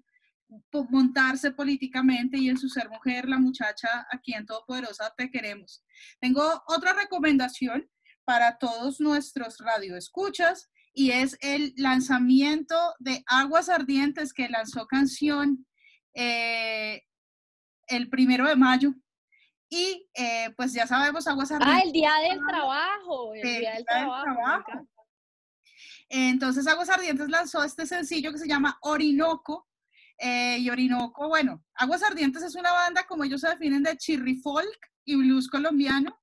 montarse 0.90 1.52
políticamente 1.52 2.36
y 2.38 2.48
en 2.48 2.58
su 2.58 2.68
ser 2.68 2.88
mujer, 2.88 3.28
la 3.28 3.38
muchacha 3.38 4.06
aquí 4.10 4.34
en 4.34 4.46
Todopoderosa 4.46 5.12
te 5.16 5.30
queremos. 5.30 5.84
Tengo 6.20 6.62
otra 6.66 6.92
recomendación 6.92 7.88
para 8.24 8.58
todos 8.58 9.00
nuestros 9.00 9.58
radioescuchas 9.58 10.70
y 10.92 11.12
es 11.12 11.36
el 11.40 11.72
lanzamiento 11.76 12.76
de 12.98 13.22
Aguas 13.26 13.68
Ardientes 13.68 14.32
que 14.32 14.48
lanzó 14.48 14.86
canción 14.86 15.66
eh, 16.14 17.02
el 17.86 18.08
primero 18.08 18.46
de 18.46 18.56
mayo. 18.56 18.94
Y 19.68 20.08
eh, 20.14 20.52
pues 20.56 20.72
ya 20.72 20.86
sabemos, 20.86 21.26
Aguas 21.28 21.52
Ardientes. 21.52 21.76
Ah, 21.76 21.86
el 21.86 21.92
día 21.92 22.12
del 22.28 22.40
trabajo, 22.46 23.34
el, 23.34 23.42
día 23.42 23.74
del 23.74 23.84
trabajo. 23.84 24.88
Entonces 26.08 26.66
Aguas 26.66 26.90
Ardientes 26.90 27.28
lanzó 27.28 27.62
este 27.62 27.86
sencillo 27.86 28.32
que 28.32 28.38
se 28.38 28.48
llama 28.48 28.78
Orinoco. 28.82 29.68
Eh, 30.18 30.58
y 30.58 30.68
Orinoco, 30.68 31.28
bueno, 31.28 31.64
Aguas 31.74 32.02
Ardientes 32.02 32.42
es 32.42 32.54
una 32.54 32.72
banda 32.72 33.04
como 33.06 33.24
ellos 33.24 33.40
se 33.40 33.48
definen 33.48 33.82
de 33.82 33.96
chirri 33.96 34.36
folk 34.36 34.90
y 35.04 35.16
blues 35.16 35.48
colombiano 35.48 36.20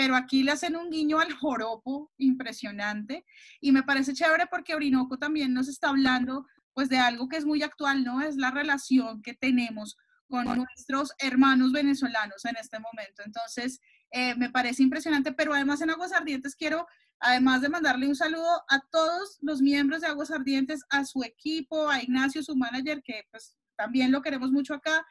pero 0.00 0.16
aquí 0.16 0.42
le 0.42 0.52
hacen 0.52 0.76
un 0.76 0.90
guiño 0.90 1.20
al 1.20 1.30
joropo 1.34 2.10
impresionante 2.16 3.26
y 3.60 3.70
me 3.70 3.82
parece 3.82 4.14
chévere 4.14 4.46
porque 4.46 4.74
Orinoco 4.74 5.18
también 5.18 5.52
nos 5.52 5.68
está 5.68 5.90
hablando 5.90 6.46
pues 6.74 6.88
de 6.88 6.98
algo 6.98 7.28
que 7.28 7.36
es 7.36 7.44
muy 7.44 7.62
actual, 7.62 8.04
¿no? 8.04 8.20
Es 8.22 8.36
la 8.36 8.50
relación 8.50 9.22
que 9.22 9.34
tenemos 9.34 9.96
con 10.28 10.44
nuestros 10.44 11.12
hermanos 11.18 11.72
venezolanos 11.72 12.44
en 12.44 12.56
este 12.56 12.78
momento. 12.78 13.22
Entonces, 13.24 13.80
eh, 14.12 14.34
me 14.36 14.48
parece 14.48 14.82
impresionante, 14.82 15.32
pero 15.32 15.52
además 15.52 15.80
en 15.80 15.90
Aguas 15.90 16.12
Ardientes 16.12 16.54
quiero, 16.54 16.86
además 17.18 17.62
de 17.62 17.68
mandarle 17.68 18.06
un 18.06 18.14
saludo 18.14 18.62
a 18.68 18.80
todos 18.90 19.38
los 19.40 19.60
miembros 19.60 20.00
de 20.00 20.06
Aguas 20.06 20.30
Ardientes, 20.30 20.84
a 20.88 21.04
su 21.04 21.24
equipo, 21.24 21.88
a 21.88 22.02
Ignacio, 22.02 22.42
su 22.42 22.54
manager, 22.56 23.02
que 23.02 23.24
pues 23.30 23.56
también 23.76 24.12
lo 24.12 24.22
queremos 24.22 24.52
mucho 24.52 24.74
acá, 24.74 25.04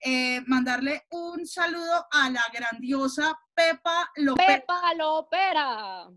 eh, 0.00 0.42
mandarle 0.46 1.06
un 1.10 1.46
saludo 1.46 2.06
a 2.10 2.28
la 2.28 2.42
grandiosa 2.52 3.38
Pepa 3.54 4.10
Lopera. 4.16 4.58
Pepa 4.58 4.94
Lopera. 4.94 6.08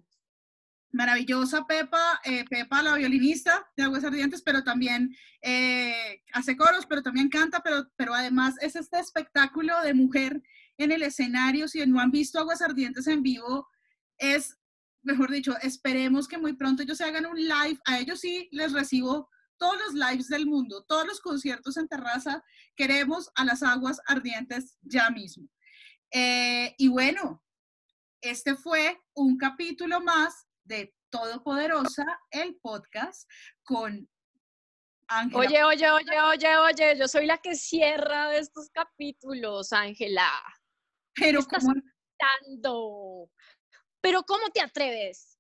Maravillosa 0.92 1.66
Pepa, 1.66 2.20
eh, 2.24 2.46
Pepa 2.50 2.82
la 2.82 2.96
violinista 2.96 3.70
de 3.78 3.84
Aguas 3.84 4.04
Ardientes, 4.04 4.42
pero 4.42 4.64
también 4.64 5.16
eh, 5.42 6.24
hace 6.34 6.58
coros, 6.58 6.86
pero 6.88 7.04
también 7.04 7.30
canta, 7.30 7.62
pero, 7.62 7.88
pero 7.96 8.14
además 8.14 8.56
es 8.62 8.76
este 8.76 9.00
espectáculo 9.00 9.80
de 9.82 9.94
mujer 9.94 10.42
en 10.78 10.92
el 10.92 11.04
escenario. 11.04 11.68
Si 11.68 11.86
no 11.86 12.00
han 12.00 12.12
visto 12.12 12.40
Aguas 12.40 12.62
Ardientes 12.62 13.06
en 13.08 13.22
vivo, 13.22 13.68
es, 14.18 14.58
mejor 15.04 15.30
dicho, 15.30 15.56
esperemos 15.62 16.28
que 16.28 16.38
muy 16.38 16.54
pronto 16.54 16.82
ellos 16.82 16.98
se 16.98 17.04
hagan 17.04 17.28
un 17.28 17.38
live. 17.38 17.80
A 17.86 18.00
ellos 18.00 18.20
sí 18.20 18.50
les 18.52 18.74
recibo 18.74 19.30
todos 19.60 19.78
los 19.78 19.94
lives 19.94 20.28
del 20.28 20.48
mundo, 20.48 20.84
todos 20.88 21.06
los 21.06 21.20
conciertos 21.20 21.78
en 21.78 21.88
terraza, 21.88 22.44
queremos 22.76 23.30
a 23.36 23.46
las 23.46 23.62
aguas 23.62 24.02
ardientes 24.08 24.78
ya 24.82 25.12
mismo. 25.12 25.48
Eh, 26.12 26.74
y 26.78 26.88
bueno, 26.88 27.44
este 28.22 28.56
fue 28.56 29.00
un 29.14 29.38
capítulo 29.38 30.02
más 30.02 30.48
de 30.70 30.96
Todopoderosa, 31.10 32.06
el 32.30 32.56
podcast 32.62 33.30
con 33.64 34.08
Ángela. 35.08 35.40
Oye, 35.40 35.64
oye, 35.64 35.90
oye, 35.92 36.22
oye, 36.22 36.58
oye, 36.58 36.98
yo 36.98 37.08
soy 37.08 37.26
la 37.26 37.40
que 37.40 37.56
cierra 37.56 38.30
de 38.30 38.40
estos 38.40 38.70
capítulos, 38.70 39.74
Ángela. 39.74 40.30
Pero 41.16 41.42
¿cómo? 41.44 41.74
Pero 44.02 44.24
¿cómo 44.24 44.50
te 44.52 44.62
atreves? 44.62 45.36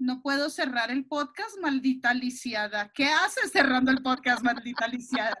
no 0.00 0.22
puedo 0.22 0.48
cerrar 0.48 0.90
el 0.90 1.04
podcast, 1.04 1.58
maldita 1.60 2.14
lisiada. 2.14 2.90
¿Qué 2.94 3.04
haces 3.04 3.52
cerrando 3.52 3.90
el 3.90 4.02
podcast, 4.02 4.42
maldita 4.42 4.88
lisiada? 4.88 5.38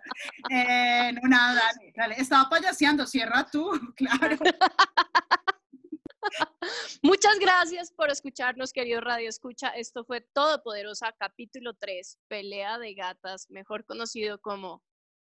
Eh, 0.50 1.12
no, 1.14 1.28
nada, 1.28 1.62
dale, 1.96 2.14
Estaba 2.18 2.48
payaseando, 2.50 3.06
cierra 3.06 3.46
tú, 3.50 3.70
claro. 3.96 4.36
Muchas 7.02 7.38
gracias 7.38 7.92
por 7.92 8.10
escucharnos, 8.10 8.72
querido 8.72 9.00
Radio 9.00 9.28
Escucha. 9.28 9.68
Esto 9.68 10.04
fue 10.04 10.20
Todopoderosa, 10.20 11.12
capítulo 11.18 11.74
3, 11.74 12.18
Pelea 12.28 12.78
de 12.78 12.94
Gatas, 12.94 13.46
mejor 13.50 13.84
conocido 13.84 14.40
como 14.40 14.82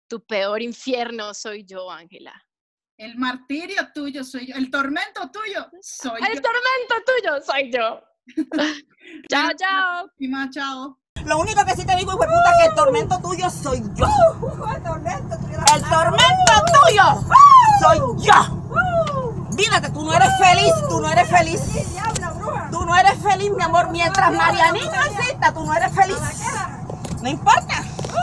Tu 0.07 0.23
peor 0.25 0.61
infierno 0.61 1.33
soy 1.33 1.65
yo, 1.65 1.89
Ángela. 1.89 2.33
El 2.97 3.17
martirio 3.17 3.91
tuyo 3.93 4.23
soy 4.23 4.47
yo, 4.47 4.55
el 4.55 4.69
tormento 4.69 5.29
tuyo 5.31 5.67
soy 5.81 6.21
yo. 6.21 6.27
El 6.27 6.41
tormento 6.41 6.95
tuyo 7.05 7.41
soy 7.41 7.71
yo. 7.71 8.03
chao, 9.29 9.49
chao. 9.57 10.09
chao. 10.51 10.99
Lo 11.25 11.39
único 11.39 11.65
que 11.65 11.71
sí 11.75 11.85
te 11.85 11.95
digo, 11.95 12.11
hijo 12.11 12.19
puta, 12.19 12.53
que 12.59 12.69
el 12.69 12.75
tormento 12.75 13.19
tuyo 13.21 13.49
soy 13.49 13.81
yo. 13.95 14.05
el 14.75 14.83
tormento, 14.83 15.35
el 15.73 15.81
tormento 15.83 16.53
tuyo 16.73 17.03
soy 17.81 18.25
yo. 18.25 19.12
Dígate, 19.55 19.89
tú 19.91 20.03
no 20.03 20.13
eres 20.13 20.29
feliz, 20.39 20.73
tú 20.89 20.99
no 20.99 21.09
eres 21.09 21.29
feliz. 21.29 21.61
Tú 22.71 22.85
no 22.85 22.95
eres 22.95 23.13
feliz, 23.21 23.51
mi 23.55 23.63
amor, 23.63 23.89
mientras 23.91 24.31
Marianita 24.31 25.05
exista, 25.05 25.53
tú 25.53 25.65
no 25.65 25.73
eres 25.73 25.91
feliz. 25.93 26.17
No 27.21 27.29
importa. 27.29 27.83